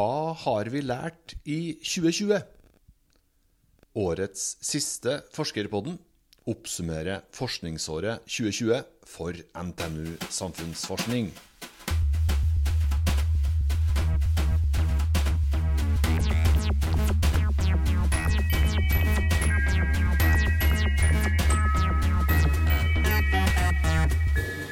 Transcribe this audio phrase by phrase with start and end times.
[0.00, 2.38] Hva har vi lært i 2020?
[4.00, 5.98] Årets siste Forskerpodden
[6.48, 11.28] oppsummerer forskningsåret 2020 for NTNU Samfunnsforskning.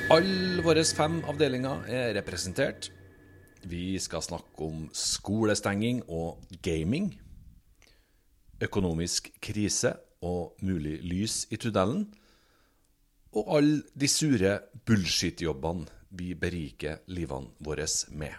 [0.08, 2.94] Alle våre fem avdelinger er representert.
[3.66, 7.10] Vi skal snakke om skolestenging og gaming.
[8.62, 12.06] Økonomisk krise og mulig lys i tunnelen.
[13.36, 15.86] Og alle de sure bullshit-jobbene
[16.18, 18.34] vi beriker livene våre med.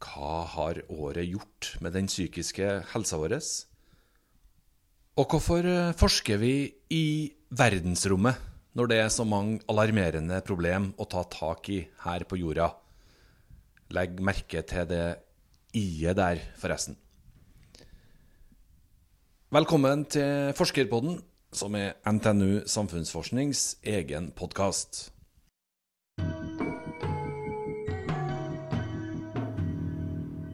[0.00, 3.36] Hva har året gjort med den psykiske helsa vår?
[5.20, 5.66] Og hvorfor
[6.00, 6.54] forsker vi
[6.88, 7.04] i
[7.52, 8.46] verdensrommet
[8.78, 12.70] når det er så mange alarmerende problem å ta tak i her på jorda?
[13.90, 15.04] Legg merke til det
[15.74, 16.94] i-et der, forresten.
[19.50, 21.16] Velkommen til Forskerpodden,
[21.50, 25.08] som er NTNU Samfunnsforsknings egen podkast.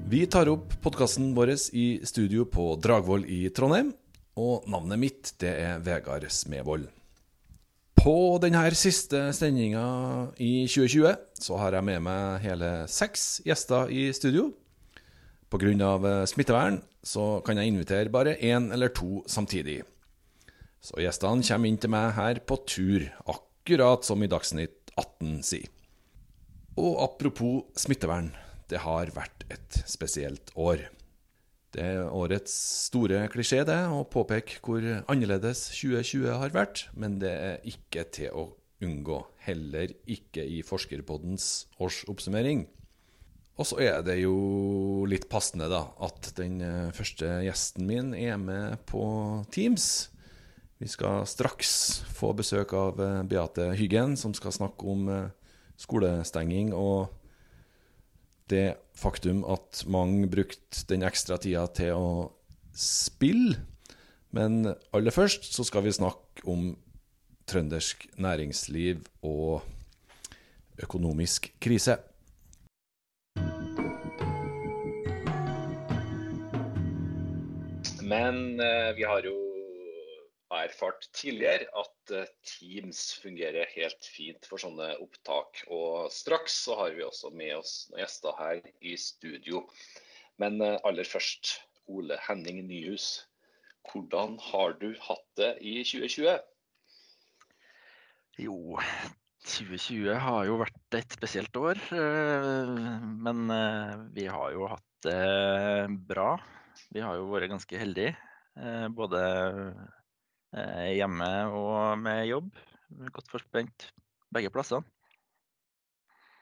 [0.08, 3.92] Vi tar opp podkasten vår i studio på Dragvoll i Trondheim,
[4.40, 6.88] og navnet mitt det er Vegard Smevold.
[8.06, 9.82] På denne siste sendinga
[10.38, 14.52] i 2020 så har jeg med meg hele seks gjester i studio.
[15.50, 15.72] Pga.
[15.74, 19.80] Eh, smittevern så kan jeg invitere bare én eller to samtidig.
[20.78, 25.66] Så gjestene kommer inn til meg her på tur, akkurat som i Dagsnytt 18 sier.
[26.78, 28.30] Og apropos smittevern,
[28.70, 30.92] det har vært et spesielt år.
[31.74, 32.52] Det er årets
[32.86, 36.86] store klisjé, det, å påpeke hvor annerledes 2020 har vært.
[36.94, 38.46] Men det er ikke til å
[38.84, 39.20] unngå.
[39.46, 42.66] Heller ikke i Forskerpoddens årsoppsummering.
[43.56, 48.36] Og så er det jo litt passende, da, at den eh, første gjesten min er
[48.40, 49.06] med på
[49.54, 50.10] Teams.
[50.76, 56.74] Vi skal straks få besøk av eh, Beate Hyggen, som skal snakke om eh, skolestenging
[56.76, 57.15] og
[58.50, 62.10] det faktum at mange brukte den ekstra tida til å
[62.76, 63.58] spille.
[64.34, 66.74] Men aller først så skal vi snakke om
[67.46, 69.62] trøndersk næringsliv og
[70.82, 71.96] økonomisk krise.
[78.06, 79.34] Men eh, vi har jo
[80.54, 85.64] erfart tidligere at eh, Teams fungerer helt fint for sånne opptak.
[85.72, 89.64] Og straks så har vi også med oss noen gjester her i studio.
[90.42, 91.58] Men eh, aller først,
[91.90, 93.26] Ole Henning Nyhus.
[93.90, 96.38] Hvordan har du hatt det i 2020?
[98.42, 98.56] Jo,
[99.46, 101.80] 2020 har jo vært et spesielt år.
[101.94, 102.74] Eh,
[103.26, 103.46] men
[104.14, 106.34] vi har jo hatt det bra.
[106.94, 108.14] Vi har jo vært ganske heldige.
[108.96, 109.20] Både
[110.96, 112.50] hjemme og med jobb.
[113.12, 113.90] Godt forspent
[114.34, 114.84] begge plasser.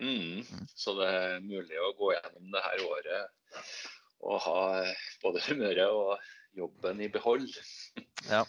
[0.00, 0.42] Mm.
[0.42, 0.66] mm.
[0.74, 3.64] Så det er mulig å gå gjennom det her året
[4.24, 4.60] og ha
[5.22, 6.14] både humøret og
[6.56, 7.50] jobben i behold.
[8.30, 8.44] Ja.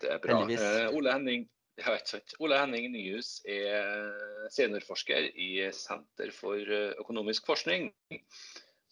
[0.00, 0.42] Det er bra.
[0.50, 1.48] Eh, Ole Henning
[1.80, 1.96] ja,
[2.44, 4.12] Ole Henning Nyhus er
[4.52, 7.88] seniorforsker i Senter for økonomisk forskning,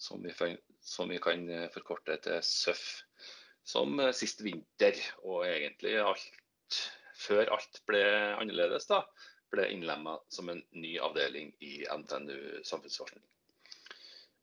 [0.00, 0.32] som vi,
[0.80, 1.44] som vi kan
[1.75, 2.86] forkorte til SØF
[3.66, 4.98] som eh, sist vinter.
[5.25, 6.81] Og egentlig alt
[7.21, 8.04] før alt ble
[8.41, 9.03] annerledes, da,
[9.53, 13.22] ble innlemma som en ny avdeling i NTNU samfunnsforskning.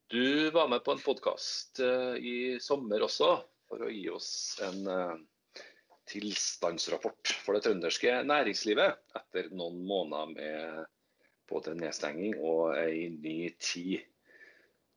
[0.08, 3.32] Du var med på en podkast uh, i sommer også,
[3.68, 4.30] for å gi oss
[4.64, 5.16] en uh,
[6.08, 10.86] tilstandsrapport for det trønderske næringslivet etter noen måneder med
[11.48, 14.06] både nedstenging og ei ny tid.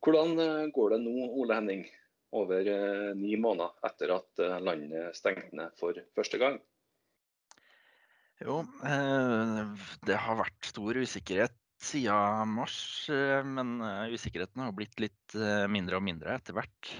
[0.04, 1.84] Hvordan går det nå, Ole Henning?
[2.32, 6.58] Over eh, ni måneder etter at eh, landet stengte ned for første gang?
[8.42, 12.76] Jo, eh, det har vært stor usikkerhet siden mars,
[13.10, 13.80] men
[14.14, 15.34] usikkerheten har blitt litt
[15.66, 16.90] mindre og mindre etter hvert.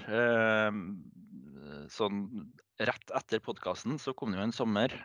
[1.87, 2.17] Sånn
[2.83, 4.97] rett etter podkasten så kom det jo en sommer,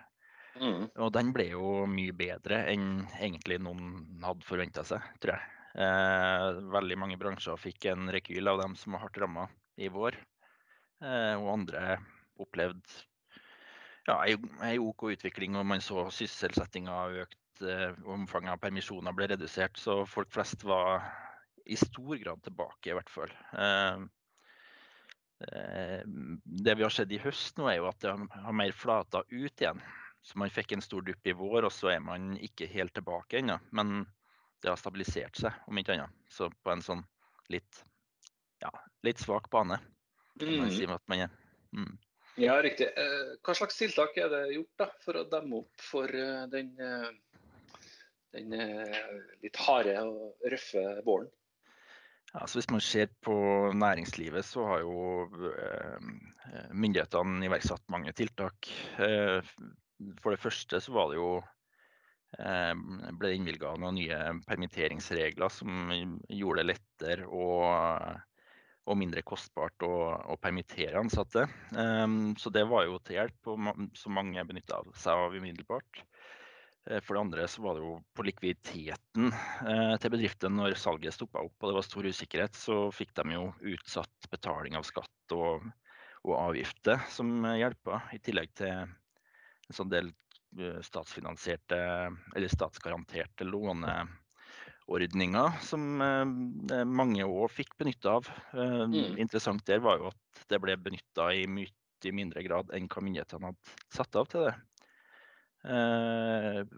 [0.58, 0.99] mm.
[0.99, 6.67] og den ble jo mye bedre enn egentlig noen hadde forventa seg, tror jeg.
[6.75, 9.47] Veldig mange bransjer fikk en rekyl av dem som var hardt ramma
[9.79, 10.19] i vår.
[11.05, 11.99] Eh, og andre
[12.43, 13.05] opplevde
[14.09, 14.17] ja,
[14.65, 17.41] ei OK utvikling, og man så sysselsettinga økt.
[17.63, 21.03] Eh, omfanget av permisjoner ble redusert, så folk flest var
[21.69, 23.33] i stor grad tilbake, i hvert fall.
[23.59, 24.05] Eh,
[26.65, 29.61] det vi har sett i høst nå, er jo at det har mer flata ut
[29.61, 29.83] igjen.
[30.23, 33.39] Så man fikk en stor dupp i vår, og så er man ikke helt tilbake
[33.41, 33.59] ennå.
[33.71, 34.03] Men
[34.63, 36.15] det har stabilisert seg, om ikke annet.
[36.33, 37.05] Så på en sånn
[37.53, 37.85] litt,
[38.62, 38.72] ja,
[39.06, 39.78] litt svak bane.
[40.40, 41.28] Man si man.
[41.75, 41.96] Mm.
[42.38, 42.87] Ja, riktig.
[42.94, 46.70] Eh, hva slags tiltak er det gjort da, for å demme opp for eh, den,
[48.37, 48.55] den
[49.43, 51.31] litt harde og røffe våren?
[52.34, 53.34] Ja, så hvis man ser på
[53.72, 55.28] næringslivet, så har jo
[56.76, 58.69] myndighetene iverksatt mange tiltak.
[60.22, 61.31] For det første så var det jo
[62.38, 62.75] eh,
[63.19, 68.20] ble innvilga noen nye permitteringsregler som gjorde det lettere og,
[68.88, 69.93] og mindre kostbart å,
[70.32, 71.44] å, permittere ansatte.
[71.76, 76.02] Um, så det var jo til hjelp, og som mange benytta seg av umiddelbart.
[76.88, 81.17] Eh, for det andre så var det jo på likviditeten eh, til bedriften når salget
[81.17, 85.37] stoppa opp og det var stor usikkerhet, så fikk de jo utsatt betaling av skatt
[85.37, 85.69] og,
[86.25, 90.14] og avgifter som hjelpa, i tillegg til en sånn del
[90.56, 91.76] Eh, statsfinansierte
[92.37, 93.44] eller statsgaranterte
[94.88, 98.29] låneordninger som eh, mange òg fikk benytte av.
[98.55, 99.19] Eh, mm.
[99.19, 103.50] Interessant der var jo at det ble benytta i mye mindre grad enn hva myndighetene
[103.50, 104.55] hadde satt av til det.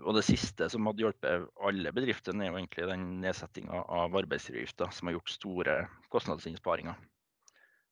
[0.00, 4.88] og det siste som hadde hjulpet alle bedriftene, er jo egentlig den nedsettinga av arbeidsgiveravgifta,
[4.90, 5.74] som har gjort store
[6.08, 6.96] kostnadsinnsparinger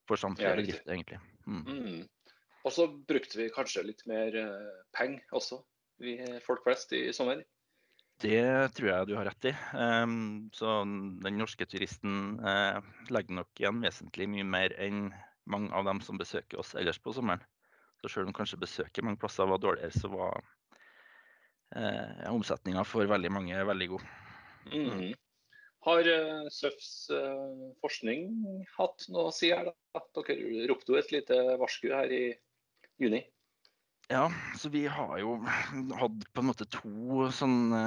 [0.09, 1.21] for samtlige bedrifter, egentlig.
[1.44, 1.62] Mm.
[1.69, 2.09] Mm.
[2.64, 5.61] Og så brukte vi kanskje litt mer eh, penger også,
[6.00, 6.17] vi
[6.47, 7.44] folk flest, i sommer.
[8.19, 9.53] Det tror jeg du har rett i.
[9.79, 10.81] Um, så
[11.23, 12.81] den norske turisten uh,
[13.15, 15.12] legger nok igjen vesentlig mye mer enn
[15.49, 17.44] mange av dem som besøker oss ellers på sommeren.
[18.03, 20.43] Så selv om kanskje besøket mange plasser var dårligere, så var
[21.76, 24.05] uh, omsetninga for veldig mange veldig god.
[24.75, 25.14] Mm.
[25.87, 28.29] Har uh, SØFs uh, forskning
[28.75, 29.71] hatt noe å si her?
[29.71, 30.05] da?
[30.19, 32.25] Dere ropte jo et lite varsku her i
[32.99, 33.23] juni.
[34.11, 37.81] Ja, så vi har jo hatt på en måte to sånne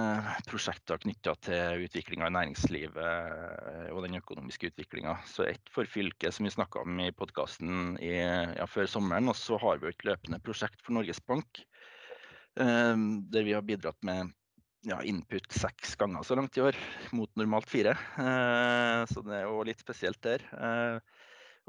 [0.46, 5.16] prosjekter knytta til utviklinga i næringslivet eh, og den økonomiske utviklinga.
[5.26, 9.32] Så ett for fylket, som vi snakka om i podkasten ja, før sommeren.
[9.34, 11.64] Og så har vi et løpende prosjekt for Norges Bank,
[12.62, 12.94] eh,
[13.34, 14.30] der vi har bidratt med
[14.86, 16.78] ja, input seks ganger så langt i år,
[17.18, 17.98] mot normalt fire.
[18.22, 20.46] Eh, så det er jo litt spesielt der.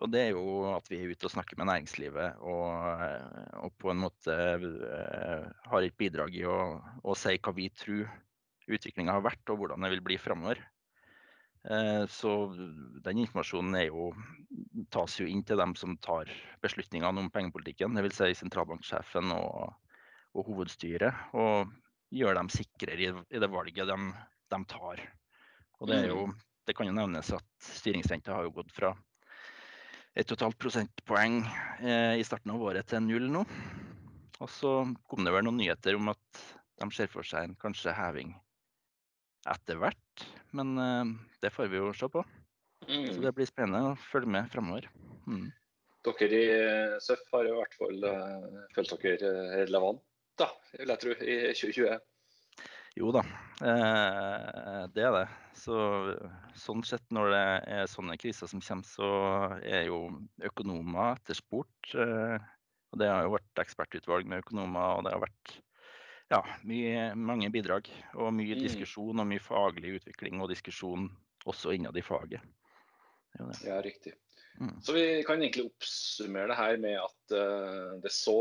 [0.03, 3.03] Og det er jo at vi er ute og snakker med næringslivet og,
[3.63, 6.59] og på en måte uh, har et bidrag i å,
[7.07, 8.09] å, si hva vi tror
[8.67, 10.59] utviklinga har vært og hvordan det vil bli framover.
[11.63, 12.33] Uh, så
[13.05, 14.09] den informasjonen jo,
[14.91, 16.33] tas jo inn til dem som tar
[16.65, 18.19] beslutningene om pengepolitikken, dvs.
[18.19, 19.71] Si sentralbanksjefen og,
[20.35, 21.31] og, hovedstyret.
[21.39, 21.71] Og
[22.13, 24.01] gjør dem sikrere i, i det valget de,
[24.51, 25.07] de tar.
[25.79, 26.37] Og det, jo, mm.
[26.67, 28.91] det kan jo nevnes at styringsrenta har jo gått fra
[30.19, 31.41] 1,5 prosentpoeng
[31.81, 33.47] eh, i starten av året til null nå.
[34.43, 34.73] Og så
[35.09, 36.43] kom det vel noen nyheter om at
[36.83, 38.35] de ser for seg en kanskje heving
[39.49, 40.27] etter hvert.
[40.53, 42.25] Men eh, det får vi jo se på.
[42.89, 43.09] Mm.
[43.15, 44.89] Så det blir spennende å følge med fremover.
[45.27, 45.49] Mm.
[46.03, 46.47] Dere i
[47.01, 49.29] SØF har i hvert fall uh, følt dere
[49.61, 50.01] relevant,
[50.41, 52.01] da, vil jeg tro, i 2020.
[52.99, 53.23] Jo da,
[53.65, 55.27] eh, det er det.
[55.57, 55.77] Så,
[56.59, 57.45] sånn sett når det
[57.77, 59.11] er sånne kriser som kommer, så
[59.65, 60.05] er jo
[60.45, 61.95] økonomer etterspurt.
[61.97, 62.37] Eh,
[62.93, 65.55] og det har jo vært ekspertutvalg med økonomer, og det har vært
[66.33, 67.89] ja, mye, mange bidrag.
[68.19, 68.65] Og mye mm.
[68.67, 71.09] diskusjon og mye faglig utvikling og diskusjon
[71.49, 72.45] også innad i faget.
[73.65, 74.13] Ja, riktig.
[74.61, 74.77] Mm.
[74.85, 78.37] Så vi kan egentlig oppsummere det her med at uh, det så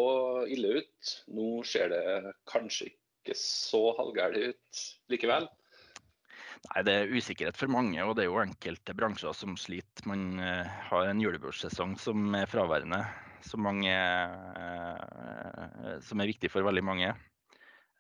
[0.51, 1.13] ille ut.
[1.31, 4.81] Nå ser det kanskje ikke ikke så halvgæren ut
[5.13, 5.45] likevel?
[6.61, 10.07] Nei, Det er usikkerhet for mange, og det er jo enkelte bransjer som sliter.
[10.09, 13.01] Man uh, har en julebordsesong som er fraværende,
[13.45, 17.09] som, mange, uh, som er viktig for veldig mange.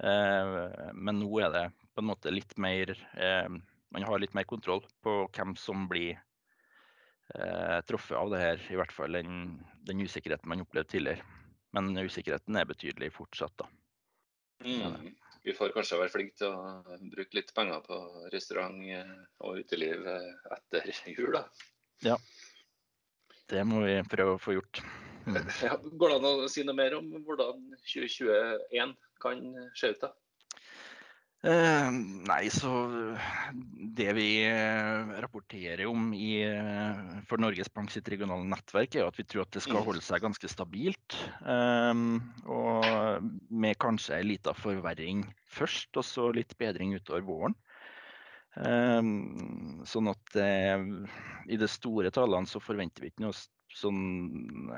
[0.01, 2.95] Uh, men nå er det på en måte litt mer
[3.91, 6.15] Man har litt mer kontroll på hvem som blir
[7.87, 11.25] truffet av det her, i hvert fall enn den usikkerheten man opplevde tidligere.
[11.75, 13.67] Men usikkerheten er betydelig fortsatt, da.
[14.65, 15.11] Mm.
[15.41, 17.97] Vi får kanskje være flinke til å bruke litt penger på
[18.33, 18.83] restaurant
[19.41, 21.45] og uteliv etter jul, da.
[22.05, 22.17] Ja,
[23.51, 24.83] det må vi prøve å få gjort.
[25.25, 25.37] Mm.
[25.67, 29.43] Ja, går det an å si noe mer om hvordan 2021 kan
[29.77, 30.01] se ut?
[30.01, 30.13] da?
[31.41, 31.87] Eh,
[32.29, 32.69] nei, så
[33.97, 39.17] det vi eh, rapporterer om i, eh, for Norges Bank sitt regionale nettverk, er at
[39.17, 39.87] vi tror at det skal mm.
[39.87, 41.17] holde seg ganske stabilt.
[41.41, 42.03] Eh,
[42.45, 47.57] og med kanskje en liten forverring først, og så litt bedring utover våren.
[48.61, 49.01] Eh,
[49.89, 50.85] sånn at eh,
[51.49, 53.37] i de store tallene så forventer vi ikke noe
[53.71, 54.69] sånn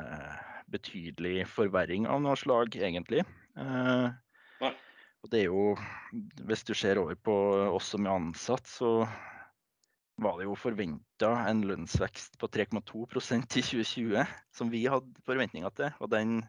[0.72, 3.28] betydelig forverring av noe slag, egentlig.
[3.60, 4.08] Eh,
[5.24, 5.76] og det er jo,
[6.46, 7.34] Hvis du ser over på
[7.74, 9.08] oss som er ansatt, så
[10.22, 15.96] var det jo forventa en lønnsvekst på 3,2% i 2020, som vi hadde forventninger til.
[16.04, 16.44] Og den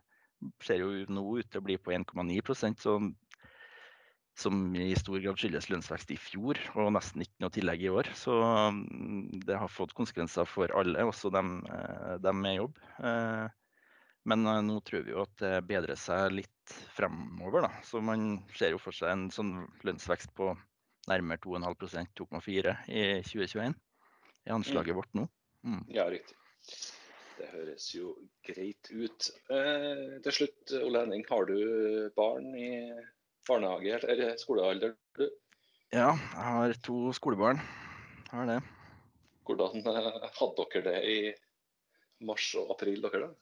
[0.65, 3.15] ser jo nå ut til å bli på 1,9% som,
[4.37, 8.11] som i stor grad skyldes lønnsvekst i fjor, og nesten ikke noe tillegg i år.
[8.19, 12.83] Så mm, det har fått konsekvenser for alle, også dem, eh, dem med jobb.
[13.01, 13.47] Eh,
[14.25, 17.67] men eh, nå tror vi jo at det bedrer seg litt fremover.
[17.67, 17.73] Da.
[17.85, 20.53] Så man ser jo for seg en sånn lønnsvekst på
[21.11, 23.75] nærmere 2,5 2,4 i 2021
[24.45, 24.99] i anslaget mm.
[24.99, 25.27] vårt nå.
[25.65, 25.83] Mm.
[25.93, 26.37] Ja, riktig.
[27.35, 28.15] Det høres jo
[28.47, 29.31] greit ut.
[29.53, 31.57] Eh, til slutt, Ole Henning, har du
[32.17, 32.71] barn i
[33.49, 34.95] barnehage eller skolealder?
[35.19, 35.27] Du?
[35.93, 37.61] Ja, jeg har to skolebarn.
[38.25, 38.61] Jeg har det.
[39.45, 41.19] Hvordan eh, hadde dere det i
[42.25, 43.33] mars og april, dere da?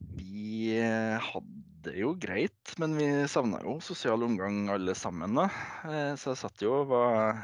[0.00, 5.36] Vi eh, hadde jo greit, men vi savna jo sosial omgang alle sammen.
[5.38, 5.48] da.
[5.88, 7.36] Eh, så jeg satt jo og var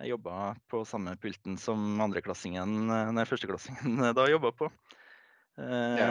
[0.00, 4.72] Jeg jobba på samme pulten som andreklassingen, eh, nei, førsteklassingen da jobba på.
[5.52, 6.06] Ja.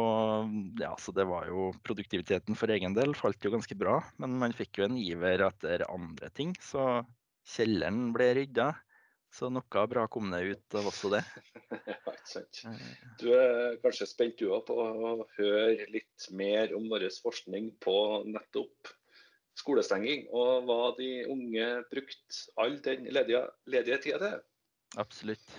[0.00, 4.38] og ja, så det var jo Produktiviteten for egen del falt jo ganske bra, men
[4.40, 6.54] man fikk jo en iver etter andre ting.
[6.64, 7.02] Så
[7.52, 8.70] kjelleren ble rydda.
[9.30, 11.20] Så noe bra kom det ut av også det.
[11.70, 12.62] ja, ikke sant.
[13.20, 17.94] Du er kanskje spent du på å høre litt mer om vår forskning på
[18.26, 18.90] nettopp
[19.60, 24.38] skolestenging, og hva de unge brukte all den ledige, ledige tida til?
[25.00, 25.58] Absolutt.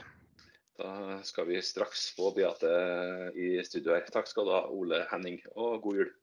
[0.81, 2.71] Da skal vi straks få Beate
[3.37, 4.07] i studio her.
[4.11, 6.15] Takk skal du ha, Ole Henning, og god jul.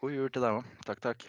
[0.00, 0.74] God jul til deg òg.
[0.88, 1.28] Takk, takk.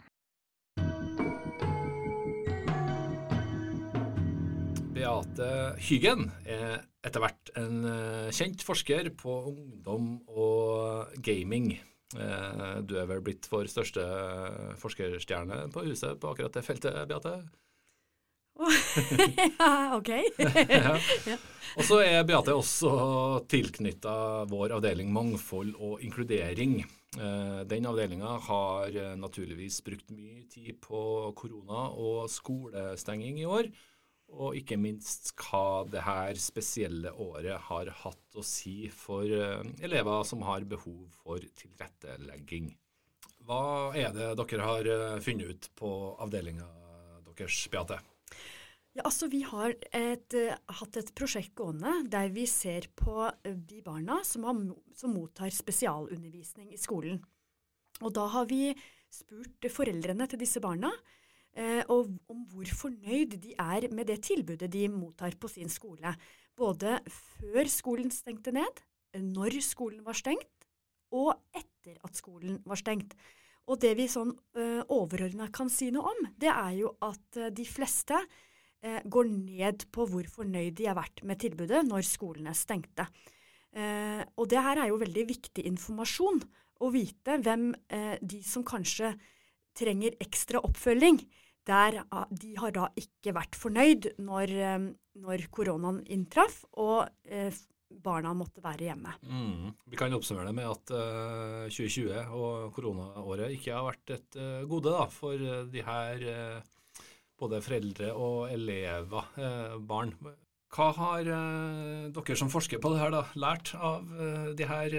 [5.13, 11.75] Beate Hyggen er etter hvert en eh, kjent forsker på ungdom og gaming.
[12.17, 14.01] Eh, du er vel blitt vår største
[14.81, 17.35] forskerstjerne på huset på akkurat det feltet, Beate?
[19.37, 20.11] ja, OK.
[21.29, 21.37] ja.
[21.77, 22.97] Og så er Beate også
[23.53, 24.17] tilknytta
[24.49, 26.79] vår avdeling Mangfold og inkludering.
[27.21, 31.05] Eh, den avdelinga har naturligvis brukt mye tid på
[31.37, 33.75] korona og skolestenging i år
[34.33, 40.23] og ikke minst hva det her spesielle året har hatt å si for eh, elever
[40.27, 42.71] som har behov for tilrettelegging.
[43.43, 45.91] Hva er det dere har eh, funnet ut på
[46.23, 46.69] avdelinga
[47.33, 47.99] deres, Beate?
[48.93, 53.79] Ja, altså Vi har et, uh, hatt et prosjekt gående der vi ser på de
[53.81, 54.59] barna som, har,
[54.93, 57.17] som mottar spesialundervisning i skolen.
[58.05, 58.67] Og Da har vi
[59.09, 61.22] spurt foreldrene til disse barna Eh,
[61.53, 66.15] og om hvor fornøyd de er med det tilbudet de mottar på sin skole.
[66.57, 68.81] Både før skolen stengte ned,
[69.21, 70.65] når skolen var stengt,
[71.13, 73.13] og etter at skolen var stengt.
[73.69, 77.51] Og det vi sånn eh, overordna kan si noe om, det er jo at uh,
[77.53, 78.17] de fleste
[78.83, 83.05] går ned på hvor fornøyd de har vært med tilbudet når skolene stengte.
[84.35, 86.41] Og det her er jo veldig viktig informasjon
[86.83, 87.69] å vite hvem
[88.19, 89.13] de som kanskje
[89.79, 91.21] trenger ekstra oppfølging,
[91.67, 94.89] der ah, de har da ikke vært fornøyd når, eh,
[95.23, 97.53] når koronaen inntraff og eh,
[98.03, 99.15] barna måtte være hjemme.
[99.21, 99.73] Mm.
[99.91, 104.63] Vi kan oppsummere det med at eh, 2020 og koronaåret ikke har vært et eh,
[104.69, 105.37] gode da, for
[105.69, 106.71] de her uh,
[107.39, 109.29] både foreldre og elever,
[109.83, 110.13] barn.
[110.73, 114.07] Hva har dere som forsker på det her da, lært av
[114.55, 114.95] de her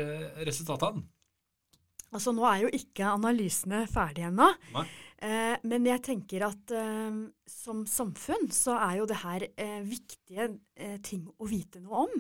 [0.47, 1.07] resultatene?
[2.15, 4.51] Altså Nå er jo ikke analysene ferdige ennå.
[5.23, 10.51] Eh, men jeg tenker at eh, som samfunn så er jo det her eh, viktige
[10.75, 12.17] eh, ting å vite noe om.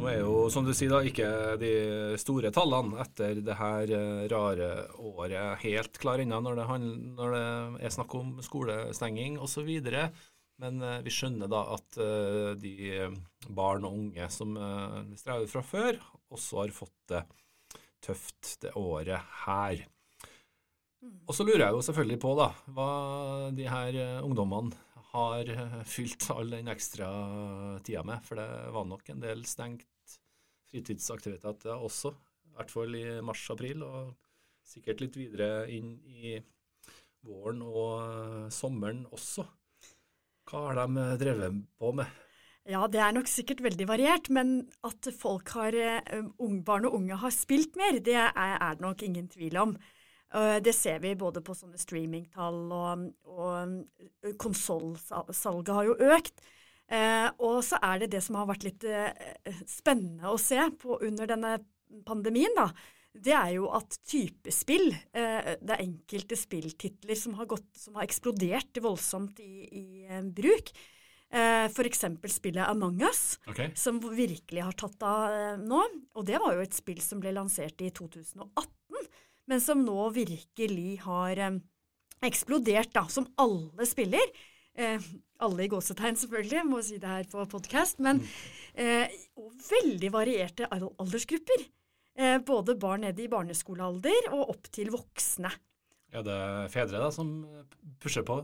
[0.00, 1.28] Nå er jo, som du sier, da, ikke
[1.60, 1.72] de
[2.20, 6.64] store tallene etter det her eh, rare året helt klare ennå når,
[7.20, 9.68] når, det er snakk om skolestenging osv.
[10.60, 11.96] Men uh, vi skjønner da at
[12.60, 12.74] de
[13.48, 14.58] barn og unge som
[15.16, 16.00] strever fra før,
[16.36, 17.22] også har fått det
[18.04, 19.84] tøft det året her.
[21.00, 21.18] Mm.
[21.26, 22.90] Og så lurer jeg jo selvfølgelig på da, hva
[23.56, 24.76] de her ungdommene
[25.10, 25.48] har
[25.88, 27.08] fylt all den ekstra
[27.86, 28.22] tida med.
[28.26, 30.18] For det var nok en del stengt
[30.70, 32.12] fritidsaktiviteter også,
[32.46, 34.12] i hvert fall i mars-april, og
[34.66, 36.36] sikkert litt videre inn i
[37.26, 39.44] våren og sommeren også.
[40.50, 42.20] Hva har de eh, drevet på med?
[42.70, 45.74] Ja, det er nok sikkert veldig variert, men at folk har,
[46.38, 49.74] um, barn og unge har spilt mer, det er, er det nok ingen tvil om.
[50.30, 56.38] Uh, det ser vi både på sånne streamingtall, og, og konsollsalget har jo økt.
[56.90, 58.86] Uh, og så er det det som har vært litt
[59.66, 61.58] spennende å se på under denne
[62.06, 62.68] pandemien, da.
[63.14, 68.06] det er jo at typespill eh, Det er enkelte spilltitler som har, gått, som har
[68.06, 70.72] eksplodert voldsomt i, i eh, bruk.
[71.30, 72.04] Eh, F.eks.
[72.26, 73.70] spillet Among us, okay.
[73.78, 75.82] som virkelig har tatt av eh, nå.
[76.18, 79.10] Og det var jo et spill som ble lansert i 2018,
[79.50, 81.60] men som nå virkelig har eh,
[82.26, 83.06] eksplodert, da.
[83.12, 84.34] Som alle spiller.
[84.74, 85.06] Eh,
[85.40, 88.02] alle i gåsetegn, selvfølgelig, må si det her på podkast.
[88.02, 88.34] Men mm.
[88.82, 89.20] eh,
[89.70, 91.66] veldig varierte aldersgrupper.
[92.18, 95.52] Eh, både barn nede i barneskolealder og opp til voksne.
[96.10, 97.32] Ja, det er fedre da som
[98.02, 98.40] pusher på?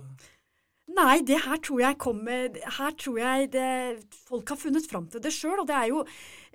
[0.97, 5.23] Nei, det her tror jeg kommer Her tror jeg det, folk har funnet fram til
[5.25, 5.61] det sjøl.
[5.61, 6.05] Og det er jo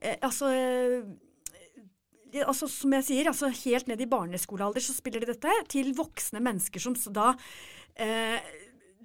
[0.02, 5.34] eh, altså, eh, altså Som jeg sier, altså helt ned i barneskolealder så spiller de
[5.34, 7.34] dette til voksne mennesker som da
[8.02, 8.40] eh,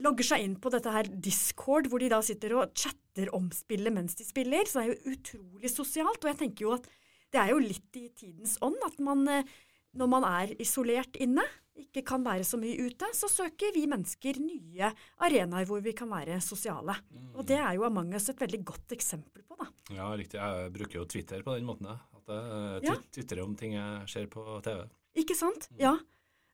[0.05, 3.95] logger seg inn på dette her Discord, hvor de da sitter og chatter om spillet
[3.95, 4.69] mens de spiller.
[4.69, 6.23] Så det er jo utrolig sosialt.
[6.23, 6.89] Og jeg tenker jo at
[7.35, 9.57] det er jo litt i tidens ånd at man, eh,
[9.97, 11.45] når man er isolert inne,
[11.77, 14.91] ikke kan være så mye ute, så søker vi mennesker nye
[15.27, 16.97] arenaer hvor vi kan være sosiale.
[17.13, 17.31] Mm.
[17.37, 19.69] Og det er jo Among us et veldig godt eksempel på, da.
[19.99, 20.41] Ja, riktig.
[20.41, 22.97] Jeg bruker jo Twitter på den måten, At jeg ja.
[23.13, 24.87] twitrer om ting jeg ser på TV.
[25.21, 25.69] Ikke sant.
[25.73, 25.83] Mm.
[25.85, 25.97] Ja.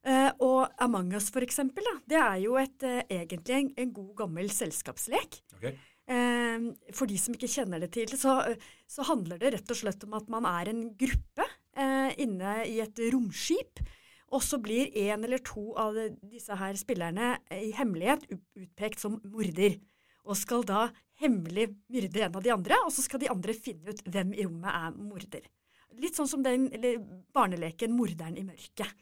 [0.03, 3.91] Uh, og Among us, for eksempel, da, det er jo et, uh, egentlig en, en,
[3.95, 5.39] god, gammel selskapslek.
[5.61, 5.77] Okay.
[6.11, 8.41] Uh, for de som ikke kjenner det til, så,
[8.91, 11.47] så, handler det rett og slett om at man er en gruppe
[11.77, 13.83] eh, inne i et romskip.
[14.33, 19.77] Og så blir en eller to av disse her spillerne i hemmelighet utpekt som morder.
[20.25, 20.87] Og skal da
[21.21, 24.47] hemmelig myrde en av de andre, og så skal de andre finne ut hvem i
[24.47, 25.49] rommet er morder.
[26.01, 26.71] Litt sånn som den
[27.37, 28.95] barneleken 'Morderen i mørket'.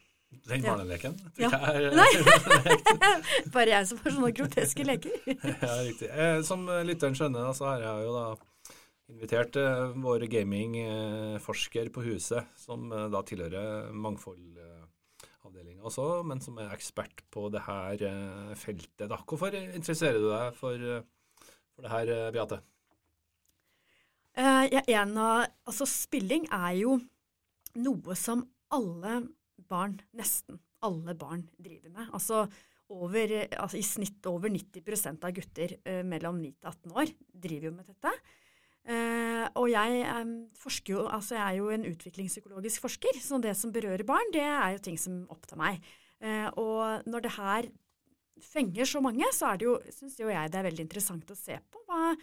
[0.47, 1.15] Den barneleken?
[1.39, 1.49] Ja.
[1.95, 2.11] Nei,
[3.55, 5.15] bare jeg som har sånne groteske leker.
[5.27, 6.07] ja, riktig.
[6.07, 8.25] Eh, som lytteren skjønner, så har jeg jo da
[9.11, 16.73] invitert eh, vår gamingforsker på huset, som eh, da tilhører mangfoldavdelinga også, men som er
[16.75, 18.05] ekspert på det her
[18.59, 19.09] feltet.
[19.11, 19.19] Da.
[19.27, 20.87] Hvorfor interesserer du deg for,
[21.75, 22.61] for det her, Beate?
[24.31, 26.95] Uh, ja, en av, altså Spilling er jo
[27.83, 29.17] noe som alle
[29.67, 32.07] barn, nesten alle barn, driver med.
[32.15, 32.45] Altså,
[32.91, 37.11] over, altså I snitt over 90% av gutter uh, mellom 9 til 18 år
[37.43, 38.15] driver jo med dette.
[39.41, 40.25] Eh, og jeg,
[40.61, 44.45] forsker jo, altså jeg er jo en utviklingspsykologisk forsker, så det som berører barn, det
[44.45, 45.81] er jo ting som opptar meg.
[46.21, 47.71] Eh, og når det her
[48.41, 51.37] fenger så mange, så er det jo, syns jo jeg det er veldig interessant å
[51.37, 51.81] se på.
[51.89, 52.13] Hva,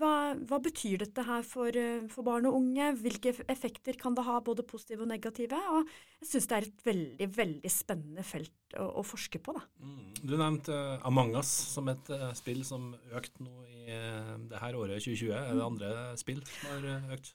[0.00, 2.90] hva, hva, betyr dette her for, eh, for, barn og unge?
[3.02, 5.58] Hvilke effekter kan det ha, både positive og negative?
[5.74, 9.54] Og jeg syns det er et veldig veldig spennende felt å, å forske på.
[9.56, 9.64] Da.
[9.84, 10.06] Mm.
[10.22, 14.62] Du nevnte uh, Among us som et uh, spill som økte nå i uh, det
[14.62, 15.34] her året 2020.
[15.36, 15.66] Er det mm.
[15.68, 17.34] andre spill som har økt?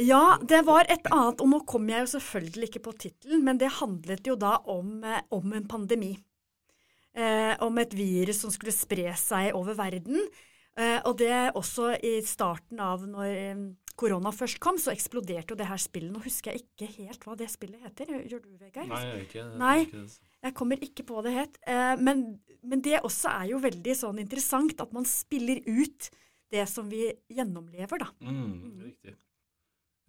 [0.00, 3.58] Ja, det var et annet, og nå kom jeg jo selvfølgelig ikke på tittelen, men
[3.60, 5.02] det handlet jo da om,
[5.36, 6.14] om en pandemi.
[7.60, 10.16] om et virus som skulle spre seg over verden.
[10.72, 13.64] Uh, og det også i starten av når um,
[13.98, 16.12] korona først kom, så eksploderte jo det her spillet.
[16.14, 18.14] Nå husker jeg ikke helt hva det spillet heter.
[18.24, 18.88] Gjør du, Vegard?
[18.88, 20.06] Nei, jeg, ikke, Nei, ikke
[20.42, 21.60] jeg kommer ikke på det helt.
[21.68, 22.24] Uh, men,
[22.64, 26.08] men, det også er jo veldig sånn interessant at man spiller ut
[26.52, 28.08] det som vi gjennomlever, da.
[28.24, 28.80] Mm, mm.
[28.88, 29.16] riktig.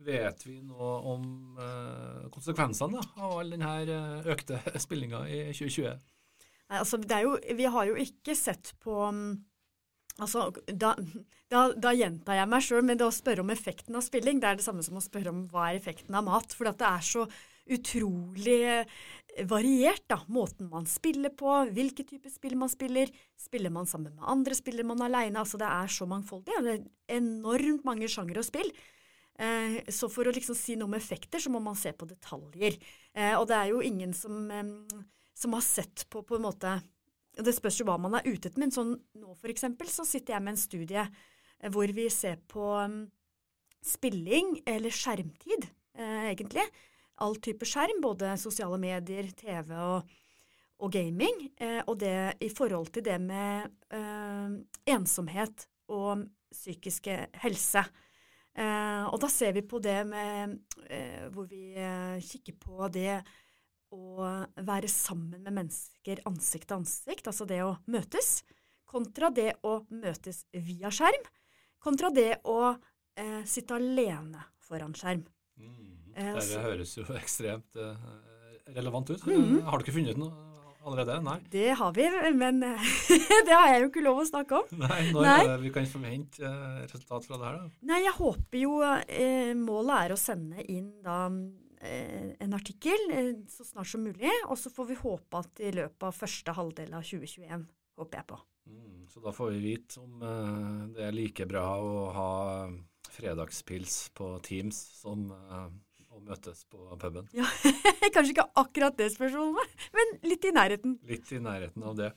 [0.04, 1.28] Vet vi noe om
[2.34, 6.02] konsekvensene da, av all denne økte spillinga i 2020?
[6.71, 9.36] Nei, altså, jo, vi har jo ikke sett på um,
[10.21, 10.91] Altså, da,
[11.49, 14.52] da, da gjentar jeg meg sjøl, men det å spørre om effekten av spilling, det
[14.52, 16.54] er det samme som å spørre om hva er effekten av mat.
[16.54, 17.26] For det er så
[17.73, 18.93] utrolig eh,
[19.49, 20.19] variert, da.
[20.34, 23.12] Måten man spiller på, hvilke typer spill man spiller.
[23.39, 25.39] Spiller man sammen med andre, spiller man aleine?
[25.41, 26.62] Altså, det er så mangfoldig.
[26.62, 28.69] Det er enormt mange sjangere og spill.
[29.41, 32.78] Eh, så for å liksom si noe om effekter, så må man se på detaljer.
[33.15, 34.99] Eh, og det er jo ingen som, eh,
[35.34, 36.78] som har sett på på en måte
[37.41, 40.35] det spørs jo hva man er ute etter, men sånn nå for eksempel så sitter
[40.35, 43.03] jeg med en studie eh, hvor vi ser på um,
[43.83, 45.67] spilling, eller skjermtid,
[45.97, 46.65] eh, egentlig.
[47.23, 50.13] All type skjerm, både sosiale medier, TV og,
[50.83, 51.49] og gaming.
[51.57, 54.55] Eh, og det i forhold til det med eh,
[54.93, 57.83] ensomhet og psykiske helse.
[58.53, 61.73] Eh, og da ser vi på det med eh, hvor vi
[62.21, 63.23] kikker på det
[63.93, 64.27] å
[64.65, 68.41] være sammen med mennesker ansikt til ansikt, altså det å møtes,
[68.89, 71.27] kontra det å møtes via skjerm,
[71.84, 75.25] kontra det å eh, sitte alene foran skjerm.
[75.60, 75.93] Mm.
[76.15, 78.10] Eh, det høres jo ekstremt eh,
[78.73, 79.23] relevant ut.
[79.27, 79.62] Mm.
[79.67, 80.34] Har du ikke funnet noe
[80.84, 81.17] allerede?
[81.23, 81.38] Nei?
[81.51, 82.62] Det har vi, men
[83.47, 84.71] det har jeg jo ikke lov å snakke om.
[84.84, 85.58] Nei, Når Nei.
[85.63, 87.60] vi kan forvente eh, resultat fra det her?
[87.62, 87.84] da?
[87.93, 91.25] Nei, Jeg håper jo eh, Målet er å sende inn da
[91.83, 93.05] en artikkel
[93.51, 94.31] så snart som mulig.
[94.47, 97.67] Og så får vi håpe at i løpet av første halvdel av 2021,
[97.99, 98.41] håper jeg på.
[98.71, 100.21] Mm, så da får vi vite om
[100.95, 102.29] det er like bra å ha
[103.13, 105.27] fredagspils på Teams som
[106.13, 107.27] å møtes på puben.
[107.35, 107.47] Ja,
[108.13, 110.97] Kanskje ikke akkurat det spørsmålet, men litt i nærheten.
[111.09, 112.13] Litt i nærheten av det.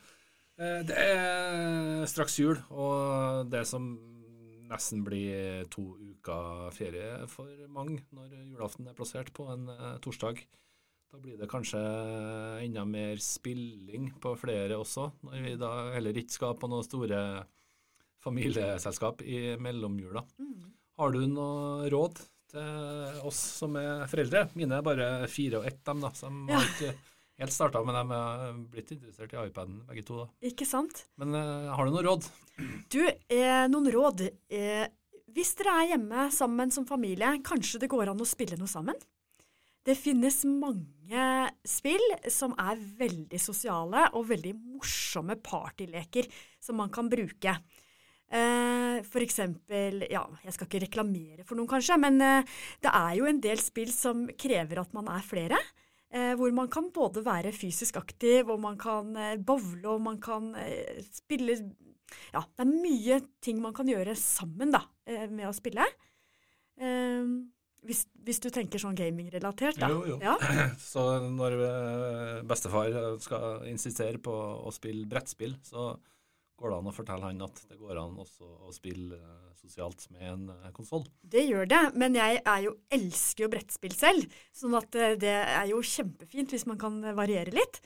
[0.57, 3.91] Det er straks jul, og det som
[4.71, 10.43] nesten blir to uker ferie for mange når julaften er plassert på en uh, torsdag.
[11.13, 11.81] Da blir det kanskje
[12.65, 17.21] enda mer spilling på flere også, når vi da heller ikke skal på noen store
[18.27, 20.25] familieselskap i mellomjula.
[20.43, 20.73] Mm.
[20.99, 22.19] Har du noe råd
[22.51, 24.49] til oss som er foreldre?
[24.59, 26.59] Mine er bare fire og ett, dem da, som ja.
[26.59, 26.93] har ikke
[27.41, 30.23] helt starta, men jeg er blitt interessert i iPaden, begge to.
[30.23, 30.51] da.
[30.51, 31.05] Ikke sant?
[31.21, 32.31] Men uh, har du noen råd?
[32.93, 34.25] Du, eh, noen råd.
[34.49, 34.87] Eh,
[35.37, 38.97] hvis dere er hjemme sammen som familie, kanskje det går an å spille noe sammen?
[39.87, 41.27] Det finnes mange
[41.69, 46.27] spill som er veldig sosiale og veldig morsomme partyleker
[46.59, 47.53] som man kan bruke.
[48.27, 53.13] Eh, for eksempel, ja, jeg skal ikke reklamere for noen kanskje, men eh, det er
[53.21, 55.61] jo en del spill som krever at man er flere.
[56.17, 60.21] Eh, hvor man kan både være fysisk aktiv, og man kan eh, bowle, og man
[60.23, 61.59] kan eh, spille
[62.33, 65.85] Ja, det er mye ting man kan gjøre sammen da, med å spille.
[66.79, 67.27] Eh,
[67.87, 69.91] hvis, hvis, du tenker sånn gamingrelatert, da.
[69.93, 70.19] Jo, jo.
[70.23, 70.37] Ja.
[70.93, 71.59] Så når
[72.49, 75.93] bestefar skal insistere på å spille brettspill, så
[76.57, 80.07] går det an å fortelle han at det går an også å spille uh, sosialt
[80.15, 81.05] med en uh, konsoll?
[81.21, 85.69] Det gjør det, men jeg jo, elsker jo brettspill selv, sånn at uh, det er
[85.73, 87.81] jo kjempefint hvis man kan variere litt.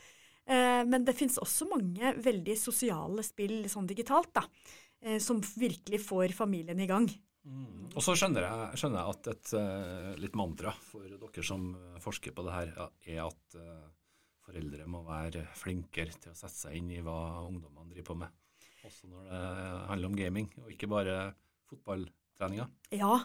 [0.51, 4.41] men det fins også mange veldig sosiale spill sånn digitalt, da,
[5.21, 7.05] som virkelig får familien i gang.
[7.45, 7.93] Mm.
[7.93, 9.53] Og så skjønner jeg, skjønner jeg at et
[10.19, 11.69] litt mantra for dere som
[12.03, 12.73] forsker på det her,
[13.05, 13.57] er at
[14.41, 18.41] foreldre må være flinkere til å sette seg inn i hva ungdommene driver på med.
[18.87, 19.39] Også når det
[19.91, 21.15] handler om gaming, og ikke bare
[21.69, 22.67] fotballtreninga.
[22.97, 23.19] Ja,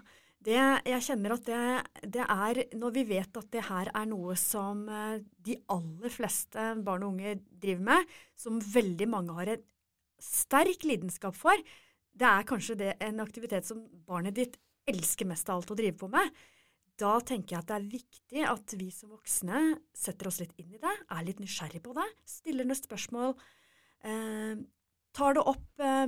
[0.47, 1.61] det, jeg kjenner at det,
[2.15, 6.69] det, er Når vi vet at det her er noe som eh, de aller fleste
[6.87, 9.65] barn og unge driver med, som veldig mange har en
[10.23, 11.57] sterk lidenskap for,
[12.17, 14.55] det er kanskje det, en aktivitet som barnet ditt
[14.89, 16.31] elsker mest av alt å drive på med.
[16.97, 19.65] Da tenker jeg at det er viktig at vi som voksne
[19.97, 23.35] setter oss litt inn i det, er litt nysgjerrig på det, stiller noen spørsmål.
[24.07, 24.55] Eh,
[25.17, 26.05] tar det opp eh,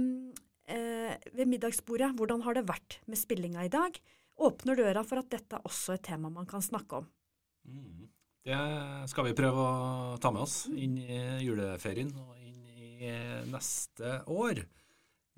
[0.74, 2.12] eh, ved middagsbordet.
[2.18, 3.96] Hvordan har det vært med spillinga i dag?
[4.38, 7.08] Åpner døra for at dette er også et tema man kan snakke om.
[7.68, 8.08] Mm.
[8.48, 8.58] Det
[9.10, 13.10] skal vi prøve å ta med oss inn i juleferien og inn i
[13.50, 14.62] neste år.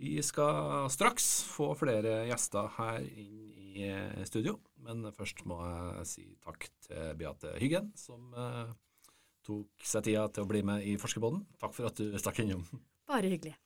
[0.00, 3.48] Vi skal straks få flere gjester her inn
[3.80, 3.88] i
[4.28, 8.30] studio, men først må jeg si takk til Beate Hyggen, som
[9.46, 11.42] tok seg tida til å bli med i Forskerbåten.
[11.60, 12.64] Takk for at du stakk innom.
[13.10, 13.56] Bare hyggelig.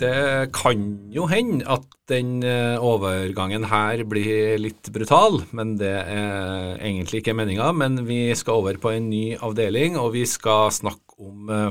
[0.00, 0.82] Det kan
[1.12, 7.36] jo hende at den eh, overgangen her blir litt brutal, men det er egentlig ikke
[7.36, 7.70] meninga.
[7.76, 11.70] Men vi skal over på en ny avdeling, og vi skal snakke om uh,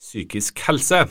[0.00, 1.02] psykisk helse.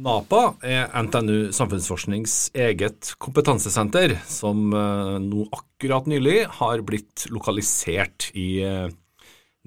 [0.00, 8.48] NAPA er NTNU Samfunnsforsknings eget kompetansesenter, som uh, nå akkurat nylig har blitt lokalisert i
[8.66, 8.90] uh,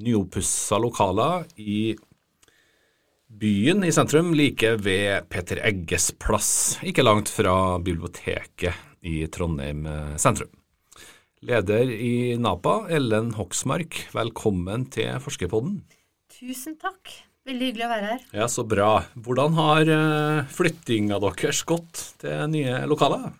[0.01, 1.93] nyoppussa lokaler i
[3.27, 8.73] byen i sentrum, like ved Peter Egges plass, ikke langt fra biblioteket
[9.05, 10.51] i Trondheim eh, sentrum.
[11.43, 15.81] Leder i NAPA, Ellen Hoksmark, velkommen til Forskerpodden.
[16.31, 17.11] Tusen takk.
[17.43, 18.21] Veldig hyggelig å være her.
[18.39, 18.91] Ja, Så bra.
[19.19, 23.33] Hvordan har eh, flyttinga deres gått til nye lokaler?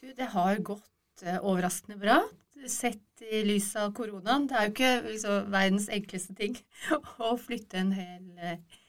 [0.00, 2.22] Det har gått eh, overraskende bra
[2.72, 4.46] sett i lys av koronaen.
[4.48, 6.58] Det er jo ikke liksom, verdens enkleste ting
[7.26, 8.82] å flytte en hel eh,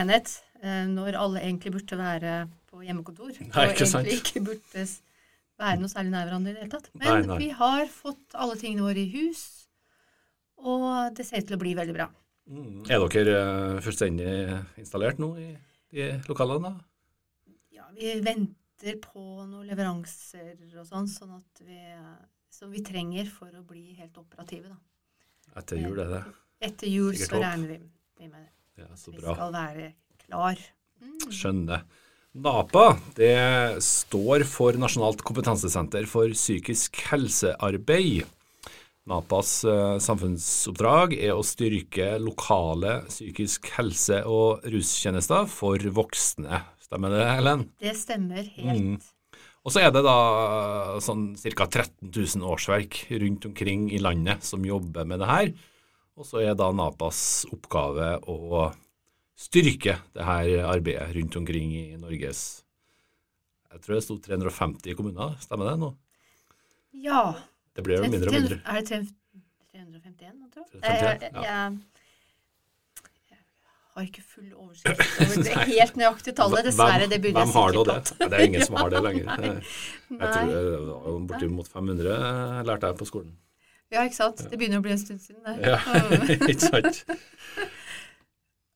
[0.00, 2.38] enhet eh, når alle egentlig burde være
[2.70, 3.36] på hjemmekontor.
[3.40, 4.86] Nei, ikke og egentlig ikke burde
[5.56, 6.90] være noe særlig nær hverandre i det hele tatt.
[6.96, 7.38] Men nei, nei.
[7.44, 9.44] vi har fått alle tingene våre i hus,
[10.60, 12.10] og det ser ut til å bli veldig bra.
[12.46, 12.84] Mm.
[12.86, 14.34] Er dere eh, fullstendig
[14.78, 15.50] installert nå i
[15.94, 16.76] de lokalene?
[17.74, 21.80] Ja, vi venter på noen leveranser og sånn, sånn at vi
[22.56, 24.72] som vi trenger for å bli helt operative.
[24.72, 25.60] Da.
[25.60, 26.22] Etter jul er det?
[26.64, 27.78] Etter jul Sikkert så regner vi,
[28.24, 28.48] med det.
[28.80, 29.20] Ja, så bra.
[29.20, 29.88] Vi skal være
[30.24, 30.62] klar.
[31.04, 31.18] Mm.
[31.38, 31.86] Skjønner.
[32.36, 33.36] NAPA det
[33.84, 38.26] står for Nasjonalt kompetansesenter for psykisk helsearbeid.
[39.06, 46.64] NAPAs uh, samfunnsoppdrag er å styrke lokale psykisk helse- og rustjenester for voksne.
[46.82, 47.68] Stemmer det, Helen?
[47.80, 48.98] Det stemmer helt.
[48.98, 49.15] Mm.
[49.66, 50.18] Og så er det da
[51.02, 51.66] sånn ca.
[51.66, 55.48] 13 000 årsverk rundt omkring i landet som jobber med det her.
[56.16, 58.68] Og så er da NAPAs oppgave å
[59.36, 62.62] styrke det her arbeidet rundt omkring i Norges
[63.74, 65.90] Jeg tror det sto 350 kommuner, stemmer det nå?
[67.04, 67.34] Ja.
[67.76, 68.62] Det blir jo mindre og mindre.
[68.64, 69.02] Er det
[69.74, 70.80] 351 tror jeg?
[70.80, 71.42] 351, ja.
[71.44, 72.05] Jeg,
[73.96, 76.66] har ikke full oversikt over det helt nøyaktige tallet.
[76.68, 78.12] Dessverre, det burde jeg sikkert hatt.
[78.12, 78.28] Det?
[78.28, 79.32] det er ingen som har det lenger.
[80.10, 83.32] Jeg tror det var bortimot 500 lærte jeg på skolen.
[83.94, 84.44] Ja, ikke sant.
[84.50, 85.40] Det begynner å bli en stund siden.
[85.46, 85.72] Det.
[85.72, 85.80] Ja,
[86.50, 87.02] ikke sant.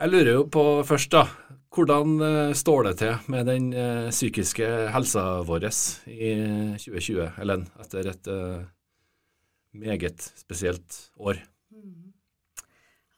[0.01, 1.27] Jeg lurer jo på først, da.
[1.71, 6.33] Hvordan eh, står det til med den eh, psykiske helsa vår i
[6.81, 8.31] 2020, Ellen, etter et
[9.77, 11.43] meget spesielt år?
[11.71, 12.15] Mm.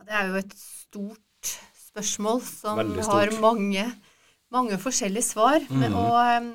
[0.02, 1.52] Det er jo et stort
[1.92, 3.84] spørsmål som har mange,
[4.52, 5.60] mange, forskjellige svar.
[5.68, 5.82] Mm.
[5.82, 6.48] Men, og,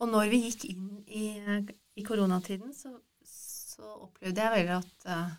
[0.00, 1.28] og, når vi gikk inn i,
[1.96, 2.92] i koronatiden, så,
[3.24, 5.32] så, opplevde jeg vel at, eh,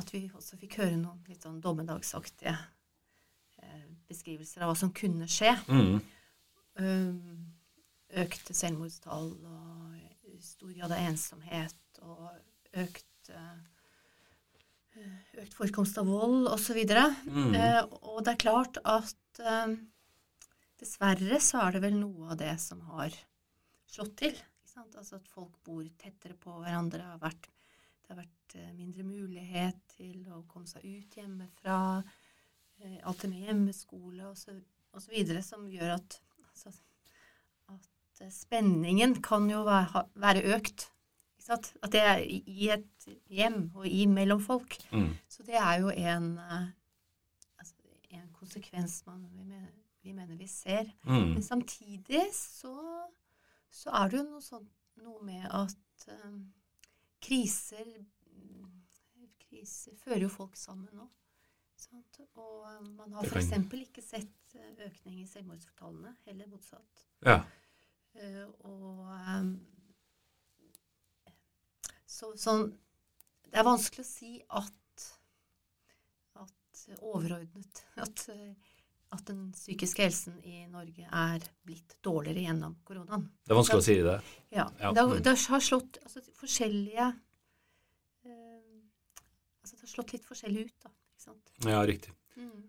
[0.00, 2.56] at vi også fikk høre noen litt sånn dommedagsaktige
[3.62, 5.52] eh, beskrivelser av hva som kunne skje.
[5.68, 6.00] Mm.
[6.76, 7.46] Um,
[8.20, 12.28] økte selvmordstall og stor grad av ensomhet og
[12.76, 13.56] økt uh,
[15.42, 16.80] økt forekomst av vold osv.
[17.28, 17.54] Mm.
[17.54, 19.76] Eh, og det er klart at eh,
[20.80, 23.14] dessverre så er det vel noe av det som har
[23.90, 24.38] slått til.
[24.76, 27.04] Altså at folk bor tettere på hverandre.
[27.14, 27.48] Har vært,
[28.04, 31.78] det har vært eh, mindre mulighet til å komme seg ut hjemmefra.
[32.82, 34.60] Eh, alt det med hjemmeskole osv.
[35.44, 36.18] som gjør at,
[36.50, 36.74] altså,
[37.72, 40.90] at eh, spenningen kan jo være, være økt
[41.54, 44.76] at det er i et hjem og i mellom folk.
[44.92, 45.12] Mm.
[45.28, 46.68] Så det er jo en, uh,
[47.58, 47.74] altså,
[48.10, 49.68] en konsekvens man, vi, mener,
[50.02, 50.90] vi, mener, vi ser.
[51.04, 51.34] Mm.
[51.36, 52.74] Men samtidig så,
[53.70, 54.72] så, er det jo noe, sånt,
[55.04, 56.42] noe med at um,
[57.22, 57.96] kriser
[59.46, 61.04] Kriser fører jo folk sammen nå.
[61.78, 62.18] Sant?
[62.34, 63.52] Og um, man har f.eks.
[63.78, 66.16] ikke sett økning i selvmordsfortallene.
[66.24, 67.04] heller motsatt.
[67.22, 67.38] Ja.
[68.16, 69.52] Uh, og um,
[72.16, 72.70] så, sånn,
[73.50, 75.04] det er vanskelig å si at,
[76.40, 83.28] at overordnet at, at, den psykiske helsen i Norge er blitt dårligere gjennom koronaen.
[83.44, 84.16] Det er vanskelig å si det?
[84.48, 84.68] Ja.
[84.80, 84.92] ja.
[84.92, 88.80] Det, har, det, har slått altså, forskjellige eh,
[89.60, 90.94] altså, Det har slått litt forskjellig ut, da.
[90.96, 91.54] Ikke sant?
[91.68, 92.16] Ja, riktig.
[92.40, 92.66] Mm.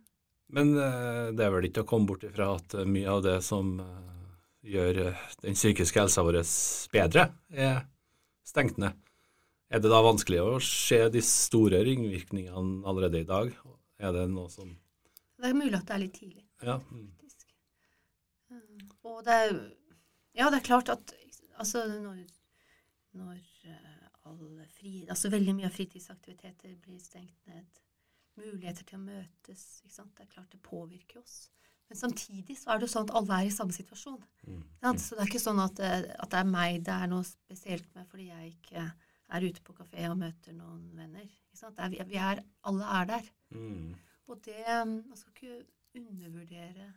[0.57, 3.77] Men eh, det er vel ikke å komme bort ifra at mye av det som
[3.83, 4.29] eh,
[4.75, 5.03] gjør
[5.43, 6.41] den psykiske helsa vår
[6.91, 7.85] bedre, er
[8.47, 9.06] stengt ned.
[9.67, 13.51] Er det da vanskelig å se de store ringvirkningene allerede i dag?
[13.99, 14.69] Er det noe som
[15.37, 16.77] Det er mulig at det er litt tidlig, ja.
[16.79, 17.49] faktisk.
[18.53, 18.85] Mm.
[19.11, 19.51] Og det er
[20.37, 21.13] Ja, det er klart at
[21.57, 22.21] altså når,
[23.17, 27.67] når eh, fri, altså veldig mye av fritidsaktiviteter blir stengt ned,
[28.37, 29.63] muligheter til å møtes?
[29.83, 31.49] Det er klart det påvirker oss.
[31.89, 34.21] Men samtidig så er det jo sånn at alle er i samme situasjon.
[34.45, 34.63] Mm.
[34.99, 37.89] Så det er ikke sånn at eh, at det er meg det er noe spesielt
[37.97, 38.87] med fordi jeg ikke
[39.33, 41.27] er ute på kafé og møter noen venner.
[41.57, 43.27] Er, vi er, alle er der.
[43.55, 43.95] Mm.
[44.27, 45.63] Og det um, Man skal ikke
[45.97, 46.91] undervurdere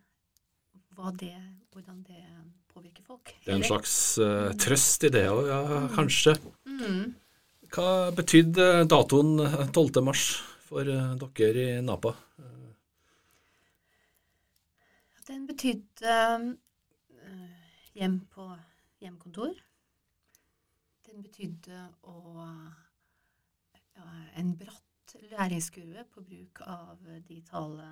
[1.17, 1.35] det,
[1.71, 2.21] hvordan det
[2.69, 3.33] påvirker folk.
[3.45, 5.87] Det er en slags uh, trøst i det òg, ja, mm.
[5.95, 6.35] kanskje.
[6.67, 7.13] Mm.
[7.71, 9.39] Hva betydde datoen
[9.71, 10.03] 12.
[10.03, 10.25] mars
[10.67, 12.13] for uh, dere i Napa?
[15.27, 16.15] Den betydde
[17.15, 17.49] uh,
[17.95, 18.51] hjem på
[19.01, 19.55] hjemkontor.
[21.11, 22.15] Den betydde å
[23.97, 24.05] ja,
[24.39, 27.87] en bratt læringskurve på bruk av digitale,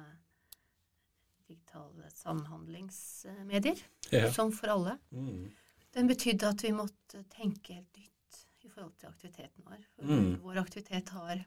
[1.50, 3.82] digitale samhandlingsmedier,
[4.14, 4.30] ja.
[4.32, 4.96] som for alle.
[5.12, 5.50] Mm.
[5.92, 9.84] Den betydde at vi måtte tenke helt nytt i forhold til aktiviteten vår.
[9.98, 10.34] For mm.
[10.46, 11.44] Vår aktivitet har,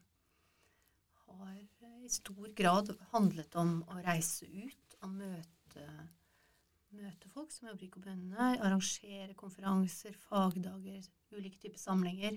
[1.25, 1.57] har,
[2.03, 5.89] i stor grad handlet om å reise ut og møte
[6.93, 12.37] møte folk som jobber i kommunene, arrangere konferanser, fagdager, ulike typer samlinger.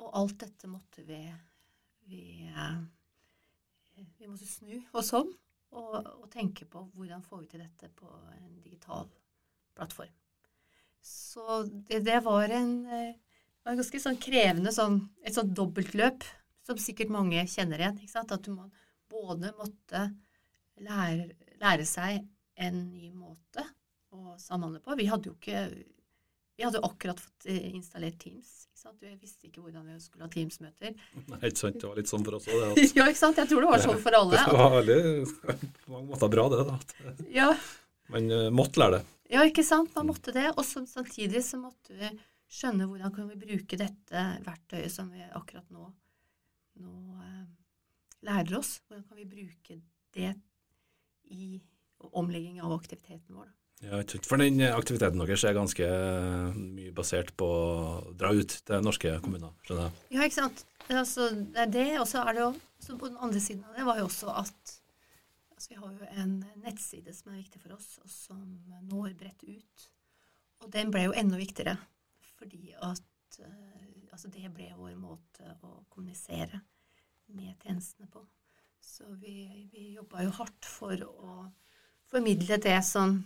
[0.00, 1.20] Og alt dette måtte vi
[2.10, 2.78] Vi, eh,
[4.18, 5.28] vi måtte snu oss om
[5.70, 9.06] og, og, tenke på hvordan får vi til dette på en digital
[9.76, 10.10] plattform.
[11.00, 13.12] Så det, det var en, eh,
[13.62, 16.26] en ganske sånn krevende sånn, et sånt dobbeltløp
[16.66, 18.00] som sikkert mange kjenner igjen.
[18.20, 18.66] At du må,
[19.10, 20.04] både måtte
[20.82, 21.30] lære,
[21.62, 22.24] lære seg
[22.60, 23.64] en ny måte
[24.10, 24.98] å samhandle på.
[24.98, 25.64] Vi hadde jo ikke
[26.60, 28.56] vi hadde jo akkurat fått eh, installert Teams.
[29.00, 30.92] Vi visste ikke hvordan vi skulle ha Teams-møter.
[31.30, 31.78] Nei, ikke sant.
[31.80, 32.80] Det var litt sånn for oss òg.
[32.98, 33.40] ja, ikke sant.
[33.40, 34.42] Jeg tror det var sånn for alle.
[34.44, 34.98] Det var veldig
[35.86, 36.66] på mange måter bra, det.
[36.68, 37.14] da.
[37.32, 37.46] ja.
[38.12, 39.16] Man uh, måtte lære det.
[39.32, 39.94] Ja, ikke sant.
[39.96, 40.50] Man måtte det.
[40.52, 42.12] Og samtidig så måtte vi
[42.52, 45.86] skjønne hvordan kan vi bruke dette verktøyet som vi akkurat nå,
[46.82, 46.94] nå
[47.24, 47.44] eh,
[48.28, 48.82] lærer oss.
[48.84, 49.80] Hvordan kan vi bruke
[50.12, 50.34] det
[51.30, 51.54] i
[52.20, 53.48] omlegging av aktiviteten vår.
[53.80, 58.84] Ja, For den aktiviteten deres er ganske eh, mye basert på å dra ut til
[58.84, 59.94] norske kommuner, skjønner jeg?
[60.16, 60.64] Ja, ikke sant.
[60.90, 63.76] Altså, det er det, og så er det jo så På den andre siden av
[63.76, 64.74] det var jo også at
[65.52, 68.40] altså, vi har jo en nettside som er viktig for oss, og som
[68.88, 69.88] når bredt ut.
[70.64, 71.76] Og den ble jo enda viktigere
[72.40, 76.62] fordi at uh, altså det ble vår måte å kommunisere
[77.36, 78.22] med tjenestene på.
[78.80, 81.34] Så vi, vi jobba jo hardt for å
[82.08, 83.18] formidle det som,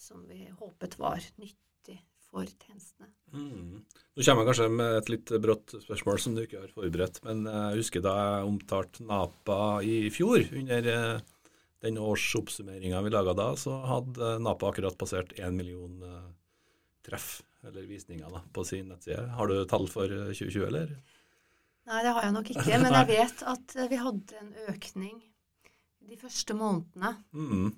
[0.00, 1.98] som vi håpet var nyttig
[2.30, 3.10] for tjenestene.
[3.34, 3.82] Mm.
[3.82, 7.20] Nå kommer jeg kanskje med et litt brått spørsmål som du ikke har forberedt.
[7.26, 11.28] Men jeg husker da jeg omtalte NAPA i fjor, under eh,
[11.84, 16.28] den årsoppsummeringa vi laga da, så hadde NAPA akkurat passert én million eh,
[17.06, 19.26] treff eller visninger da, på sin nettside.
[19.36, 20.94] Har du tall for 2020, eh, eller?
[21.90, 22.78] Nei, det har jeg nok ikke.
[22.84, 25.18] Men jeg vet at vi hadde en økning
[26.10, 27.14] de første månedene.
[27.36, 27.70] Mm.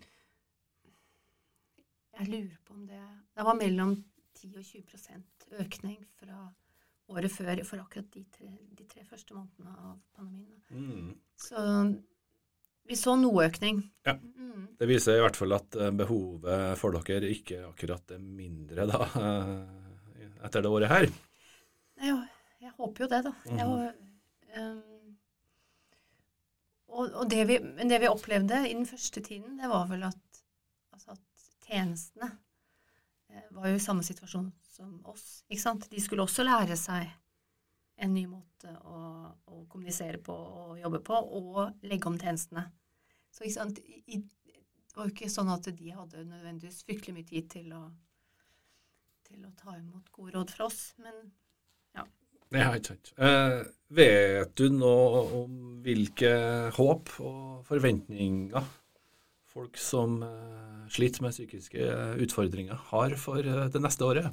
[2.22, 3.02] Jeg lurer på om det
[3.34, 3.96] Det var mellom
[4.38, 6.46] 10 og 20% økning fra
[7.12, 10.62] året før for akkurat de tre, de tre første månedene av pandemien.
[10.70, 11.10] Mm.
[11.36, 11.62] Så
[12.88, 13.82] vi så noe økning.
[14.06, 14.14] Ja.
[14.16, 14.68] Mm.
[14.78, 19.02] Det viser i hvert fall at eh, behovet for dere ikke akkurat er mindre da,
[19.20, 21.10] eh, etter det året her.
[22.02, 22.16] Jeg,
[22.64, 23.34] jeg håper jo det, da.
[23.46, 23.60] Mm.
[23.60, 23.92] Jeg,
[24.56, 25.14] um,
[26.92, 30.31] og, og det, vi, det, vi, opplevde i den første tiden, det var vel at
[31.72, 32.28] tjenestene
[33.32, 35.42] eh, var jo i samme situasjon som oss.
[35.48, 35.88] ikke sant?
[35.90, 37.08] De skulle også lære seg
[38.02, 39.00] en ny måte å,
[39.52, 42.66] å kommunisere på og jobbe på, og legge om tjenestene.
[43.32, 43.82] Så ikke sant?
[43.82, 47.84] I, det var jo ikke sånn at de hadde nødvendigvis fryktelig mye tid til å,
[49.28, 50.82] til å ta imot gode råd fra oss.
[51.00, 51.22] Men
[52.52, 53.12] ja, ikke sant.
[53.16, 53.62] Eh,
[53.96, 56.32] vet du noe om hvilke
[56.76, 58.66] håp og forventninger
[59.52, 61.90] folk som eh, sliter med psykiske
[62.24, 64.32] utfordringer, har for eh, det neste året?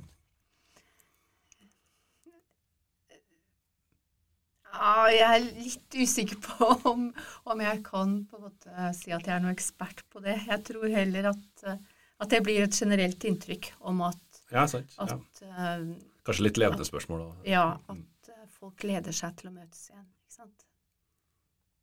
[4.70, 7.08] Ja, jeg er litt usikker på om,
[7.44, 10.38] om, jeg kan på en måte si at jeg er noen ekspert på det.
[10.48, 14.96] Jeg tror heller at, at det blir et generelt inntrykk om at, ja, sant.
[15.02, 15.74] At, ja.
[16.30, 17.44] Kanskje litt levende spørsmål òg.
[17.50, 20.06] Ja, at uh, folk gleder seg til å møtes igjen.
[20.06, 20.66] Ikke sant?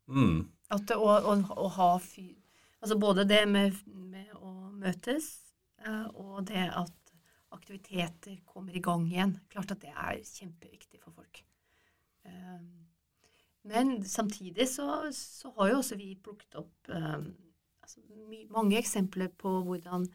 [0.07, 0.41] Mm.
[0.73, 2.35] At og, og, å ha fyr
[2.81, 5.31] Altså både det med, med å møtes,
[5.87, 7.13] uh, og det at
[7.57, 9.39] aktiviteter kommer i gang igjen.
[9.53, 11.41] Klart at det er kjempeviktig for folk.
[12.27, 12.61] Uh,
[13.67, 17.99] men samtidig så, så, har jo også vi plukket opp altså,
[18.55, 20.07] mange eksempler på hvordan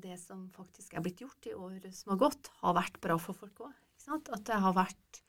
[0.00, 3.36] det som faktisk er blitt gjort i året som har gått, har vært bra for
[3.36, 3.76] folk òg.
[4.10, 5.20] At det har vært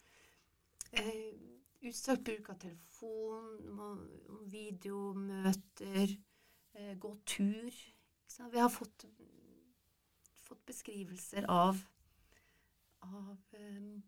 [0.95, 1.31] eh,
[1.81, 4.07] utstrakt bruk av telefon,
[4.51, 6.15] videomøter,
[6.73, 7.71] eh, gå tur.
[8.51, 9.05] Vi har fått,
[10.39, 11.77] fått beskrivelser av,
[13.01, 14.01] av um,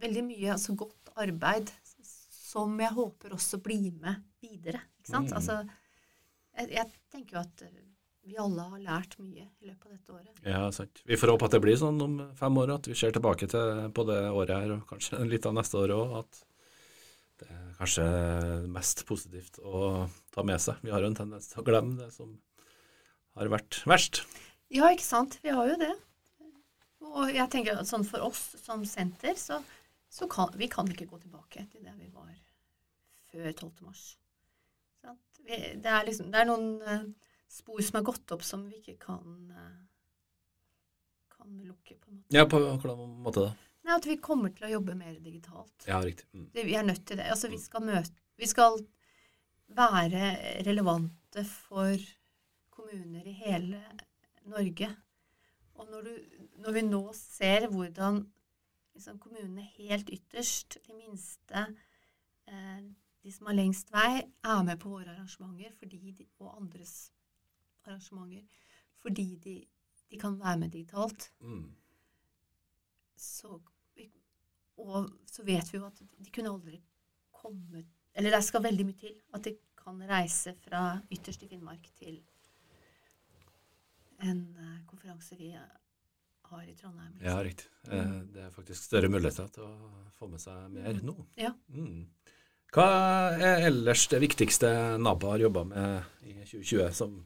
[0.00, 1.70] veldig mye altså godt arbeid
[2.02, 4.80] som jeg håper også blir med videre.
[4.98, 5.30] Ikke sant?
[5.30, 5.36] Mm.
[5.36, 5.58] Altså,
[6.56, 7.64] jeg, jeg tenker jo at
[8.26, 10.42] vi alle har lært mye i løpet av dette året.
[10.44, 11.02] Ja, sant.
[11.08, 13.84] Vi får håpe at det blir sånn om fem år, at vi ser tilbake til,
[13.96, 16.42] på det året her, og kanskje litt av neste år òg, at
[17.40, 18.06] det er kanskje
[18.70, 20.78] mest positivt å ta med seg.
[20.84, 22.36] Vi har jo en tendens til å glemme det som
[23.38, 24.22] har vært verst.
[24.70, 25.38] Ja, ikke sant.
[25.42, 25.92] Vi har jo det.
[27.10, 29.58] Og jeg tenker sånn for oss som senter, så,
[30.12, 32.30] så kan vi kan ikke gå tilbake til det vi var
[33.30, 33.70] før 12.
[33.86, 34.04] mars.
[35.40, 37.06] Vi, det, er liksom, det er noen eh,
[37.50, 39.24] spor som er gått opp som vi ikke kan,
[39.56, 39.78] eh,
[41.32, 42.36] kan lukke, på en måte.
[42.36, 43.54] Ja, på hvilken måte da?
[43.90, 45.74] Nei, At vi kommer til å jobbe mer digitalt.
[45.88, 46.28] Ja, riktig.
[46.30, 46.46] Mm.
[46.54, 47.26] Vi er nødt til det.
[47.32, 48.78] Altså, vi skal møte Vi skal
[49.76, 50.28] være
[50.64, 51.98] relevante for
[52.70, 53.80] kommuner i hele
[54.48, 54.88] Norge.
[55.74, 58.22] Og når, du, når vi nå ser hvordan
[58.94, 61.66] liksom, kommunene helt ytterst, de minste,
[62.48, 62.80] eh,
[63.22, 67.10] de som har lengst vei, er med på våre arrangementer fordi de, og andres
[67.84, 68.46] arrangementer
[69.02, 69.58] fordi de,
[70.10, 71.32] de kan være med digitalt.
[71.40, 71.74] Mm.
[73.16, 73.60] Så,
[74.80, 76.80] og så vet vi jo at de kunne aldri
[77.40, 81.86] kommet Eller det skal veldig mye til at de kan reise fra ytterst i Finnmark
[81.96, 82.18] til
[84.26, 87.14] en uh, konferanse vi har i Trondheim.
[87.14, 87.24] Liksom.
[87.24, 87.68] Ja, riktig.
[87.86, 88.32] Mm.
[88.34, 91.14] det er faktisk større muligheter til å få med seg mer nå.
[91.38, 91.54] Ja.
[91.72, 92.10] Mm.
[92.74, 92.88] Hva
[93.38, 94.68] er ellers det viktigste
[95.00, 97.16] NABBA har jobba med i 2020 som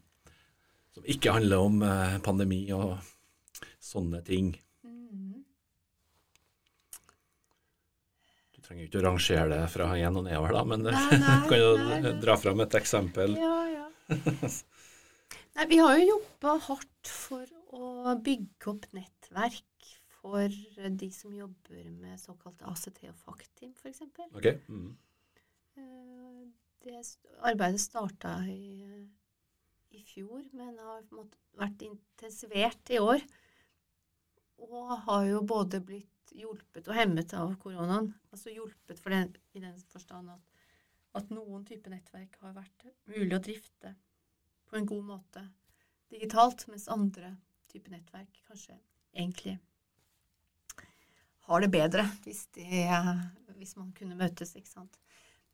[0.94, 2.94] som ikke handler om eh, pandemi og
[3.82, 4.52] sånne ting.
[4.86, 5.42] Mm.
[8.53, 10.90] Du trenger ikke å rangere det fra én og nedover, da, men du
[11.50, 13.36] kan jo nei, dra fram et eksempel.
[13.40, 13.86] Ja, ja.
[15.56, 17.44] nei, vi har jo jobba hardt for
[17.74, 19.90] å bygge opp nettverk
[20.20, 20.60] for
[21.02, 24.06] de som jobber med såkalte ACT og FACT-team, f.eks.
[24.32, 24.56] Okay.
[24.68, 24.94] Mm.
[25.76, 26.46] Eh,
[26.86, 27.02] det
[27.44, 29.04] arbeidet starta i
[29.94, 31.04] i fjor, men har
[31.58, 33.22] vært intensivert i år.
[34.64, 38.10] Og har jo både blitt hjulpet og hemmet av koronaen.
[38.34, 40.64] Altså hjulpet for den, i den forstand at,
[41.20, 43.94] at noen type nettverk har vært mulig å drifte
[44.68, 45.44] på en god måte
[46.10, 47.36] digitalt, mens andre
[47.70, 48.76] type nettverk kanskje
[49.14, 49.58] egentlig
[51.44, 52.64] har det bedre hvis, de,
[53.58, 54.96] hvis man kunne møtes, ikke sant.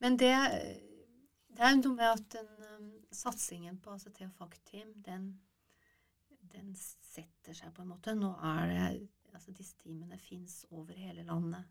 [0.00, 0.34] Men det
[1.56, 5.24] det er noe med at den um, satsingen på ACT og FACT-team, den,
[6.54, 8.14] den, setter seg på en måte.
[8.16, 8.84] Nå er det
[9.34, 11.64] Altså, disse teamene fins over hele landet.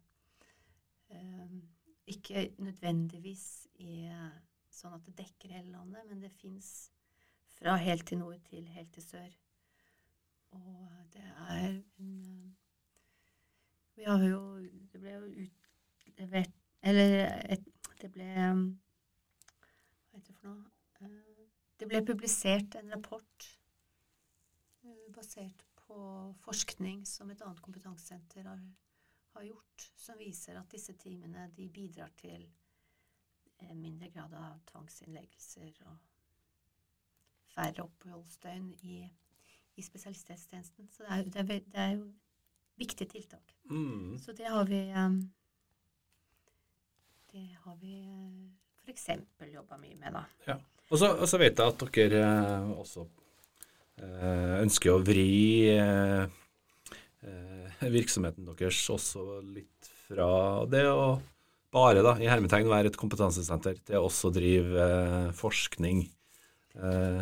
[1.10, 1.62] Um,
[2.10, 4.07] ikke nødvendigvis i,
[4.74, 6.89] sånn at det dekker hele landet, men det fins
[7.57, 9.38] fra helt til nord til helt til sør.
[10.51, 12.55] Og det er en um,
[13.95, 14.57] Vi har jo
[14.91, 15.47] Det ble jo
[16.07, 17.66] utlevert Eller et,
[18.01, 18.55] det ble Hva
[20.16, 21.45] heter det for noe eh,
[21.80, 23.49] Det ble publisert en rapport
[24.84, 25.99] eh, basert på
[26.43, 28.61] forskning som et annet kompetansesenter har,
[29.33, 35.81] har gjort, som viser at disse teamene de bidrar til eh, mindre grad av tvangsinnleggelser
[35.89, 35.97] og
[37.49, 39.01] færre oppholdsdøgn i,
[39.75, 40.89] i spesialisthelsetjenesten.
[40.93, 42.09] Så det er, det, er, det er, jo
[42.79, 43.55] viktige tiltak.
[43.69, 44.17] Mm.
[44.21, 44.83] Så det har vi
[47.29, 47.95] Det har vi
[48.85, 49.09] f.eks.
[49.53, 50.13] jobba mye med.
[50.13, 50.23] da.
[50.47, 50.55] Ja.
[50.89, 53.28] Og så, vet jeg at dere eh, også eh,
[54.63, 56.23] ønsker å vri eh,
[57.25, 60.29] eh, virksomheten deres også litt fra
[60.69, 61.19] det å
[61.73, 66.01] bare da, i hermetegn være et kompetansesenter til å også drive eh, forskning.
[66.79, 67.21] Eh,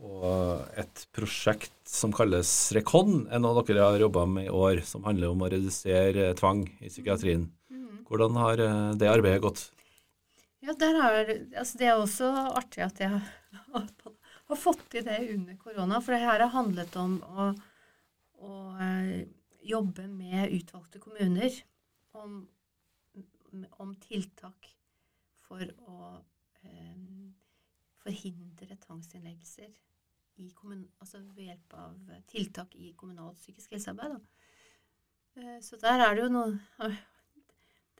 [0.00, 5.04] og et prosjekt som kalles Rekon, er noe dere har jobba med i år, som
[5.04, 7.48] handler om å redusere tvang i psykiatrien.
[7.72, 8.06] Mm.
[8.08, 8.62] Hvordan har
[8.96, 9.66] det arbeidet gått?
[10.64, 13.28] Ja, har, altså det er også artig at jeg har,
[14.50, 16.00] har fått til det under korona.
[16.02, 17.50] For det her har handlet om å,
[18.46, 19.20] å eh,
[19.66, 21.60] jobbe med utvalgte kommuner
[22.18, 22.42] om,
[23.82, 24.72] om tiltak
[25.44, 26.00] for å
[26.64, 27.30] eh,
[28.00, 29.70] forhindre tvangsinnleggelser
[30.40, 34.14] altså ved hjelp av tiltak i kommunalt psykisk helsearbeid.
[35.36, 36.60] Eh, så der er det jo noen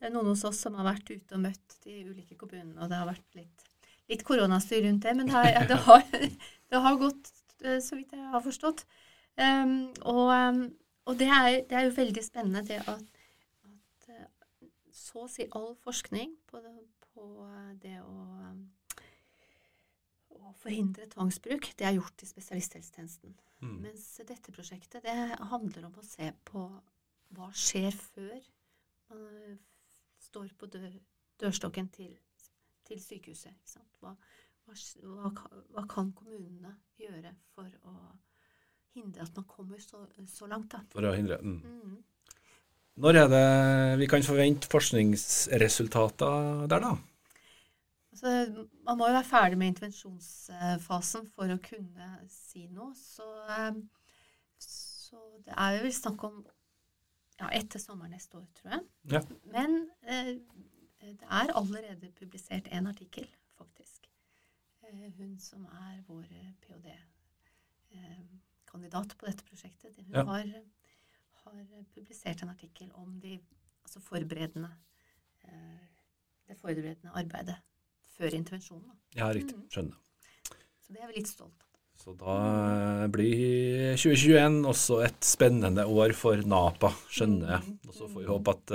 [0.00, 2.88] det er noen hos oss som har vært ute og møtt de ulike kommunene, og
[2.88, 3.64] det har vært litt,
[4.10, 5.14] litt koronastyr rundt det.
[5.16, 6.04] Men det har, det, har,
[6.70, 7.32] det har, gått
[7.64, 8.84] eh, så vidt jeg har forstått.
[9.40, 10.64] Um, og, um,
[11.08, 13.20] og det, er, det, er, jo veldig spennende det at,
[13.64, 16.74] at uh, så å si all forskning på det,
[17.14, 17.28] på
[17.80, 18.16] det å,
[18.50, 18.64] um,
[20.36, 23.36] å, forhindre tvangsbruk, det er gjort i spesialisthelsetjenesten.
[23.60, 23.76] Mm.
[23.86, 25.16] Mens dette prosjektet det
[25.52, 26.66] handler om å se på
[27.36, 28.40] hva skjer før
[29.10, 29.58] man
[30.20, 30.90] står på dør,
[31.40, 32.12] dørstokken til,
[32.90, 33.76] til sykehuset.
[34.02, 34.14] Hva,
[34.66, 35.32] hva,
[35.70, 37.96] hva, kan kommunene gjøre for å
[38.96, 40.72] hindre at man kommer så, så langt?
[40.74, 40.82] Da?
[40.94, 41.60] For å hindre mm.
[41.62, 42.00] Mm.
[43.00, 43.46] Når er det
[44.02, 46.96] vi kan forvente forskningsresultater der, da?
[48.10, 52.90] Altså, man må jo være ferdig med intervensjonsfasen for å kunne si noe.
[52.98, 53.24] Så,
[54.60, 56.40] så det er jo vel snakk om
[57.40, 58.82] ja, etter sommeren neste år, tror jeg.
[59.14, 59.22] Ja.
[59.54, 60.34] Men eh,
[61.00, 63.28] det er allerede publisert en artikkel,
[63.58, 64.10] faktisk.
[64.84, 66.24] Eh, hun som er vår
[66.60, 70.22] ph.d.-kandidat eh, på dette prosjektet, hun ja.
[70.28, 70.44] har,
[71.44, 73.40] har, publisert en artikkel om de,
[73.84, 74.70] altså forberedende,
[75.44, 75.80] eh,
[76.48, 77.56] det forberedende arbeidet
[78.16, 78.92] før intervensjonen.
[79.16, 79.56] Ja, riktig.
[79.56, 79.70] Mm.
[79.70, 79.96] Skjønner.
[80.80, 81.66] Så det er vi litt stolt av.
[82.00, 82.34] Så da
[83.12, 87.62] blir 2021 også et spennende år for Napa, skjønner jeg.
[87.88, 88.66] Og så får vi håpe at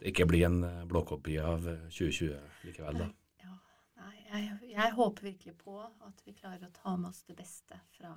[0.00, 3.08] det ikke blir en blåkopi av 2020 likevel, da.
[3.44, 3.54] Ja,
[4.02, 7.80] nei, jeg, jeg, håper virkelig på at vi klarer å ta med oss det beste
[7.96, 8.12] fra,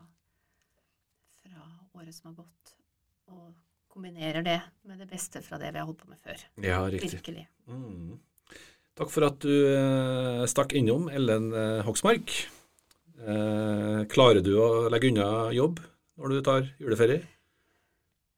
[1.46, 1.66] fra
[1.96, 2.76] året som har gått,
[3.32, 3.54] og
[3.90, 4.60] kombinerer det
[4.90, 6.46] med det beste fra det vi har holdt på med før.
[6.62, 7.16] Ja, riktig.
[7.18, 7.48] Virkelig.
[7.72, 8.20] Mm.
[9.00, 11.54] Takk for at du uh, stakk innom, Ellen
[11.88, 12.36] Hoksmark.
[13.20, 15.82] Eh, klarer du å legge unna jobb
[16.20, 17.26] når du tar juleferie?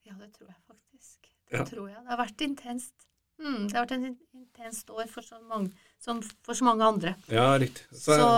[0.08, 1.30] Ja, det tror jeg faktisk.
[1.52, 1.66] Det ja.
[1.68, 2.00] tror jeg.
[2.02, 2.96] Det har vært intenst.
[3.42, 5.72] Mm, det har vært en intenst år for så mange,
[6.02, 7.16] som for så mange andre.
[7.32, 7.88] Ja, riktig.
[7.92, 8.30] Så, så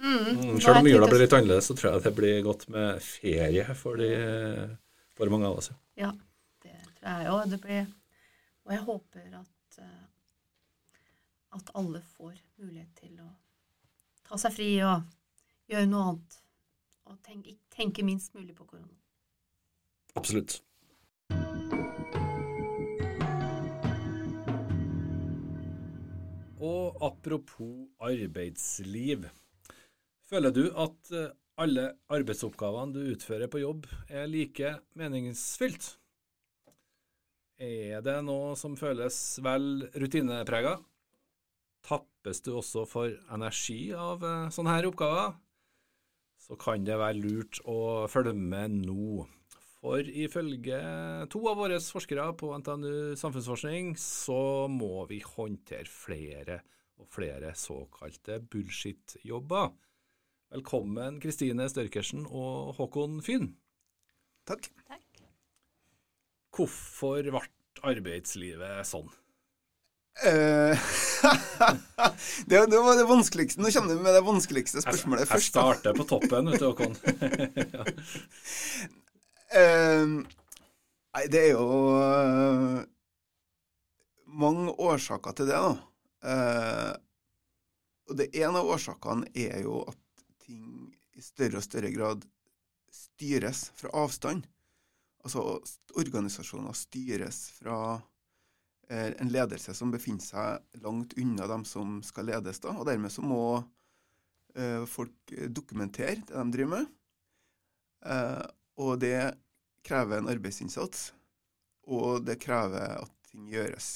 [0.00, 0.18] Mm.
[0.26, 3.74] mm Selv om jula blir litt annerledes, så tror jeg det blir godt med ferie
[3.76, 4.08] for, de,
[5.12, 5.70] for mange av oss.
[6.00, 6.12] Ja,
[6.64, 7.92] det tror jeg òg.
[8.64, 10.06] Og jeg håper at, eh,
[11.58, 12.32] at alle får
[12.62, 13.28] mulighet til å
[14.28, 15.04] ta seg fri og
[15.68, 16.40] gjøre noe annet.
[17.10, 18.94] Og tenke, tenke minst mulig på korona.
[20.16, 20.62] Absolutt.
[26.60, 29.24] Og apropos arbeidsliv.
[30.28, 35.94] Føler du at eh, alle arbeidsoppgavene du utfører på jobb, er like meningsfylt?
[37.60, 40.78] Er det noe som føles vel rutineprega?
[41.84, 45.34] Tappes du også for energi av eh, sånne her oppgaver?
[46.40, 49.24] Så kan det være lurt å følge med nå.
[49.80, 50.78] For ifølge
[51.32, 56.58] to av våre forskere på NTNU samfunnsforskning, så må vi håndtere flere
[57.00, 59.72] og flere såkalte bullshit-jobber.
[60.52, 63.54] Velkommen Kristine Størkersen og Håkon Fyn.
[64.50, 64.68] Takk.
[64.90, 65.24] Takk.
[66.52, 67.42] Hvorfor ble
[67.80, 69.08] arbeidslivet sånn?
[70.20, 70.76] Uh,
[72.50, 73.64] det, det, var det vanskeligste.
[73.64, 75.54] Nå kommer du med det vanskeligste spørsmålet jeg, jeg først.
[75.54, 76.98] Jeg starter på toppen, vet du, Håkon.
[77.78, 78.99] ja.
[79.50, 80.22] Uh,
[81.10, 81.64] nei, det er jo
[81.98, 82.82] uh,
[84.30, 85.72] mange årsaker til det, da.
[86.22, 86.92] Uh,
[88.10, 89.98] og det ene av årsakene er jo at
[90.44, 92.22] ting i større og større grad
[92.94, 94.46] styres fra avstand.
[95.26, 95.42] Altså
[96.00, 97.76] organisasjoner styres fra
[98.88, 102.58] eh, en ledelse som befinner seg langt unna dem som skal ledes.
[102.64, 103.42] da, og Dermed så må
[104.90, 106.88] folk dokumentere det de driver med.
[108.80, 109.34] Og det
[109.84, 111.10] krever en arbeidsinnsats,
[111.90, 113.90] og det krever at ting gjøres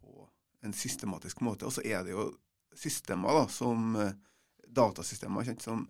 [0.00, 0.26] på
[0.66, 1.66] en systematisk måte.
[1.68, 2.30] Og så er det jo
[2.76, 4.16] systemer, da, som eh,
[4.66, 5.86] datasystemer, som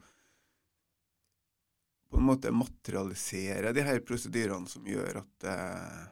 [2.11, 6.05] på en måte materialiserer de her prosedyrene som gjør at, eh,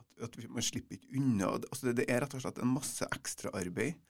[0.00, 1.54] at, at man slipper ikke unna.
[1.60, 4.00] Altså det, det er rett og slett en masse ekstraarbeid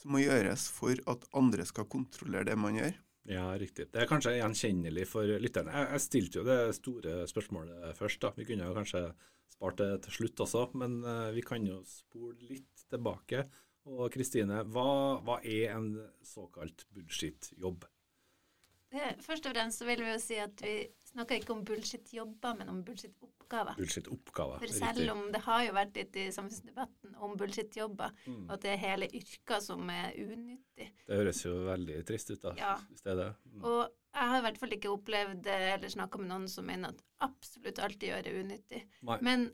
[0.00, 2.96] som må gjøres for at andre skal kontrollere det man gjør.
[3.24, 3.88] Ja, riktig.
[3.92, 5.72] Det er kanskje gjenkjennelig for lytterne.
[5.72, 8.20] Jeg, jeg stilte jo det store spørsmålet først.
[8.20, 8.34] da.
[8.36, 9.04] Vi kunne jo kanskje
[9.54, 13.46] spart det til slutt også, men uh, vi kan jo spole litt tilbake.
[13.88, 14.88] Og Kristine, hva,
[15.24, 15.88] hva, er en
[16.24, 17.84] såkalt bullshit-jobb?
[19.24, 20.76] Først og fremst så vil vi jo si at vi
[21.14, 23.78] snakker ikke om bullshit-jobber, men om bullshit-oppgaver.
[23.78, 25.10] Bullshit-oppgaver, For selv riktig.
[25.14, 28.44] om det har jo vært litt i samfunnsdebatten om bullshit-jobber, mm.
[28.46, 30.88] og at det er hele yrker som er unyttig.
[31.06, 32.76] Det høres jo veldig trist ut, da, ja.
[33.04, 33.28] er det.
[33.52, 33.66] Mm.
[33.70, 33.82] Og
[34.14, 37.82] jeg har i hvert fall ikke opplevd eller snakka med noen som mener at absolutt
[37.82, 38.84] alt de gjør, er unyttig.
[39.06, 39.18] Nei.
[39.26, 39.48] Men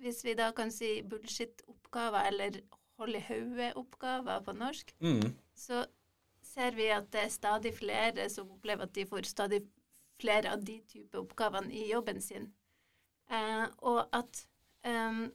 [0.00, 2.60] hvis vi da kan si bullshit-oppgaver, eller
[3.00, 5.30] hold i hodet-oppgaver på norsk, mm.
[5.56, 5.84] så
[6.46, 9.62] ser vi at det er stadig flere som opplever at de får stadig
[10.20, 12.50] flere av de type oppgavene i jobben sin.
[13.30, 14.46] Eh, og at
[14.86, 15.26] um,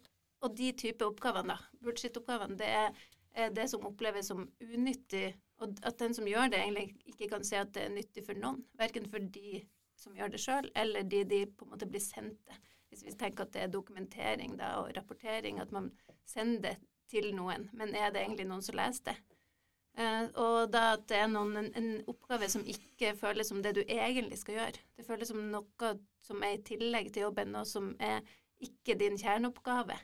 [0.41, 2.95] Og de type oppgavene, da, bullshit-oppgavene, det er,
[3.38, 7.45] er, det som oppleves som unyttig, og at den som gjør det, egentlig ikke kan
[7.45, 8.63] se at det er nyttig for noen.
[8.79, 9.59] Verken for de
[10.01, 12.57] som gjør det sjøl, eller de de på en måte blir sendt til.
[12.89, 15.91] Hvis vi tenker at det er dokumentering da, og rapportering, at man
[16.25, 16.73] sender det
[17.13, 19.17] til noen, men er det egentlig noen som leser det?
[19.99, 23.73] Uh, og da at det er noen, en, en, oppgave som ikke føles som det
[23.75, 24.85] du egentlig skal gjøre.
[24.95, 25.91] Det føles som noe
[26.23, 28.21] som er i tillegg til jobben, og som er
[28.63, 29.97] ikke din kjerneoppgave.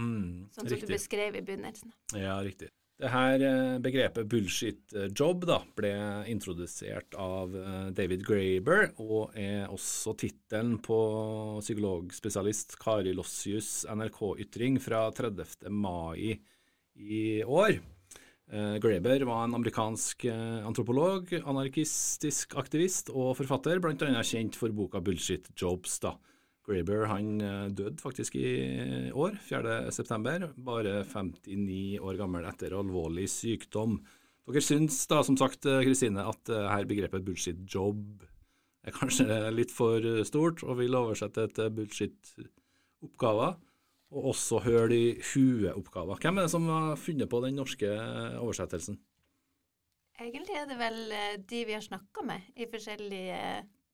[0.00, 0.88] Mm, sånn som riktig.
[0.88, 1.94] du beskrev i begynnelsen.
[2.16, 2.72] Ja, riktig.
[3.00, 5.92] Det her eh, begrepet bullshit job da, ble
[6.28, 10.98] introdusert av eh, David Graber, og er også tittelen på
[11.62, 15.70] psykologspesialist Kari Lossius' NRK-ytring fra 30.
[15.72, 16.34] mai
[17.00, 17.80] i år.
[18.50, 24.24] Uh, Graeber var en amerikansk uh, antropolog, anarkistisk aktivist og forfatter, bl.a.
[24.26, 26.00] kjent for boka 'Bullshit Jobs'.
[26.02, 26.16] da.
[26.66, 34.00] Graeber han uh, døde faktisk i år, 4.9., bare 59 år gammel etter alvorlig sykdom.
[34.50, 38.26] Dere syns da, som sagt, Kristine, at her begrepet 'bullshit job'
[38.82, 43.60] er kanskje litt for stort, og vil oversette til bullshit-oppgaver
[44.10, 46.18] og også høl i huet-oppgaver.
[46.20, 47.90] Hvem er det som har funnet på den norske
[48.40, 48.98] oversettelsen?
[50.20, 53.40] Egentlig er det vel eh, de vi har snakka med i forskjellige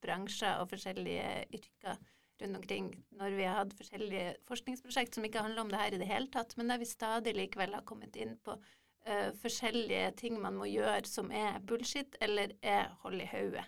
[0.02, 2.00] bransjer og forskjellige yrker
[2.42, 6.00] rundt omkring, når vi har hatt forskjellige forskningsprosjekt som ikke handler om det her i
[6.02, 10.36] det hele tatt, men der vi stadig likevel har kommet inn på uh, forskjellige ting
[10.42, 13.64] man må gjøre som er bullshit eller er hold i hodet.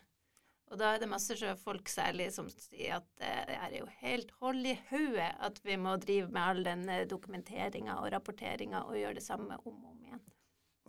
[0.68, 4.66] Og da er det masse sjøfolk særlig som sier at det er jo helt hold
[4.68, 9.16] i hodet at vi må drive med all den eh, dokumenteringa og rapporteringa og gjøre
[9.16, 10.24] det samme om og om igjen.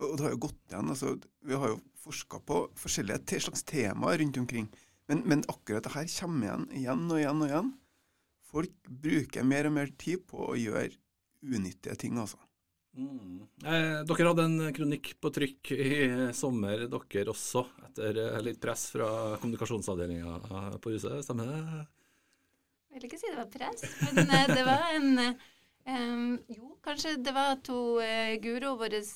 [0.00, 0.92] Og det har jo gått igjen.
[0.92, 1.14] altså
[1.48, 4.68] Vi har jo forska på forskjellige slags temaer rundt omkring.
[5.08, 7.72] Men, men akkurat det her kommer igjen igjen og igjen og igjen.
[8.50, 10.92] Folk bruker mer og mer tid på å gjøre
[11.40, 12.40] unyttige ting, altså.
[12.98, 13.46] Mm.
[13.64, 15.92] Eh, dere hadde en kronikk på trykk i
[16.34, 21.84] sommer, dere også, etter eh, litt press fra kommunikasjonsavdelinga på huset, stemmer det?
[22.90, 27.14] Jeg vil ikke si det var press, men eh, det var en um, Jo, kanskje
[27.22, 29.14] det var to uh, Guro, våres,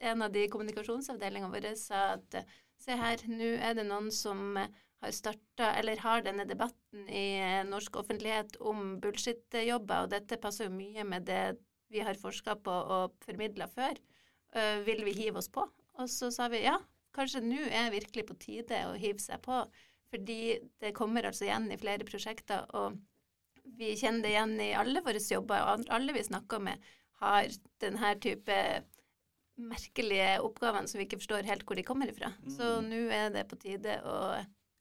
[0.00, 2.42] en av de kommunikasjonsavdelingene våre, sa at
[2.80, 4.60] se her, nå er det noen som
[5.00, 10.76] har starta, eller har denne debatten i norsk offentlighet om bullshit-jobber, og dette passer jo
[10.76, 11.42] mye med det
[11.90, 13.98] vi har forska på og formidla før,
[14.56, 15.66] uh, vil vi hive oss på?
[16.00, 16.78] Og så sa vi ja,
[17.16, 19.64] kanskje nå er virkelig på tide å hive seg på,
[20.10, 22.98] fordi det kommer altså igjen i flere prosjekter, og
[23.78, 26.88] vi kjenner det igjen i alle våre jobber, og alle vi snakker med,
[27.20, 27.50] har
[27.82, 28.56] denne type
[29.60, 32.32] merkelige oppgavene som vi ikke forstår helt hvor de kommer ifra.
[32.48, 32.88] Så mm.
[32.88, 34.16] nå er det på tide å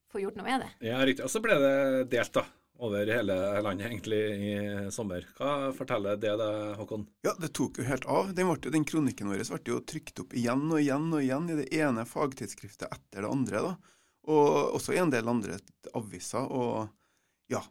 [0.10, 0.70] få gjort noe med det.
[0.88, 1.26] Ja, riktig.
[1.28, 1.76] Og så ble det
[2.14, 2.46] delt, da
[2.80, 5.26] over hele landet egentlig i sommer.
[5.38, 7.06] Hva forteller det deg, Håkon?
[7.28, 8.34] Ja, Det tok jo helt av.
[8.36, 11.58] Den, ble, den kronikken vår ble jo trykt opp igjen og igjen og igjen i
[11.62, 13.64] det ene fagtidsskriftet etter det andre.
[13.70, 13.74] da.
[14.30, 15.60] Og også i en del andre
[15.98, 16.48] aviser.
[16.48, 16.88] Og
[17.52, 17.64] ja,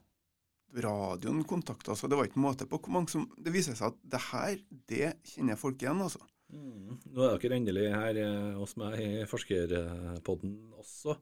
[0.77, 2.05] radioen kontakta oss.
[2.05, 4.59] Det var ikke måte på hvor mange som Det viser seg at det her,
[4.91, 6.21] det kjenner folk igjen, altså.
[6.49, 6.97] Mm.
[7.13, 11.19] Nå er dere endelig her eh, hos meg i Forskerpodden også.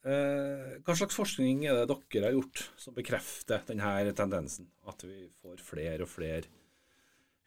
[0.00, 4.70] Eh, hva slags forskning er det dere har gjort som bekrefter denne tendensen?
[4.88, 6.48] At vi får flere og flere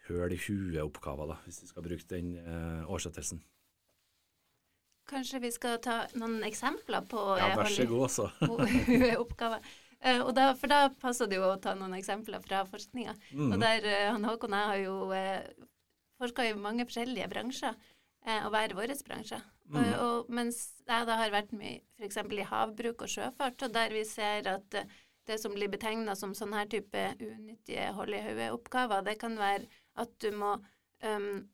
[0.07, 3.41] høl i huet-oppgaver, hvis vi skal bruke den eh, oversettelsen?
[5.09, 8.29] Kanskje vi skal ta noen eksempler på Ja, vær så god, så.
[9.23, 9.73] oppgaver.
[10.03, 13.15] Og da, for da passer det jo å ta noen eksempler fra forskninga.
[13.31, 13.53] Mm.
[13.55, 14.95] Og der han Håkon og jeg har jo
[16.19, 17.77] forska i mange forskjellige bransjer,
[18.43, 19.39] og hver vår bransje.
[19.71, 19.77] Mm.
[19.79, 22.19] Og, og, mens jeg da har vært med f.eks.
[22.19, 24.83] i havbruk og sjøfart, og der vi ser at
[25.27, 29.69] det som blir betegna som sånn her type unyttige hold i hodet-oppgaver, det kan være
[30.03, 30.57] at du må
[31.05, 31.45] um,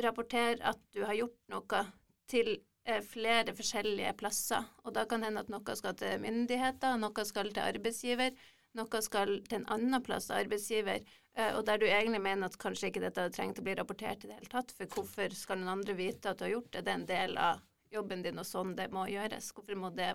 [0.00, 1.82] rapportere at du har gjort noe
[2.30, 2.54] til
[2.88, 4.64] uh, flere forskjellige plasser.
[4.86, 8.32] Og da kan det hende at noe skal til myndigheter, noe skal til arbeidsgiver,
[8.78, 11.02] noe skal til en annen plass av arbeidsgiver.
[11.34, 14.24] Eh, og der du egentlig mener at kanskje ikke dette hadde trengt å bli rapportert
[14.24, 16.84] i det hele tatt, for hvorfor skal noen andre vite at du har gjort det?
[16.86, 19.50] Det er en del av jobben din, og sånn det må gjøres.
[19.54, 20.14] Hvorfor må det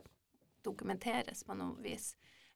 [0.65, 2.13] dokumenteres på noe vis?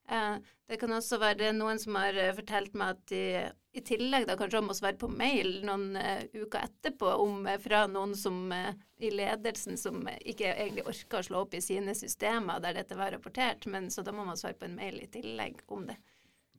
[0.08, 0.36] Eh,
[0.70, 3.24] det kan også være noen som har eh, fortalt meg at de
[3.70, 5.92] i tillegg da kanskje må svare på mail noen
[6.34, 11.54] uker etterpå om, fra noen som i ledelsen som ikke egentlig orker å slå opp
[11.54, 14.74] i sine systemer der dette var rapportert, men så da må man svare på en
[14.74, 16.00] mail i tillegg om det.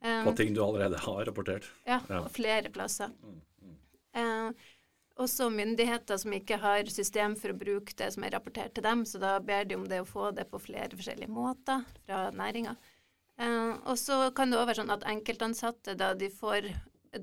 [0.01, 1.67] Um, på ting du allerede har rapportert?
[1.83, 2.23] Ja, ja.
[2.29, 3.11] flere plasser.
[3.21, 3.75] Mm, mm.
[4.17, 4.71] Uh,
[5.21, 9.03] også myndigheter som ikke har system for å bruke det som er rapportert til dem,
[9.05, 12.73] så da ber de om det å få det på flere forskjellige måter fra næringa.
[13.41, 16.67] Uh, og så kan det òg være sånn at enkeltansatte, da de får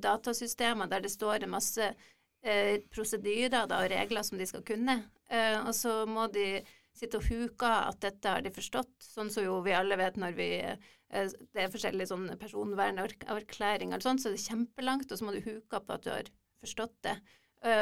[0.03, 4.99] datasystemer der det står masse uh, prosedyrer da, og regler som de skal kunne,
[5.31, 6.65] uh, og så må de
[6.99, 10.35] sitte og huke at dette har de forstått, sånn som jo vi alle vet når
[10.35, 10.53] vi
[11.09, 15.79] det er forskjellige sånn personvernerklæringer, sånn, så det er kjempelangt, og så må du huke
[15.81, 16.27] på at du har
[16.61, 17.15] forstått det.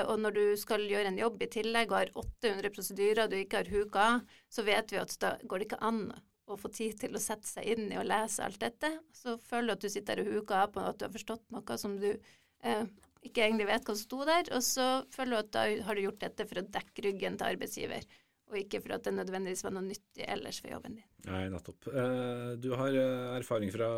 [0.06, 3.64] Og når du skal gjøre en jobb i tillegg og har 800 prosedyrer du ikke
[3.64, 6.04] har huka av, så vet vi at da går det ikke an
[6.46, 8.92] å få tid til å sette seg inn i å lese alt dette.
[9.14, 11.78] Så føler du at du sitter og huker av på at du har forstått noe
[11.80, 12.84] som du eh,
[13.26, 16.04] ikke egentlig vet hva som sto der, og så føler du at da har du
[16.04, 18.06] gjort dette for å dekke ryggen til arbeidsgiver
[18.46, 21.06] og ikke for at det nødvendigvis var noe nyttig ellers for jobben din.
[21.26, 21.88] Nei, nettopp.
[21.90, 23.88] Eh, du har eh, erfaring fra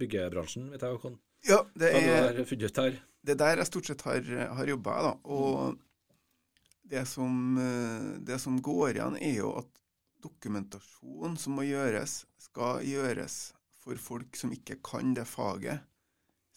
[0.00, 1.18] byggebransjen, vet jeg, Håkon?
[1.48, 2.98] Ja, det er, Hva du har her?
[3.20, 5.12] Det der jeg stort sett har, har jobba, da.
[5.28, 5.76] Og
[6.90, 9.79] det som, eh, det som går igjen, er jo at
[10.22, 13.38] dokumentasjon som må gjøres, skal gjøres
[13.80, 15.86] for folk som ikke kan det faget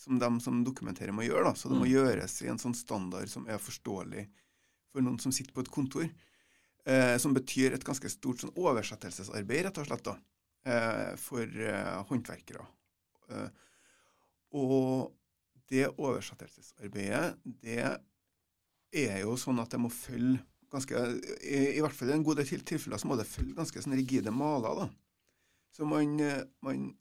[0.03, 1.47] som de som dokumenterer, må gjøre.
[1.47, 1.55] da.
[1.55, 1.93] Så det må mm.
[1.93, 4.27] gjøres i en sånn standard som er forståelig
[4.91, 6.09] for noen som sitter på et kontor
[6.85, 10.15] eh, som betyr et ganske stort sånn, oversettelsesarbeid, rett og slett, da,
[10.67, 12.65] eh, for eh, håndverkere.
[13.31, 13.49] Eh,
[14.59, 15.13] og
[15.71, 17.79] det oversettelsesarbeidet, det
[18.93, 20.43] er jo sånn at det må følge
[20.73, 21.05] ganske
[21.41, 23.95] I, i hvert fall i en god del tilfeller så må det følge ganske sånn
[23.97, 24.83] rigide maler.
[24.83, 24.89] da.
[25.73, 26.91] Så man, eh, man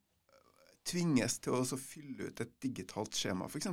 [0.89, 3.69] tvinges til å fylle ut et digitalt skjema, f.eks.,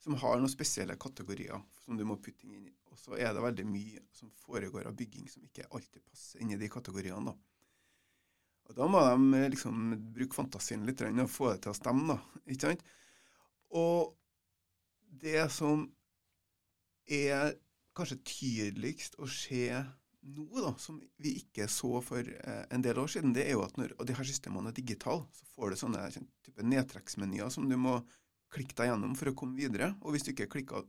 [0.00, 2.74] som har noen spesielle kategorier som du må putte inn i.
[2.90, 6.54] Og så er det veldig mye som foregår av bygging som ikke alltid passer inn
[6.54, 7.34] i de kategoriene.
[7.34, 7.34] da.
[8.70, 12.14] Og Da må de eh, liksom bruke fantasien litt og få det til å stemme.
[12.14, 12.86] da, ikke sant?
[13.70, 14.14] Og
[15.20, 15.84] det som
[17.10, 17.56] er
[18.00, 19.66] kanskje tydeligst å se
[20.20, 23.64] nå, da, som vi ikke så for eh, en del år siden, det er jo
[23.64, 27.68] at når de her systemene er digitale, så får du sånne sånn, type nedtrekksmenyer som
[27.70, 27.98] du må
[28.52, 29.94] klikke deg gjennom for å komme videre.
[30.02, 30.84] Og hvis du ikke klikker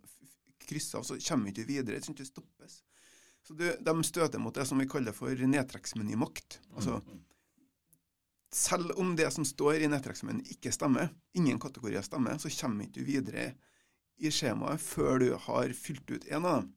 [0.67, 2.01] krysser av, så kommer du ikke videre.
[2.01, 2.81] Det stoppes.
[3.45, 6.59] Så du, de støter mot det som vi kaller for nedtrekksmenymakt.
[6.75, 6.99] Altså,
[8.53, 13.01] selv om det som står i nedtrekksmenyen ikke stemmer, ingen kategorier stemmer, så kommer du
[13.01, 13.47] ikke videre
[14.21, 16.69] i skjemaet før du har fylt ut en av dem.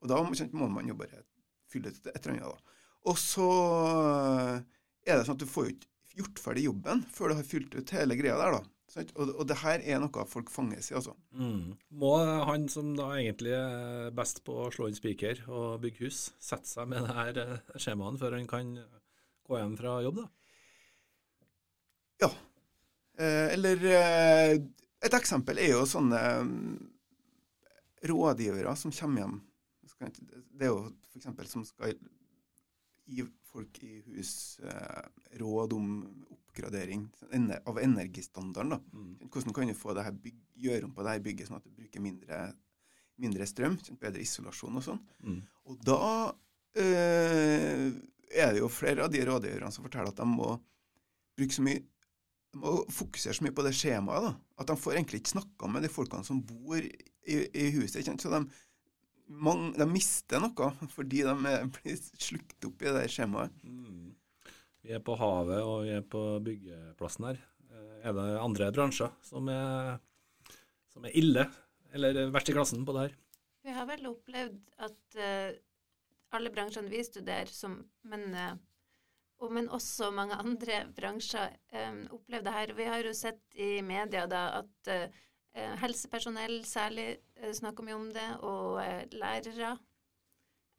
[0.00, 0.20] Og da
[0.56, 1.24] må man jo bare
[1.70, 2.50] fylle ut et eller annet.
[2.50, 2.76] da.
[3.10, 3.48] Og så
[5.06, 5.88] er det sånn at du får jo ikke
[6.20, 8.62] gjort ferdig jobben før du har fylt ut hele greia der, da.
[8.98, 11.12] Og, og, det her er noe folk fanges i, altså.
[11.30, 11.76] Mm.
[12.02, 12.10] Må
[12.48, 16.66] han som da egentlig er best på å slå inn spiker og bygge hus, sette
[16.66, 17.38] seg med det her
[17.78, 18.72] skjemaet før han kan
[19.46, 20.26] gå hjem fra jobb, da?
[22.20, 22.32] Ja.
[23.20, 24.58] Eh, eller eh,
[25.00, 26.74] Et eksempel er jo sånne mm,
[28.10, 29.38] rådgivere som kommer hjem
[30.00, 31.50] det er jo f.eks.
[31.50, 31.94] som skal
[33.10, 34.32] gi folk i hus
[34.62, 35.02] eh,
[35.40, 35.88] råd om
[36.30, 37.08] oppgradering
[37.64, 38.76] av energistandarden.
[38.76, 38.80] da.
[38.92, 39.12] Mm.
[39.26, 41.66] Hvordan kan du få det her bygg, gjøre om på det her bygget sånn at
[41.66, 42.40] du bruker mindre,
[43.20, 45.02] mindre strøm, bedre isolasjon og sånn.
[45.26, 45.40] Mm.
[45.70, 46.00] Og da
[46.78, 47.86] eh,
[48.30, 50.54] er det jo flere av de rådgiverne som forteller at de må
[51.38, 51.82] bruke så mye
[52.50, 55.68] de må fokusere så mye på det skjemaet da, at de får egentlig ikke snakka
[55.70, 58.00] med de folkene som bor i, i huset.
[58.00, 58.24] Ikke sant?
[58.24, 58.40] Så de
[59.30, 61.34] mange, de mister noe fordi de
[61.76, 63.54] blir slukt opp i det skjemaet.
[63.64, 64.10] Mm.
[64.80, 67.40] Vi er på havet og vi er på byggeplassen her.
[67.70, 69.98] Eh, er det andre bransjer som er,
[70.92, 71.44] som er ille,
[71.94, 73.18] eller verst i klassen på det her?
[73.60, 75.50] Vi har vel opplevd at uh,
[76.32, 77.74] alle bransjene vi studerer, som,
[78.08, 78.54] men, uh,
[79.42, 82.72] og, men også mange andre bransjer, um, opplevde det her.
[82.78, 85.20] Vi har jo sett i media da at uh,
[85.54, 87.08] helsepersonell særlig
[87.40, 89.76] eh, snakker mye om det, og eh, lærere.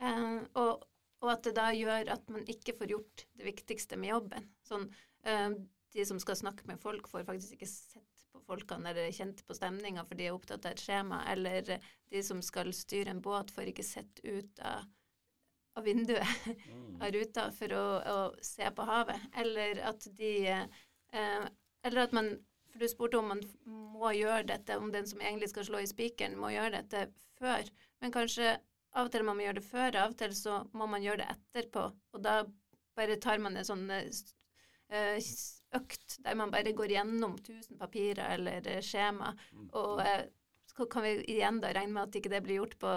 [0.01, 0.88] Og,
[1.22, 4.47] og, at det da gjør at man ikke får gjort det viktigste med jobben.
[4.65, 4.88] Sånn,
[5.93, 9.53] de som skal snakke med folk, får faktisk ikke sett på folkene eller kjent på
[9.53, 11.19] stemninga, for de er opptatt av et skjema.
[11.30, 14.89] Eller de som skal styre en båt, får ikke sett ut av,
[15.78, 16.97] av vinduet mm.
[16.97, 19.30] av ruta for å, å, se på havet.
[19.43, 20.34] Eller at de
[21.13, 22.34] Eller at man
[22.72, 25.89] for du spurte om man må gjøre dette, om den som egentlig skal slå i
[25.89, 27.05] spikeren, må gjøre dette
[27.39, 27.69] før.
[28.01, 28.55] Men kanskje
[28.91, 31.24] av og til må man gjøre det før, av og til så må man gjøre
[31.24, 31.88] det etterpå.
[32.15, 32.41] Og da
[32.97, 35.32] bare tar man en sånn uh,
[35.80, 39.32] økt der man bare går gjennom 1000 papirer eller uh, skjema.
[39.55, 39.67] Mm.
[39.80, 40.03] Og
[40.72, 42.95] så kan vi igjen da regne med at ikke det blir gjort på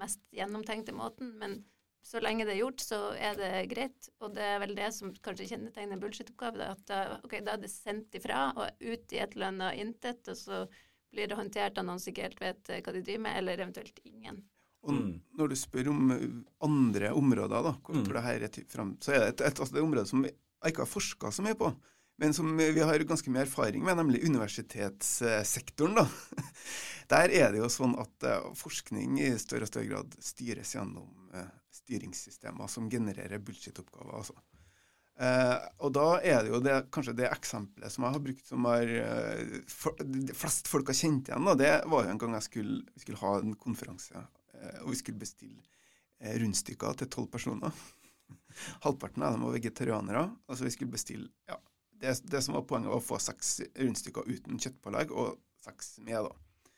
[0.00, 1.36] mest gjennomtenkte måten.
[1.40, 1.60] men
[2.02, 4.08] så lenge det er gjort, så er det greit.
[4.24, 6.70] Og det er vel det som kanskje kjennetegner en bullshit-oppgave.
[6.74, 10.22] At da, okay, da er det sendt ifra og ut i et eller annet intet,
[10.32, 10.62] og så
[11.10, 13.62] blir det håndtert av noen som ikke helt vet eh, hva de driver med, eller
[13.64, 14.40] eventuelt ingen.
[14.86, 15.08] Og mm.
[15.36, 16.26] når du spør om eh,
[16.66, 18.10] andre områder, da, hvor mm.
[18.14, 20.36] det her er fram, så er det et, et, altså det område som jeg
[20.72, 21.72] ikke har forska så mye på,
[22.20, 25.94] men som vi har ganske mye erfaring med, nemlig universitetssektoren.
[25.96, 26.02] da.
[27.12, 31.30] Der er det jo sånn at uh, forskning i større og større grad styres gjennom
[31.32, 34.18] uh, styringssystemer som genererer bullshit-oppgaver.
[34.18, 34.36] altså.
[35.16, 38.68] Uh, og da er det jo det, kanskje det eksempelet som jeg har brukt som
[38.68, 38.92] har
[40.42, 43.32] flest folk har kjent igjen, da, det var jo en gang jeg skulle, skulle ha
[43.40, 44.26] en konferanse,
[44.84, 47.80] og vi skulle bestille rundstykker til tolv personer.
[48.84, 50.28] Halvparten av dem var vegetarianere.
[50.52, 51.56] Altså vi skulle bestille ja,
[52.00, 56.28] det, det, som var poenget, var å få seks rundstykker uten kjøttpålegg, og seks med,
[56.28, 56.70] da.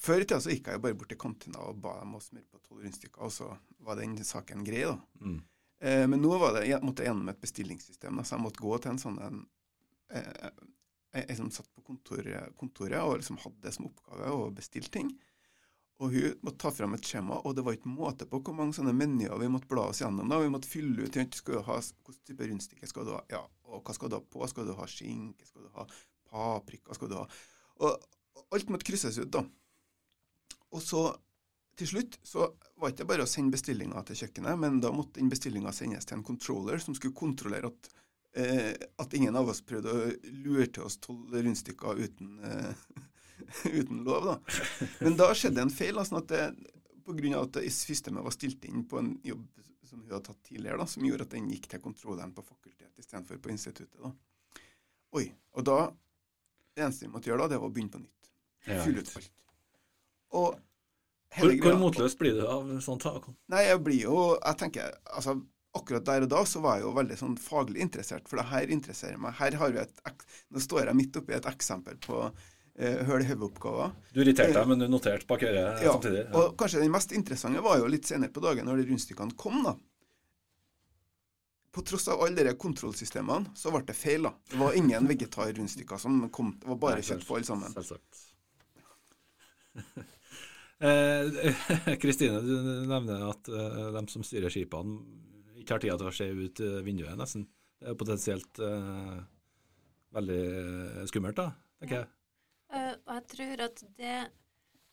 [0.00, 2.20] Før i tida så gikk jeg jo bare bort til kantina og ba dem å
[2.20, 3.50] smøre på tolv rundstykker, og så
[3.84, 4.96] var den saken grei, da.
[5.24, 5.38] Mm.
[5.80, 8.80] Eh, men nå var det, jeg måtte gjennom et bestillingssystem, da, så jeg måtte gå
[8.80, 9.44] til en sånn en,
[10.12, 10.50] eh,
[11.16, 15.12] jeg som satt på kontoret, kontoret, og liksom hadde det som oppgave å bestille ting.
[16.04, 18.76] Og hun måtte ta fram et skjema, og det var ikke måte på hvor mange
[18.76, 20.28] sånne menyer vi måtte bla oss gjennom.
[20.28, 23.40] da, Vi måtte fylle ut skal du ha, hvilken type rundstykke skal du ha, ja,
[23.64, 24.44] og hva skal du ha på?
[24.50, 25.46] Skal du ha skinke?
[25.48, 25.86] Skal du ha
[26.28, 26.94] paprika?
[26.94, 27.24] Skal du ha
[27.80, 29.42] Og alt måtte krysses ut, da.
[30.76, 31.06] Og så
[31.76, 35.20] til slutt så var det ikke bare å sende bestillinga til kjøkkenet, men da måtte
[35.20, 37.90] den bestillinga sendes til en controller som skulle kontrollere at,
[38.36, 40.06] eh, at ingen av oss prøvde å
[40.44, 42.86] lure til oss tolv rundstykker uten, eh,
[43.80, 44.30] uten lov.
[44.30, 44.36] da.
[45.00, 46.00] Men da skjedde en feil.
[46.04, 46.44] sånn at det,
[47.06, 47.42] Pga.
[47.42, 49.46] at systemet var stilt inn på en jobb
[49.86, 52.98] som hun hadde tatt tidligere, da, som gjorde at den gikk til kontrolleren på fakultetet
[52.98, 54.00] istedenfor på instituttet.
[54.02, 54.10] da.
[55.16, 55.28] Oi.
[55.54, 55.92] Og da
[56.76, 58.26] Det eneste vi måtte gjøre da, det var å begynne på nytt.
[58.66, 59.44] Fylle ut alt.
[60.36, 60.58] Og
[61.36, 63.06] hvor, hvor motløs blir du av sånt?
[63.52, 65.38] Nei, jeg blir jo Jeg tenker altså
[65.76, 68.70] akkurat der og da så var jeg jo veldig sånn faglig interessert, for det her
[68.72, 69.36] interesserer meg.
[69.36, 70.22] Her har vi et,
[70.52, 72.22] Nå står jeg midt oppi et eksempel på
[72.78, 73.92] eh, hodet-oppgaver.
[74.12, 76.24] Du irriterte deg, men du noterte bak øret ja, samtidig.
[76.24, 76.32] Ja.
[76.40, 79.62] Og kanskje den mest interessante var jo litt senere på dagen, når de rundstykkene kom.
[79.66, 79.76] da.
[81.76, 84.28] På tross av alle de kontrollsystemene, så ble det feil.
[84.28, 84.34] da.
[84.50, 86.54] Det var ingen vegetarrundstykker som kom.
[86.60, 87.76] Det var bare kjøtt på alle sammen.
[87.76, 88.24] Selvsagt.
[90.76, 94.98] Eh, Kristine, du nevner at de som styrer skipene,
[95.56, 97.46] ikke har tid til å se ut vinduet, nesten.
[97.80, 99.16] Det er potensielt eh,
[100.16, 101.50] veldig skummelt, da,
[101.80, 102.08] tenker jeg.
[103.06, 104.14] Og jeg tror at det,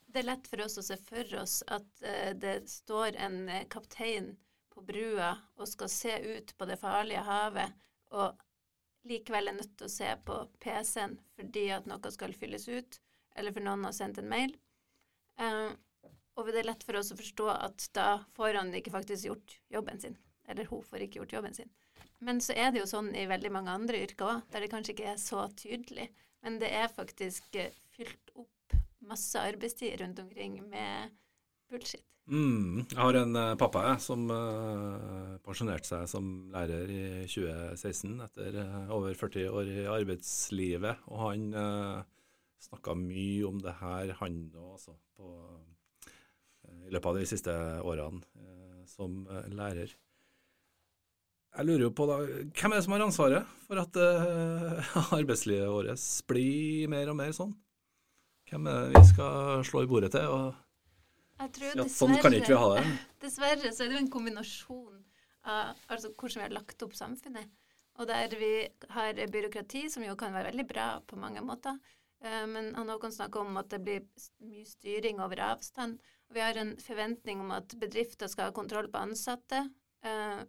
[0.05, 2.03] det, er lett for oss å se for oss at
[2.37, 3.39] det står en
[3.73, 4.35] kaptein
[4.73, 7.73] på brua og skal se ut på det farlige havet,
[8.13, 8.37] og
[9.09, 12.99] likevel er nødt til å se på PC-en fordi at noe skal fylles ut,
[13.35, 14.53] eller for noen har sendt en mail.
[15.41, 15.73] Uh,
[16.37, 18.07] og det er lett for oss å forstå at da
[18.37, 20.15] får han ikke faktisk gjort jobben sin.
[20.49, 21.69] Eller hun får ikke gjort jobben sin.
[22.23, 24.95] Men så er det jo sånn i veldig mange andre yrker òg, der det kanskje
[24.95, 26.07] ikke er så tydelig.
[26.43, 28.77] Men det er faktisk eh, fylt opp
[29.07, 31.13] masse arbeidstid rundt omkring med
[31.69, 32.03] bullshit.
[32.31, 32.85] Mm.
[32.87, 38.59] Jeg har en uh, pappa jeg, som uh, pensjonerte seg som lærer i 2016 etter
[38.61, 41.03] uh, over 40 år i arbeidslivet.
[41.11, 42.29] Og han uh,
[42.63, 45.33] snakka mye om det her, han også, på,
[46.87, 48.23] i løpet av de siste årene
[48.87, 49.91] som lærer.
[51.53, 52.15] Jeg lurer jo på da,
[52.55, 53.99] Hvem er det som har ansvaret for at
[55.19, 57.51] arbeidslivet vårt blir mer og mer sånn?
[58.53, 60.29] Hvem men vi skal slå i bordet til?
[60.29, 60.53] og
[61.73, 62.83] ja, sånn kan ikke vi ha det.
[63.23, 64.99] Dessverre så er det jo en kombinasjon
[65.49, 67.49] av altså, hvordan vi har lagt opp samfunnet.
[67.97, 68.51] Og der vi
[68.93, 71.81] har byråkrati, som jo kan være veldig bra på mange måter.
[72.21, 74.05] Uh, men han Håkon snakker om at det blir
[74.45, 75.97] mye styring over avstand.
[76.29, 79.65] Og vi har en forventning om at bedrifter skal ha kontroll på ansatte.
[80.05, 80.45] Uh,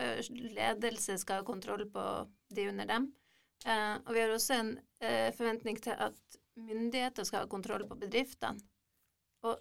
[0.00, 2.08] uh, ledelse skal ha kontroll på
[2.56, 3.12] de under dem.
[3.68, 4.68] og vi har også en
[5.36, 8.60] forventning til at myndigheter skal ha kontroll på bedriftene.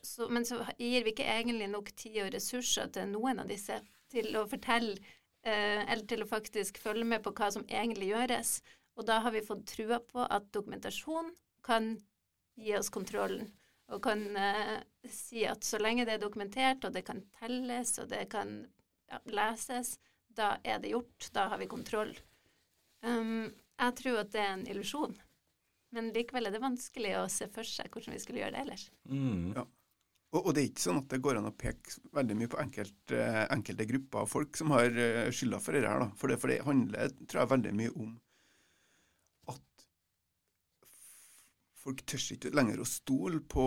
[0.01, 3.77] Så, men så gir vi ikke egentlig nok tid og ressurser til noen av disse
[4.09, 4.95] til å fortelle
[5.45, 8.57] eh, eller til å faktisk følge med på hva som egentlig gjøres.
[8.97, 11.29] Og da har vi fått trua på at dokumentasjon
[11.65, 11.93] kan
[12.57, 13.51] gi oss kontrollen.
[13.93, 18.09] Og kan eh, si at så lenge det er dokumentert, og det kan telles, og
[18.11, 18.57] det kan
[19.11, 19.95] ja, leses,
[20.27, 21.29] da er det gjort.
[21.35, 22.11] Da har vi kontroll.
[23.05, 25.13] Um, jeg tror at det er en illusjon.
[25.95, 28.87] Men likevel er det vanskelig å se for seg hvordan vi skulle gjøre det ellers.
[29.07, 29.53] Mm.
[29.55, 29.63] Ja.
[30.35, 32.59] Og, og, det er ikke sånn at det går an å peke veldig mye på
[32.59, 35.91] enkelt, uh, enkelte grupper av folk som har uh, skylda for dette.
[35.93, 36.03] her.
[36.03, 36.09] Da.
[36.19, 38.11] For det, for det handler tror jeg, veldig mye om
[39.53, 39.87] at
[41.79, 43.65] folk tør ikke lenger å stole på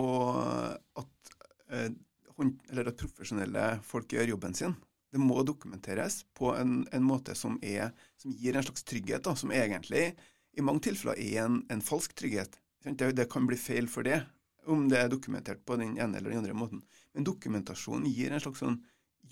[1.01, 1.33] at,
[1.71, 4.77] eller at profesjonelle folk gjør jobben sin.
[5.11, 7.89] Det må dokumenteres på en, en måte som, er,
[8.21, 10.13] som, gir en slags trygghet, da, som egentlig
[10.57, 12.57] i mange tilfeller er en, en falsk trygghet.
[12.83, 14.23] Det, det, kan bli feil for det,
[14.69, 16.81] om det er dokumentert på den ene eller den andre måten.
[17.13, 18.79] Men dokumentasjonen gir en slags sånn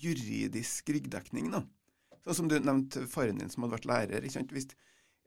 [0.00, 1.50] juridisk ryggdekning.
[1.52, 1.64] da.
[2.24, 4.24] Sånn som du nevnte faren din som hadde vært lærer.
[4.24, 4.54] ikke sant?
[4.54, 4.68] Hvis,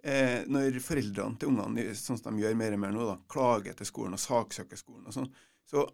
[0.03, 3.77] eh, når foreldrene til ungene, sånn som de gjør mer og mer nå, da, klager
[3.77, 5.29] til skolen og saksøker skolen og sånn,
[5.69, 5.87] så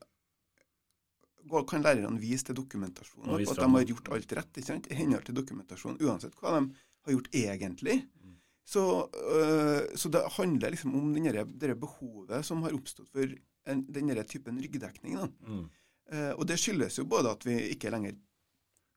[1.68, 4.58] kan lærerne vise til dokumentasjonen på at de har gjort alt rett.
[4.58, 4.90] ikke sant?
[4.92, 6.66] I henhold til dokumentasjonen, uansett hva de
[7.08, 7.96] har gjort egentlig.
[8.70, 13.32] Så, øh, så, det handler liksom om det behovet som har oppstått for
[13.66, 15.18] en, denne typen ryggdekning.
[15.42, 15.64] Mm.
[16.10, 18.16] Uh, og det skyldes jo både at vi ikke lenger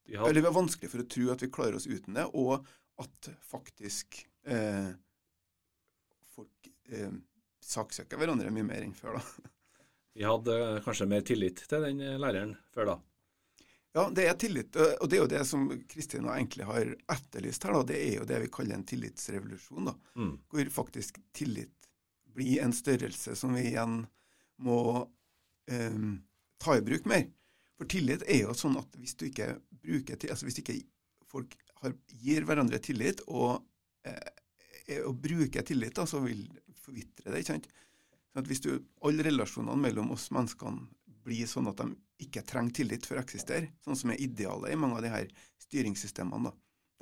[0.08, 0.24] ja.
[0.24, 2.64] Eller vi har vanskelig for å tro at vi klarer oss uten det, og
[3.00, 4.16] at faktisk
[4.50, 4.90] uh,
[6.34, 7.12] folk uh,
[7.62, 9.20] saksøker hverandre mye mer enn før.
[9.20, 9.52] da.
[10.18, 12.96] Vi hadde kanskje mer tillit til den læreren før da?
[13.92, 14.76] Ja, det er tillit.
[14.76, 17.76] Og det er jo det som Kristin egentlig har etterlyst her.
[17.76, 19.90] da, Det er jo det vi kaller en tillitsrevolusjon.
[19.90, 20.32] da, mm.
[20.48, 21.88] Hvor faktisk tillit
[22.32, 24.06] blir en størrelse som vi igjen
[24.64, 24.78] må
[25.68, 26.00] eh,
[26.58, 27.26] ta i bruk mer.
[27.76, 30.78] For tillit er jo sånn at hvis du ikke bruker til, altså hvis ikke
[31.28, 33.60] folk har, gir hverandre tillit og,
[34.08, 36.46] eh, og bruker tillit, da, så vil
[36.80, 37.42] forvitre det.
[37.42, 37.68] ikke sant?
[38.32, 38.70] Sånn at Hvis du,
[39.04, 40.88] alle relasjonene mellom oss menneskene
[41.24, 41.88] blir sånn at de
[42.26, 45.30] ikke trenger tillit for å eksistere, sånn som er idealet i mange av de her
[45.64, 46.50] styringssystemene.
[46.50, 46.52] da.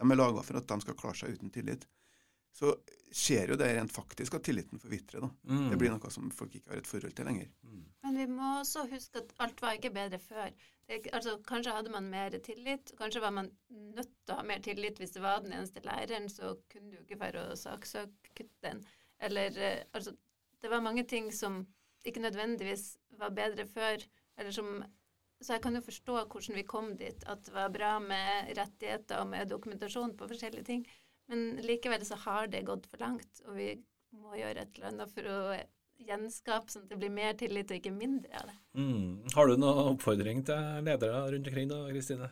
[0.01, 1.87] De er laga for at de skal klare seg uten tillit.
[2.57, 2.73] Så
[3.15, 5.21] skjer jo det rent faktisk at tilliten forvitrer.
[5.21, 5.31] da.
[5.51, 5.71] Mm.
[5.71, 7.51] Det blir noe som folk ikke har et forhold til lenger.
[7.67, 7.83] Mm.
[8.05, 10.51] Men vi må også huske at alt var ikke bedre før.
[10.87, 12.95] Det, altså, kanskje hadde man mer tillit.
[12.99, 16.31] Kanskje var man nødt til å ha mer tillit hvis det var den eneste læreren,
[16.33, 18.83] så kunne du ikke være å saksøke den.
[19.21, 20.17] Eller eh, altså
[20.61, 21.63] Det var mange ting som
[22.07, 24.01] ikke nødvendigvis var bedre før,
[24.39, 24.81] eller som
[25.41, 29.23] så jeg kan jo forstå hvordan vi kom dit, at det var bra med rettigheter
[29.23, 30.83] og med dokumentasjon på forskjellige ting.
[31.33, 33.71] Men likevel så har det gått for langt, og vi
[34.21, 35.39] må gjøre et eller annet for å
[36.01, 38.57] gjenskape sånn at det blir mer tillit og ikke mindre av det.
[38.81, 39.31] Mm.
[39.37, 42.31] Har du noen oppfordring til ledere rundt omkring da, Kristine?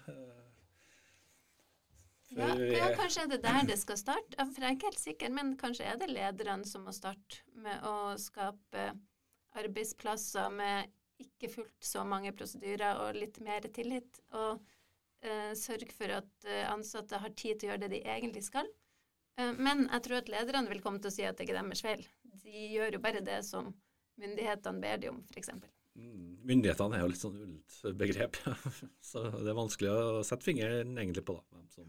[2.37, 4.37] Ja, ja, kanskje er det der det skal starte.
[4.37, 7.87] For jeg er ikke helt sikker, men kanskje er det lederne som må starte med
[7.89, 8.91] å skape
[9.59, 14.20] arbeidsplasser med ikke fullt så mange prosedyrer og litt mer tillit.
[14.38, 14.61] Og
[15.24, 18.68] eh, sørge for at eh, ansatte har tid til å gjøre det de egentlig skal.
[19.38, 21.62] Eh, men jeg tror at lederne vil komme til å si at det ikke er
[21.62, 22.06] deres feil.
[22.44, 23.72] De gjør jo bare det som
[24.18, 25.52] myndighetene ber de om, f.eks.
[25.98, 28.38] Mm, myndighetene er jo litt sånn ullent begrep,
[29.11, 31.88] så det er vanskelig å sette fingeren egentlig på da, hvem som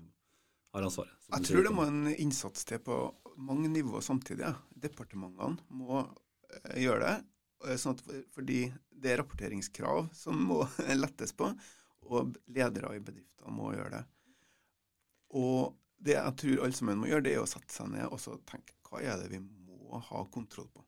[0.74, 1.14] har ansvaret.
[1.34, 2.98] Jeg tror det må en innsats til på
[3.42, 4.46] mange nivåer samtidig.
[4.46, 4.56] Ja.
[4.86, 7.16] Departementene må eh, gjøre det,
[7.80, 8.04] sånn at,
[8.36, 10.62] fordi det er rapporteringskrav som må
[11.04, 11.52] lettes på,
[12.10, 14.04] og ledere i bedrifter må gjøre det.
[15.40, 18.46] Og det jeg tror alle sammen må gjøre, det er å sette seg ned og
[18.50, 20.84] tenke hva er det vi må ha kontroll på?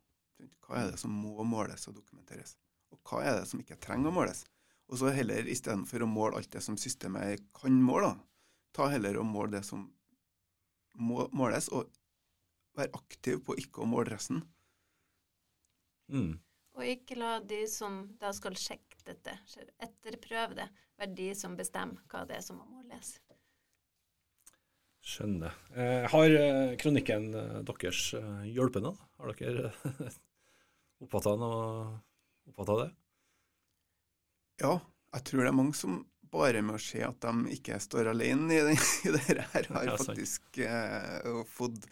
[0.65, 2.55] Hva er det som må måles og dokumenteres?
[2.91, 4.45] Og hva er det som ikke trenger å måles?
[4.91, 8.15] Og så heller istedenfor å måle alt det som systemet kan måle,
[8.75, 9.85] ta heller og måle det som
[10.99, 11.91] må måles, og
[12.75, 14.41] være aktiv på ikke å måle resten.
[16.11, 16.39] Mm.
[16.81, 19.35] Og ikke la de som da skal sjekke dette,
[19.85, 20.65] etterprøve det,
[20.97, 23.21] være de som bestemmer hva det er som må lese.
[25.05, 25.53] Skjønner.
[25.77, 28.97] Eh, har eh, kronikken eh, deres eh, hjulpet noe?
[29.21, 29.69] Har dere
[31.05, 32.89] oppfatta det?
[34.61, 34.73] Ja,
[35.13, 36.01] jeg tror det er mange som
[36.33, 38.75] bare med å se at de ikke står alene i, det,
[39.05, 39.23] i det
[39.53, 41.85] her, har ja, faktisk eh, fått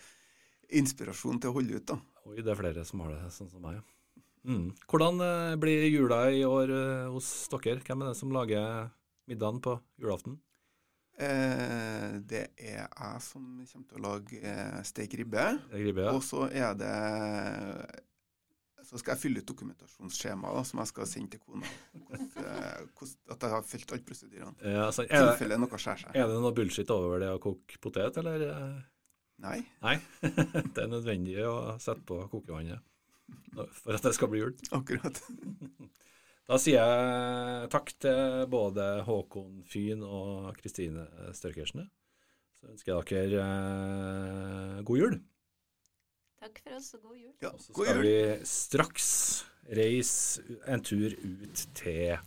[0.81, 1.87] inspirasjon til å holde ut.
[1.93, 2.01] da.
[2.25, 3.81] Oi, det er flere som har det sånn som meg.
[3.81, 3.98] Ja.
[4.47, 4.69] Mm.
[4.87, 7.81] Hvordan eh, blir jula i år eh, hos dere?
[7.83, 8.91] Hvem er det som lager
[9.29, 10.39] middagen på julaften?
[11.19, 15.49] Eh, det er jeg som kommer til å lage eh, steik ribbe.
[15.75, 16.13] ribbe ja.
[16.15, 16.93] Og så er det
[18.87, 21.73] Så skal jeg fylle ut dokumentasjonsskjemaet som jeg skal sende til kona.
[22.39, 23.03] Eh,
[23.35, 24.55] at jeg har fylt alle prosedyrene.
[24.63, 26.15] Ja, altså, I tilfelle noe skjærer seg.
[26.15, 28.47] Er det noe bullshit over det å koke potet, eller?
[29.43, 29.59] Nei.
[29.83, 29.97] Nei?
[30.73, 32.79] det er nødvendig å sette på kokevannet
[33.53, 34.55] for at det skal bli jul.
[34.75, 35.23] Akkurat.
[36.49, 41.03] Da sier jeg takk til både Håkon Fyn og Kristine
[41.37, 41.83] Størkersen.
[42.57, 45.13] Så ønsker jeg dere eh, god jul.
[46.41, 47.35] Takk for oss, og god jul.
[47.45, 48.15] Ja, og så skal vi
[48.49, 49.11] straks
[49.77, 52.17] reise en tur ut til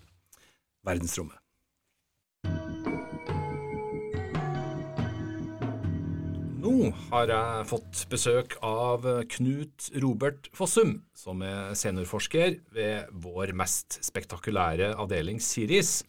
[0.86, 1.41] verdensrommet.
[6.62, 9.02] Nå har jeg fått besøk av
[9.34, 16.04] Knut Robert Fossum, som er seniorforsker ved vår mest spektakulære avdeling Siris,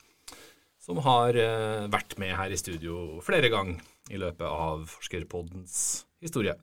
[0.78, 3.82] som har eh, vært med her i studio flere ganger
[4.14, 6.54] i løpet av Forskerpoddens historie.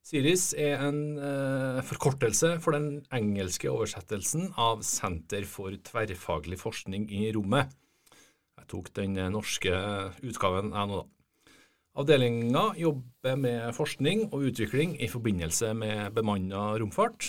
[0.00, 7.26] Siris er en eh, forkortelse for den engelske oversettelsen av Senter for tverrfaglig forskning i
[7.36, 7.68] rommet.
[8.56, 9.76] Jeg tok den norske
[10.24, 11.19] utgaven jeg nå, da.
[11.98, 17.26] Avdelinga jobber med forskning og utvikling i forbindelse med bemanna romfart,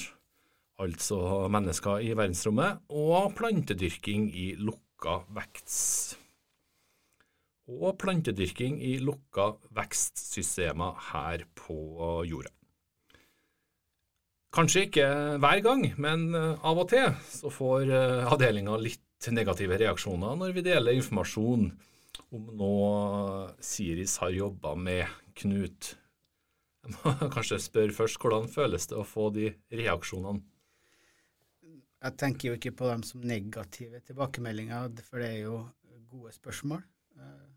[0.78, 6.20] altså mennesker i verdensrommet, og plantedyrking i lukka vekst.
[7.74, 12.54] Og plantedyrking i lukka vekstsystemer her på jorda.
[14.54, 15.06] Kanskje ikke
[15.42, 17.90] hver gang, men av og til så får
[18.30, 21.72] avdelinga litt negative reaksjoner når vi deler informasjon
[22.32, 22.76] om nå
[23.64, 25.08] Siris har jobba med
[25.38, 25.96] Knut.
[26.82, 30.44] Jeg må kanskje spørre først, hvordan føles det å få de reaksjonene?
[32.02, 35.60] Jeg tenker jo ikke på dem som negative tilbakemeldinger, for det er jo
[36.12, 37.50] gode spørsmål eh,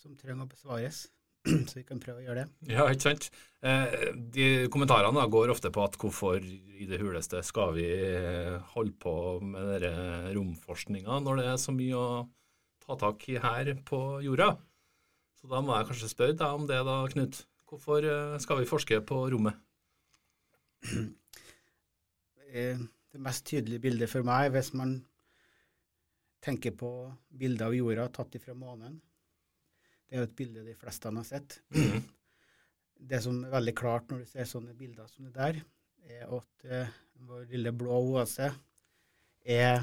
[0.00, 1.04] som trenger å besvares.
[1.68, 2.72] Så vi kan prøve å gjøre det.
[2.74, 3.28] Ja, ikke sant.
[3.64, 8.56] Eh, de kommentarene da, går ofte på at hvorfor i det huleste skal vi eh,
[8.74, 9.86] holde på med
[10.34, 12.08] romforskninga når det er så mye å
[12.84, 14.54] ta tak i her på jorda.
[15.40, 17.40] Så da må jeg kanskje spørre deg om det, da, Knut.
[17.68, 19.60] Hvorfor eh, skal vi forske på rommet?
[22.54, 24.92] Det mest tydelige bildet for meg, hvis man
[26.44, 26.90] tenker på
[27.34, 29.00] bilder av jorda tatt ifra månen
[30.04, 31.56] Det er jo et bilde de fleste har sett.
[31.74, 32.04] Mm.
[33.10, 35.60] Det som er veldig klart når du ser sånne bilder som det der,
[36.04, 36.94] er at uh,
[37.26, 38.50] vår lille blå oase
[39.44, 39.80] er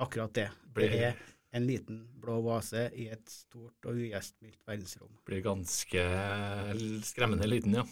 [0.00, 0.48] akkurat det.
[0.76, 1.18] Det er
[1.50, 5.12] en liten blå vase i et stort og ugjestmildt verdensrom.
[5.26, 6.04] Blir ganske
[7.06, 7.86] skremmende liten, ja.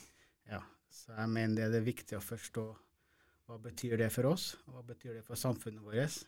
[0.49, 2.67] Ja, så jeg mener det er det viktig å forstå
[3.49, 6.19] hva betyr det for oss, og hva betyr det for samfunnet vårt,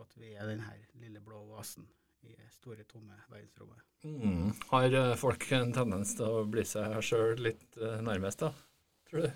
[0.00, 0.70] at vi er denne
[1.00, 1.84] lille blå vasen
[2.24, 3.82] i store, tomme verdensrommet.
[4.06, 4.52] Mm.
[4.70, 8.52] Har eh, folk en tendens til å bli seg sjøl litt uh, nærmest, da,
[9.10, 9.32] tror du?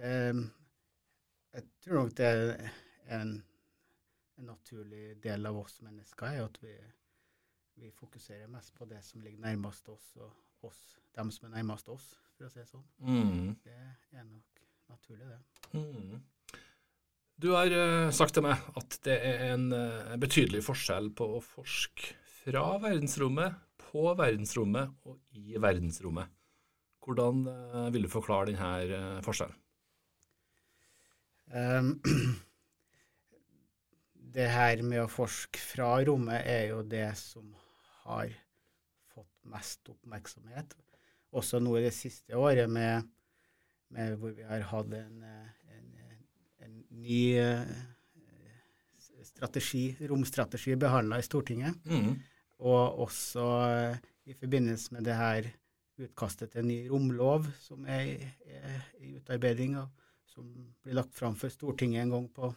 [0.00, 0.46] Um,
[1.52, 2.70] Jeg tror nok det er
[3.16, 3.32] en,
[4.40, 6.72] en naturlig del av oss mennesker er at vi,
[7.80, 10.80] vi, fokuserer mest på det som ligger nærmest oss, og oss,
[11.16, 12.86] dem som er nærmest oss, for å si det sånn.
[13.04, 13.54] Mm.
[13.64, 13.76] Det
[14.16, 15.40] er nok naturlig, det.
[15.76, 16.18] Mm.
[17.40, 21.44] Du har uh, sagt til meg at det er en uh, betydelig forskjell på å
[21.44, 26.28] forske fra verdensrommet, på verdensrommet og i verdensrommet.
[27.00, 29.56] Hvordan uh, vil du forklare denne forskjellen?
[31.50, 31.96] Um,
[34.34, 37.48] det her med å forske fra rommet er jo det som
[38.04, 38.32] har
[39.10, 40.76] fått mest oppmerksomhet.
[41.36, 43.06] Også nå i det siste året med,
[43.94, 45.24] med hvor vi har hatt en
[46.70, 47.62] en ny eh,
[49.22, 51.76] strategi, romstrategi behandla i Stortinget.
[51.88, 52.18] Mm.
[52.60, 53.96] Og også eh,
[54.30, 55.50] i forbindelse med det her
[56.00, 59.88] utkastet til en ny romlov som er, er i utarbeiding, og
[60.30, 60.48] som
[60.84, 62.52] blir lagt fram for Stortinget en gang på,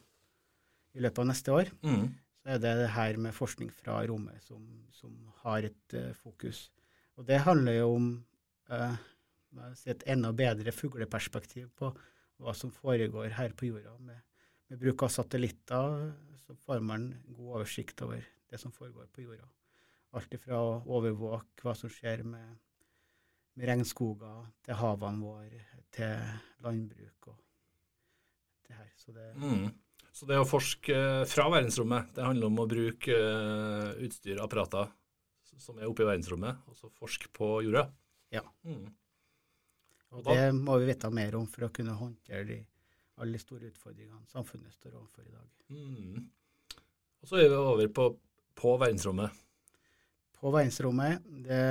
[0.93, 2.03] i løpet av neste år, mm.
[2.41, 4.61] så er det det her med forskning fra rommet som,
[4.93, 6.67] som har et uh, fokus.
[7.17, 8.07] Og det handler jo om
[8.71, 8.95] uh,
[9.89, 11.91] et enda bedre fugleperspektiv på
[12.41, 13.95] hva som foregår her på jorda.
[13.99, 14.21] Med,
[14.69, 16.13] med, bruk av satellitter
[16.43, 19.47] så får man god oversikt over det som foregår på jorda.
[20.13, 22.57] Alt fra å overvåke hva som skjer med,
[23.57, 25.63] med regnskoger, til havene våre,
[25.93, 26.19] til
[26.65, 27.39] landbruk og
[28.67, 28.91] det her.
[28.97, 29.71] Så det, mm.
[30.13, 30.95] Så det å forske
[31.25, 34.91] fra verdensrommet, det handler om å bruke uh, utstyr, apparater
[35.63, 37.87] som er oppe i verdensrommet, og så forske på jorda?
[38.33, 38.43] Ja.
[38.65, 38.85] Mm.
[40.13, 42.59] Og det må vi vite mer om for å kunne håndtere de,
[43.21, 45.47] alle de store utfordringene samfunnet står overfor i dag.
[45.73, 46.27] Mm.
[47.23, 48.09] Og så er vi over på,
[48.59, 49.41] på verdensrommet.
[50.37, 51.63] På verdensrommet, det,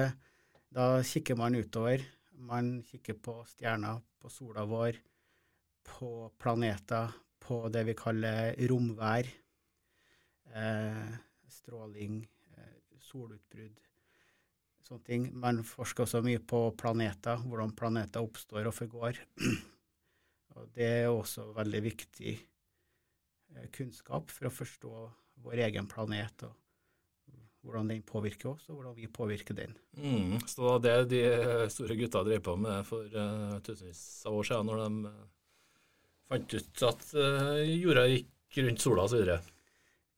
[0.73, 2.03] da kikker man utover.
[2.43, 4.97] Man kikker på stjerner, på sola vår,
[5.87, 7.13] på planeter,
[7.43, 9.29] på det vi kaller romvær.
[10.53, 11.15] Eh,
[11.53, 12.21] stråling,
[12.57, 13.81] eh, solutbrudd
[14.93, 15.29] sånne ting.
[15.39, 19.21] Man forsker også mye på planeter, hvordan planeter oppstår og forgår.
[20.57, 24.97] og det er også veldig viktig eh, kunnskap for å forstå
[25.43, 26.59] vår egen planet og
[27.63, 29.77] hvordan den påvirker oss, og hvordan vi påvirker den.
[29.95, 31.21] Mm, så det de
[31.71, 35.29] store gutta drev på med for uh, tusenvis av år siden, når de uh,
[36.33, 39.35] fant ut at uh, jorda gikk rundt sola osv.?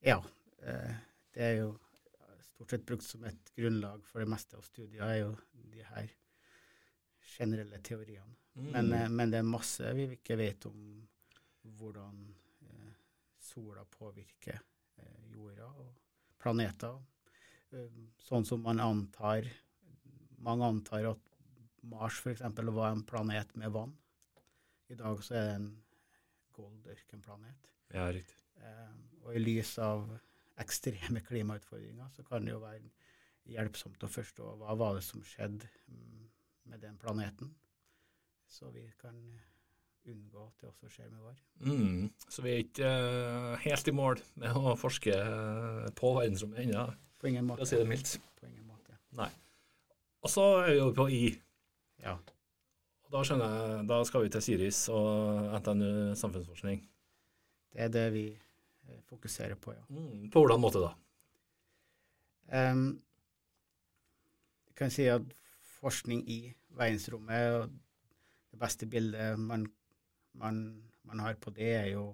[0.05, 0.19] Ja.
[1.35, 1.73] det er jo
[2.65, 5.33] stort sett brukt som et grunnlag for det meste av studier, er jo
[5.73, 6.13] de her
[7.37, 8.37] generelle teoriene.
[8.55, 8.71] Mm.
[8.71, 10.79] Men, eh, men, det er masse vi ikke vet om
[11.81, 12.21] hvordan
[12.69, 12.93] eh,
[13.43, 14.61] sola påvirker
[15.03, 15.91] eh, jorda og
[16.39, 17.01] planeter.
[17.75, 19.51] Eh, sånn som man antar
[20.45, 21.37] Mange antar at
[21.89, 22.43] Mars f.eks.
[22.45, 23.95] var en planet med vann.
[24.93, 25.71] I dag så er det en
[26.57, 27.71] gold-ørkenplanet.
[27.95, 28.37] Ja, riktig.
[28.63, 28.95] Eh,
[29.25, 30.07] og i lys av
[30.63, 32.93] ekstreme klimautfordringer, så kan det jo være
[33.51, 36.23] hjelpsomt å forstå hva var det som skjedde mm,
[36.71, 37.51] med den planeten,
[38.49, 39.19] så vi kan
[40.05, 41.41] unngå at det også skjer med vår.
[41.65, 46.65] Mm, så vi er ikke uh, helt i mål med å forske uh, på verdensrommet
[46.65, 46.85] ennå,
[47.21, 47.65] på ingen måte.
[47.65, 48.15] for å si det mildt.
[48.41, 48.99] På ingen måte.
[49.19, 49.31] Nei.
[50.25, 51.25] Og så er vi over på I.
[52.05, 52.19] Ja.
[53.15, 56.81] Da skjønner jeg, da skal vi til Siris og NTNU samfunnsforskning.
[57.71, 58.25] Det er det vi
[59.07, 59.85] fokuserer på, ja.
[59.89, 60.91] Mm, på hvordan måte da?
[62.51, 62.89] Um,
[64.67, 65.29] jeg kan si at
[65.79, 66.39] forskning i
[66.75, 67.77] verdensrommet og
[68.51, 69.69] det beste bildet man,
[70.35, 70.59] man,
[71.07, 72.09] man, har på det, er jo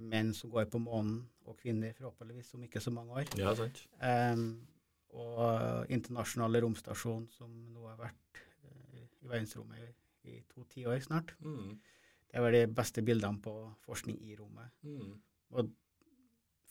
[0.00, 3.28] menn som går på månen, og kvinner forhåpentligvis om ikke så mange år.
[3.36, 3.84] Ja, sant.
[4.00, 4.64] Um,
[5.12, 9.92] og internasjonale romstasjon som nå har vært uh, i verdensrommet
[10.30, 11.34] i, to tiår snart.
[11.40, 11.76] Mm.
[12.30, 13.54] Det var de beste bildene på
[13.86, 14.72] forskning i rommet.
[14.84, 15.12] Mm.
[15.56, 15.70] Og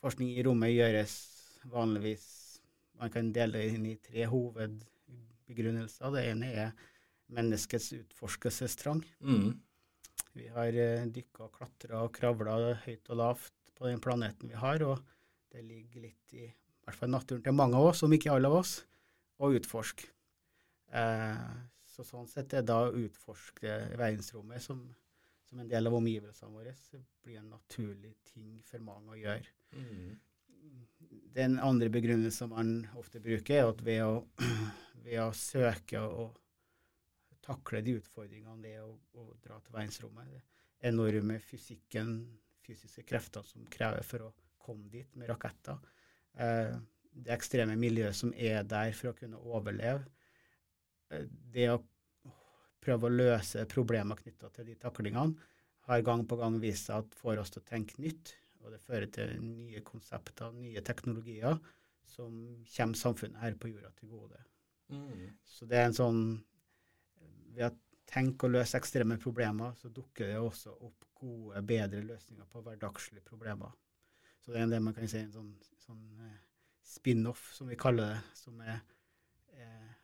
[0.01, 1.15] forskning i rommet gjøres
[1.71, 2.27] vanligvis
[2.95, 6.13] Man kan dele det inn i tre hovedbegrunnelser.
[6.13, 6.69] Det ene er
[7.35, 9.01] menneskets utforskelsestrang.
[9.19, 9.49] Mm.
[10.35, 12.55] Vi har eh, dykka, klatra og kravla
[12.85, 15.01] høyt og lavt på den planeten vi har, og
[15.51, 18.51] det ligger litt i, i hvert fall naturen til mange av oss, om ikke alle
[18.51, 18.77] av oss,
[19.43, 20.07] å utforske.
[20.95, 21.51] Uh,
[21.95, 24.83] så sånn sett er da å utforske verdensrommet som
[25.45, 29.51] som en del av omgivelsene våre, så blir en naturlig ting for mange å gjøre.
[29.75, 30.15] Mm.
[31.35, 34.23] Den andre begrunnelsen man ofte bruker, er at ved å,
[35.05, 36.39] ved å søke og
[37.45, 42.17] takle de utfordringene det er å, å dra til verdensrommet, det enorme fysikken,
[42.65, 44.33] fysiske krefter som krever for å
[44.65, 45.77] komme dit med raketter,
[46.41, 46.73] eh,
[47.15, 50.03] det ekstreme miljøet som er der for å kunne overleve,
[51.55, 51.81] det å
[52.85, 55.51] prøve å løse problemer knytta til de taklingene,
[55.85, 58.33] har gang på gang vist seg at får oss til å tenke nytt.
[58.65, 61.59] Og det fører til nye konsepter, nye teknologier,
[62.09, 62.33] som
[62.73, 64.41] kommer samfunnet her på jorda til gode.
[64.89, 65.35] Mm.
[65.45, 66.21] Så det er en sånn
[67.55, 67.71] Ved å
[68.09, 73.23] tenke og løse ekstreme problemer, så dukker det også opp gode, bedre løsninger på hverdagslige
[73.23, 73.71] problemer.
[74.43, 76.41] Så det er det man kan si en sånn, sånn eh,
[76.85, 78.75] spin-off, som vi kaller det, som er
[79.55, 79.94] eh,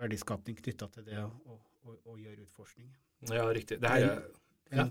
[0.00, 2.90] verdiskapning knytta til det å, å, å, å, gjøre utforskning.
[3.30, 3.78] Ja, riktig.
[3.82, 4.22] Det her er
[4.72, 4.86] ja.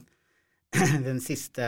[1.08, 1.66] den, siste,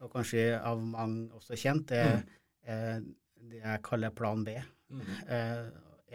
[0.00, 2.20] og kanskje av mange også kjent, er,
[2.66, 3.06] mm.
[3.50, 4.56] det jeg kaller plan B.
[4.90, 5.06] Mm.
[5.30, 5.68] Eh,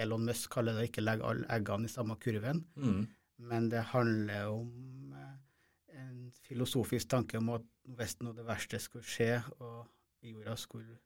[0.03, 3.07] Elon Musk kaller det ikke 'legge alle eggene i samme kurven', mm.
[3.47, 7.63] men det handler om eh, en filosofisk tanke om at
[7.95, 9.88] hvis noe det verste skulle skje, og
[10.26, 10.97] jorda skulle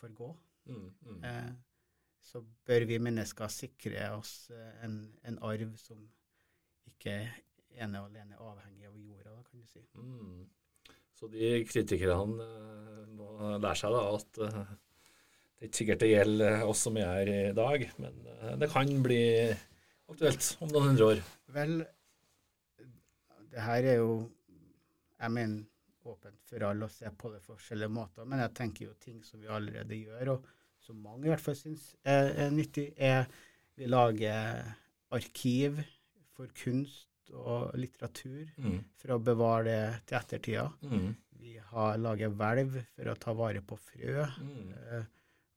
[0.00, 0.30] forgå,
[0.70, 1.24] mm, mm.
[1.28, 1.50] Eh,
[2.22, 6.02] så bør vi mennesker sikre oss eh, en, en arv som
[6.88, 7.16] ikke
[7.82, 9.82] ene og alene avhengig av jorda, da, kan du si.
[9.96, 10.44] Mm.
[11.16, 14.60] Så de kritikerne uh, må lære seg da at uh,
[15.56, 18.16] det er ikke sikkert det gjelder oss som er i dag, men
[18.58, 19.24] det kan bli
[20.10, 21.20] aktuelt om noen hundre år.
[21.54, 21.76] Vel,
[23.52, 24.16] det her er jo
[25.22, 25.62] Jeg mener
[26.10, 28.26] åpent for alle å se på det på forskjellige måter.
[28.26, 30.48] Men jeg tenker jo ting som vi allerede gjør, og
[30.82, 33.26] som mange i hvert fall syns er, er, nyttig, er
[33.78, 34.62] vi lager
[35.12, 35.80] arkiv
[36.32, 38.78] for kunst og litteratur mm.
[39.00, 40.66] for å bevare det til ettertida.
[40.84, 41.10] Mm.
[41.42, 44.26] Vi har laget hvelv for å ta vare på frø.
[44.42, 44.68] Mm.
[44.72, 45.08] Eh,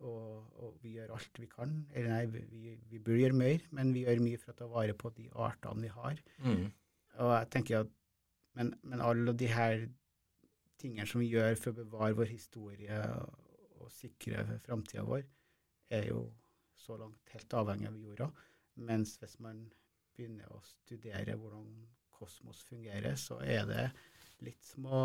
[0.06, 1.76] og, og, vi gjør alt vi kan.
[1.94, 4.96] Eller nei, vi, vi, burde gjøre mer, men vi gjør mye for å ta vare
[4.98, 6.20] på de artene vi har.
[6.46, 6.66] Mm.
[7.24, 7.94] Og jeg tenker at
[8.56, 9.88] men, men alle de her
[10.80, 13.00] tingene som vi gjør for å bevare vår historie
[13.82, 15.26] og sikre framtida vår,
[15.94, 16.26] er jo
[16.80, 18.30] så langt helt avhengig av jorda.
[18.88, 19.64] Mens hvis man
[20.16, 21.70] begynner å studere hvordan
[22.16, 23.86] kosmos fungerer, så er det
[24.46, 25.02] litt som å,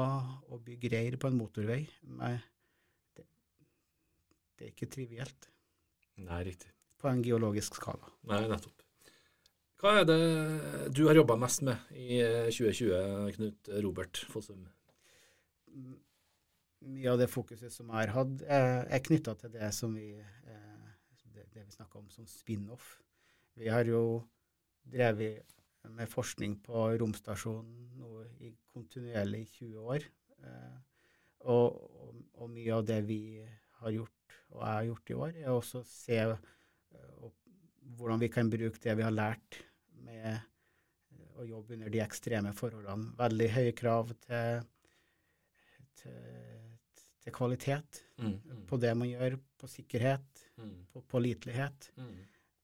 [0.51, 1.83] å bygge reir på en motorvei.
[2.07, 2.39] Men
[3.17, 3.27] det,
[4.59, 5.51] det er ikke trivielt.
[6.21, 6.71] Nei, riktig.
[7.01, 8.13] På en geologisk skala.
[8.29, 8.85] Nei, nettopp.
[9.81, 10.21] Hva er det
[10.93, 12.19] du har jobba mest med i
[12.53, 14.67] 2020, Knut Robert Fossum?
[16.89, 20.13] Mye av det fokuset som jeg har hatt, er, er knytta til det som vi,
[20.21, 20.91] eh,
[21.35, 22.99] det, vi snakka om som spin-off.
[23.59, 24.23] Vi har jo
[24.91, 25.57] drevet
[25.91, 30.07] med forskning på romstasjonen nå i kontinuerlig 20 år.
[30.41, 30.79] Eh,
[31.49, 33.23] og, og, og, mye av det vi
[33.81, 37.33] har gjort, og jeg har gjort i år, er også å se og,
[37.97, 39.57] hvordan vi kan bruke det vi har lært
[40.05, 40.37] med
[41.41, 43.15] å jobbe under de ekstreme forholdene.
[43.19, 44.61] Veldig høye krav til
[46.01, 46.70] til,
[47.21, 50.77] til kvalitet mm, på det man gjør, på sikkerhet, mm.
[50.93, 51.91] på pålitelighet.
[52.01, 52.15] Mm.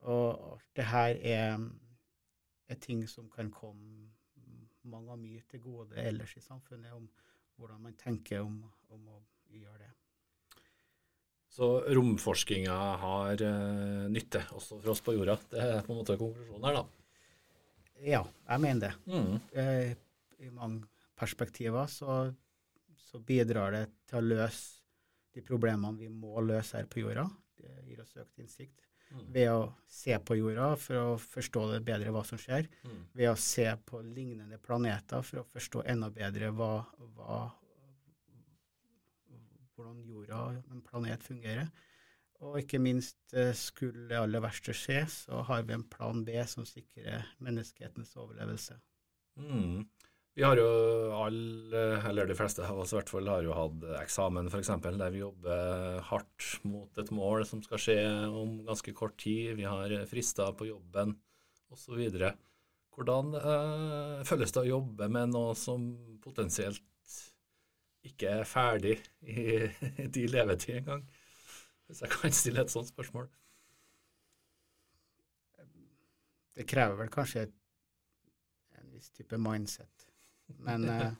[0.06, 1.66] Og alt det her er,
[2.68, 4.08] er, ting som kan komme
[4.86, 7.08] mange og mye til gode ellers i samfunnet, om
[7.56, 8.60] hvordan man tenker om,
[8.92, 9.20] om å
[9.50, 9.92] gjøre det.
[11.56, 15.38] Så romforskinga har uh, nytte også for oss på jorda.
[15.50, 16.84] Det er på en måte konklusjonen her, da.
[18.04, 18.92] Ja, jeg mener det.
[19.08, 19.38] Mm.
[19.56, 20.84] Uh, I mange
[21.16, 22.26] perspektiver så
[23.16, 24.82] så bidrar det til å løse
[25.36, 27.24] de problemene vi må løse her på jorda.
[27.56, 28.82] Det gir oss økt innsikt.
[29.06, 29.22] Mm.
[29.32, 32.68] Ved å se på jorda for å forstå det bedre hva som skjer.
[32.84, 33.02] Mm.
[33.16, 36.70] Ved å se på lignende planeter for å forstå enda bedre hva,
[37.16, 37.38] hva,
[39.76, 40.40] hvordan jorda,
[40.74, 41.70] en planet, fungerer.
[42.44, 46.36] Og ikke minst, eh, skulle det aller verste skje, så har vi en plan B
[46.44, 48.76] som sikrer menneskehetens overlevelse.
[49.40, 49.86] Mm.
[50.36, 50.64] Vi har jo
[51.16, 54.68] alle, eller de fleste av oss i hvert fall, har jo hatt eksamen f.eks.
[54.84, 57.94] der vi jobber hardt mot et mål som skal skje
[58.28, 59.54] om ganske kort tid.
[59.56, 61.14] Vi har frister på jobben
[61.72, 62.02] osv.
[62.92, 65.86] Hvordan eh, føles det å jobbe med noe som
[66.20, 66.84] potensielt
[68.04, 69.56] ikke er ferdig i
[70.04, 71.06] din levetid engang?
[71.88, 73.30] Hvis jeg kan stille et sånt spørsmål.
[76.60, 77.46] Det krever vel kanskje
[78.76, 80.05] en viss type mindset
[80.66, 81.10] men uh,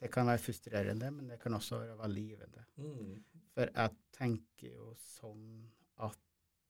[0.00, 2.66] det kan være frustrerende, men det kan også være veldig givende.
[2.76, 3.14] Mm.
[3.54, 5.48] For jeg tenker jo sånn
[6.04, 6.18] at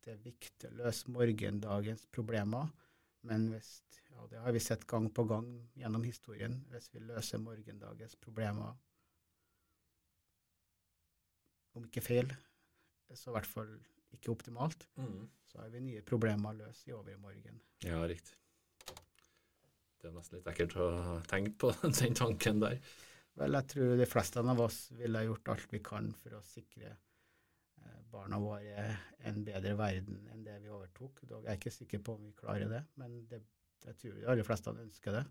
[0.05, 2.69] det er viktig å løse morgendagens problemer.
[3.25, 3.79] Men hvis,
[4.11, 5.49] ja, det har vi sett gang på gang
[5.81, 8.75] gjennom historien, hvis vi løser morgendagens problemer
[11.75, 12.31] om ikke feil,
[13.15, 13.73] så i hvert fall
[14.15, 15.25] ikke optimalt, mm.
[15.49, 17.59] så har vi nye problemer å løse i overmorgen.
[17.87, 18.37] Ja, riktig.
[20.05, 20.87] Det er nesten litt ekkelt å
[21.25, 21.71] tenke på
[22.03, 22.75] den tanken der.
[23.41, 26.91] Vel, jeg tror de fleste av oss ville gjort alt vi kan for å sikre
[26.91, 28.85] eh, barna våre
[29.25, 31.25] en bedre verden enn det vi overtok.
[31.31, 33.41] Dog er jeg ikke sikker på om vi klarer det, men det,
[33.89, 35.25] jeg tror de aller fleste ønsker det.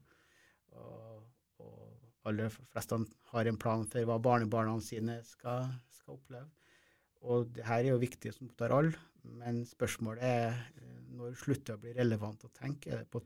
[0.82, 1.22] Og,
[1.62, 6.50] og aller fleste har en plan for hva barnebarna sine skal, skal oppleve.
[7.30, 8.98] Og det her er jo viktig som opptar alle,
[9.38, 10.50] men spørsmålet er
[10.82, 12.90] eh, når slutter det å bli relevant å tenke?
[12.90, 13.22] Er det på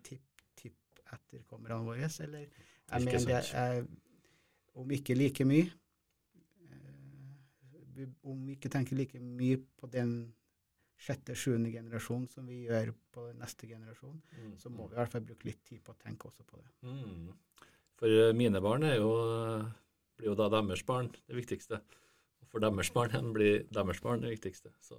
[1.07, 3.85] tipp-tipp-etterkommerne våre, eller jeg mener det er
[4.77, 5.65] om ikke like mye
[6.69, 10.33] eh, Om vi ikke tenker like mye på den
[10.97, 14.53] sjette, sjuende generasjon som vi gjør på neste generasjon, mm.
[14.57, 16.71] så må vi i hvert fall bruke litt tid på å tenke også på det.
[16.89, 17.27] Mm.
[17.99, 19.11] For eh, mine barn er jo,
[20.17, 21.81] blir jo da deres barn det viktigste.
[22.41, 24.73] Og for deres barn igjen blir deres barn det viktigste.
[24.81, 24.97] Så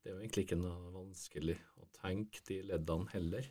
[0.00, 3.50] det er jo egentlig ikke noe vanskelig å tenke de leddene heller.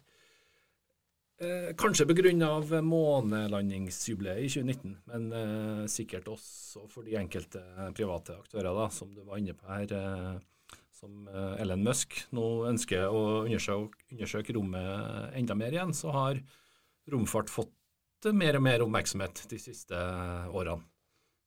[1.39, 2.81] Eh, kanskje pga.
[2.81, 7.61] månelandingsjubileet i 2019, men eh, sikkert også for de enkelte
[7.95, 9.87] private aktører, da, som du var inne på her.
[9.87, 10.39] Eh,
[10.91, 16.41] som eh, Ellen Musk nå ønsker å undersøke, undersøke rommet enda mer igjen, så har
[17.07, 19.95] romfart fått mer og mer oppmerksomhet de siste
[20.51, 20.83] årene.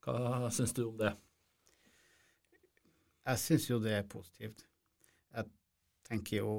[0.03, 1.13] Hva syns du om det?
[3.29, 4.65] Jeg syns jo det er positivt.
[5.37, 5.53] Jeg
[6.09, 6.55] tenker jo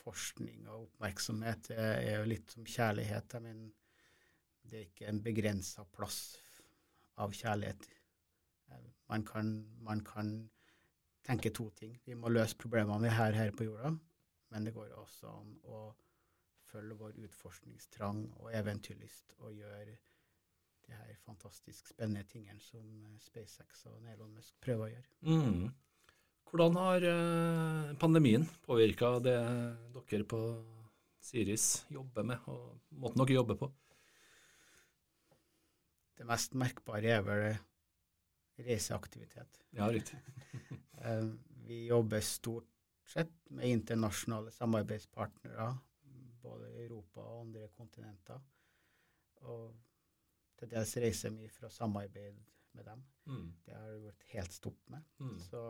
[0.00, 3.36] forskning og oppmerksomhet er jo litt som kjærlighet.
[3.44, 3.70] Mener,
[4.70, 6.20] det er ikke en begrensa plass
[7.20, 7.88] av kjærlighet.
[9.10, 9.50] Man kan,
[9.82, 10.34] man kan,
[11.26, 11.98] tenke to ting.
[12.06, 13.90] Vi må løse problemene vi har her på jorda,
[14.50, 15.80] men det går også an å
[16.70, 19.98] følge vår utforskningstrang og eventyrlyst og gjøre
[20.86, 25.10] de her fantastisk spennende tingene som eh, SpaceX og Elon Musk prøver å gjøre.
[25.26, 25.68] Mm.
[26.48, 29.36] Hvordan har eh, pandemien påvirka det
[29.94, 30.40] dere på
[31.22, 33.68] Siris jobber med, og måten dere jobber på?
[36.18, 37.44] Det mest merkbare er vel
[38.66, 39.62] reiseaktivitet.
[39.76, 40.20] Ja, riktig.
[41.00, 41.30] Eh,
[41.64, 42.66] vi jobber stort
[43.08, 45.70] sett med internasjonale samarbeidspartnere
[46.42, 48.40] både i Europa og andre kontinenter.
[49.48, 49.72] Og
[50.60, 52.44] til dels reiser mye for å samarbeide
[52.76, 53.04] med dem.
[53.26, 53.46] Mm.
[53.64, 55.06] Det har det vært helt stopp med.
[55.22, 55.38] Mm.
[55.46, 55.62] Så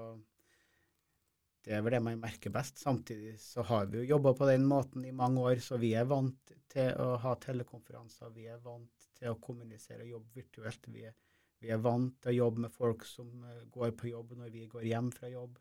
[1.65, 2.78] det er vel det man merker best.
[2.81, 6.09] Samtidig så har vi jo jobba på den måten i mange år, så vi er
[6.09, 8.31] vant til å ha telekonferanser.
[8.32, 10.89] Vi er vant til å kommunisere og jobbe virtuelt.
[10.89, 11.16] Vi er,
[11.61, 14.65] vi er vant til å jobbe med folk som uh, går på jobb når vi
[14.73, 15.61] går hjem fra jobb.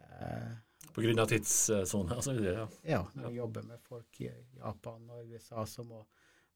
[0.00, 0.56] Uh,
[0.96, 1.26] Pga.
[1.28, 2.40] tidssone osv.?
[2.46, 2.64] Ja.
[2.88, 6.00] ja, når vi jobber med folk i Japan og USA, så må,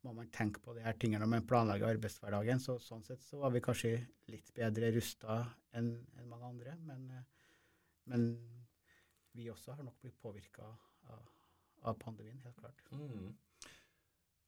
[0.09, 2.65] må man tenke på de her tingene når man planlegger arbeidshverdagen.
[2.65, 3.99] Så, sånn sett så var vi kanskje
[4.33, 5.43] litt bedre rusta
[5.77, 6.79] enn en mange andre.
[6.89, 7.05] Men,
[8.11, 8.29] men,
[9.35, 11.23] vi også har nok blitt påvirka av,
[11.83, 12.85] av, pandemien, helt klart.
[12.95, 13.33] Mm.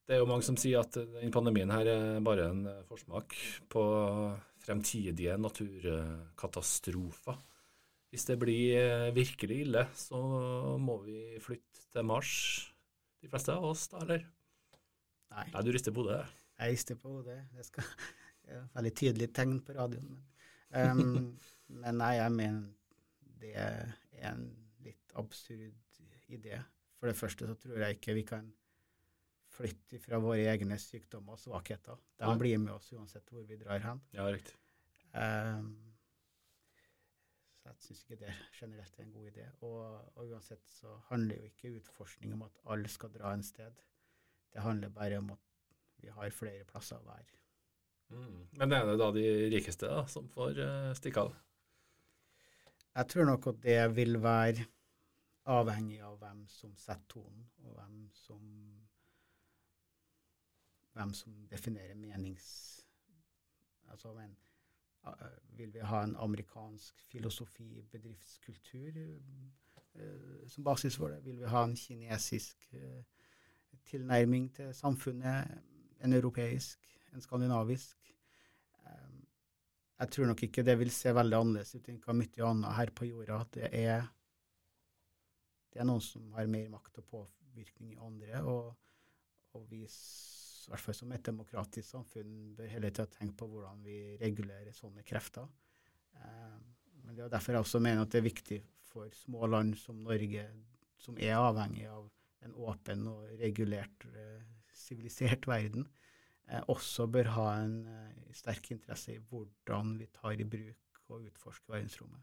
[0.06, 3.34] Det er jo mange som sier at denne pandemien her er bare en forsmak
[3.72, 3.82] på
[4.62, 7.40] fremtidige naturkatastrofer.
[8.14, 10.20] Hvis det blir eh, virkelig ille, så
[10.78, 12.32] må vi flytte til Mars,
[13.18, 14.22] de fleste av oss, da, eller?
[15.34, 15.48] Nei.
[15.50, 16.22] Nei du rister på hodet?
[16.56, 17.40] Jeg rister på hodet.
[17.56, 17.90] Det skal
[18.54, 20.22] er veldig tydelig tegn på radioen.
[20.70, 21.28] Men, um,
[21.82, 22.62] men nei, jeg mener
[23.40, 23.96] det er
[24.30, 24.46] en
[24.84, 25.74] litt absurd
[26.32, 26.60] idé.
[26.96, 28.46] For det første så tror jeg ikke vi kan
[29.56, 31.98] flytte fra våre egne sykdommer og svakheter.
[32.20, 34.02] De blir med oss uansett hvor vi drar hen.
[34.16, 34.56] Ja, riktig.
[35.16, 35.70] Um,
[37.56, 39.46] så jeg syns ikke det generelt er en god idé.
[39.66, 39.78] Og,
[40.14, 43.80] og, uansett så handler jo ikke utforskning om at alle skal dra en sted.
[44.52, 47.40] Det handler bare om at vi har flere plasser å være.
[48.12, 48.42] Mm.
[48.60, 51.34] Men er det da de rikeste da, som får uh, stikke av?
[52.96, 54.64] Jeg tror nok at det vil være
[55.52, 58.46] avhengig av hvem som setter tonen, og hvem som,
[60.96, 62.48] hvem som definerer menings...
[63.92, 64.32] Altså, men,
[65.58, 68.96] vil vi ha en amerikansk filosofi, bedriftskultur
[70.48, 71.24] som basis for det?
[71.24, 72.74] Vil vi ha en kinesisk
[73.84, 75.52] tilnærming til samfunnet?
[76.04, 76.80] En europeisk?
[77.14, 78.15] En skandinavisk?
[79.96, 82.92] Jeg tror nok ikke det vil se veldig annerledes ut enn hva mye annet her
[82.92, 83.40] på jorda.
[83.40, 84.08] At det er,
[85.72, 88.42] det er noen som har mer makt og påvirkning i andre.
[88.44, 88.74] og,
[89.56, 89.86] og vi
[90.66, 94.74] i hvert fall som et demokratisk samfunn, bør hele tida tenke på hvordan vi regulerer
[94.74, 95.46] sånne krefter.
[96.18, 96.56] Eh,
[97.04, 98.58] men det er derfor jeg også mener at det er viktig
[98.88, 100.42] for små land som Norge,
[100.98, 102.08] som er avhengig av
[102.46, 104.42] en åpen og regulert, eh,
[104.74, 106.05] sivilisert verden, eh,
[106.70, 107.76] også bør ha en
[108.36, 112.22] sterk interesse i hvordan vi tar i bruk og utforsker verdensrommet.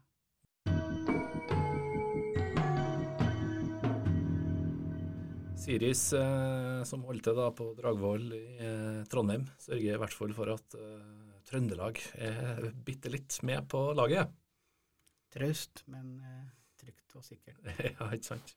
[5.64, 10.50] Siris, eh, som holdt til på Dragvoll i eh, Trondheim, sørger i hvert fall for
[10.52, 14.32] at eh, Trøndelag er bitte litt med på laget.
[15.32, 16.50] Traust, men eh,
[16.82, 17.62] trygt og sikkert.
[17.86, 18.54] ja, ikke sant.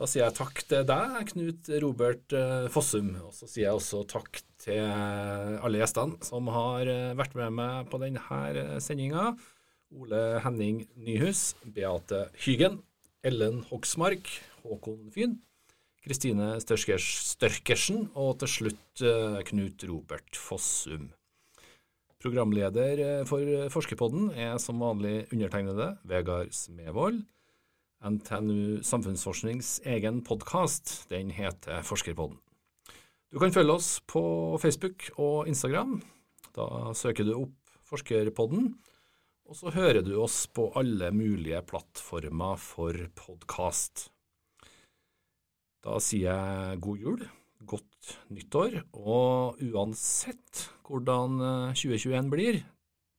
[0.00, 3.10] Da sier jeg takk til deg, Knut Robert eh, Fossum.
[3.20, 7.90] Og så sier jeg også takk til alle gjestene som har eh, vært med meg
[7.92, 9.34] på denne sendinga.
[9.92, 12.78] Ole Henning Nyhus, Beate Hygen,
[13.28, 14.30] Ellen Hoksmark,
[14.62, 15.34] Håkon Fyn,
[16.00, 19.02] Kristine Størkersen og til slutt
[19.50, 21.10] Knut Robert Fossum.
[22.24, 27.20] Programleder for Forskerpodden er som vanlig undertegnede Vegard Smevold.
[28.00, 31.04] NTNU Samfunnsforsknings egen podkast.
[31.10, 32.38] Den heter Forskerpodden.
[33.28, 34.22] Du kan følge oss på
[34.62, 35.98] Facebook og Instagram.
[36.56, 38.72] Da søker du opp Forskerpodden,
[39.44, 44.08] og så hører du oss på alle mulige plattformer for podkast.
[45.84, 47.24] Da sier jeg god jul,
[47.68, 51.36] godt nyttår, og uansett hvordan
[51.76, 52.64] 2021 blir,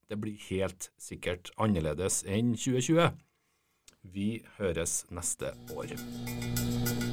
[0.10, 3.12] det blir helt sikkert annerledes enn 2020.
[4.04, 7.11] Vi høres neste år.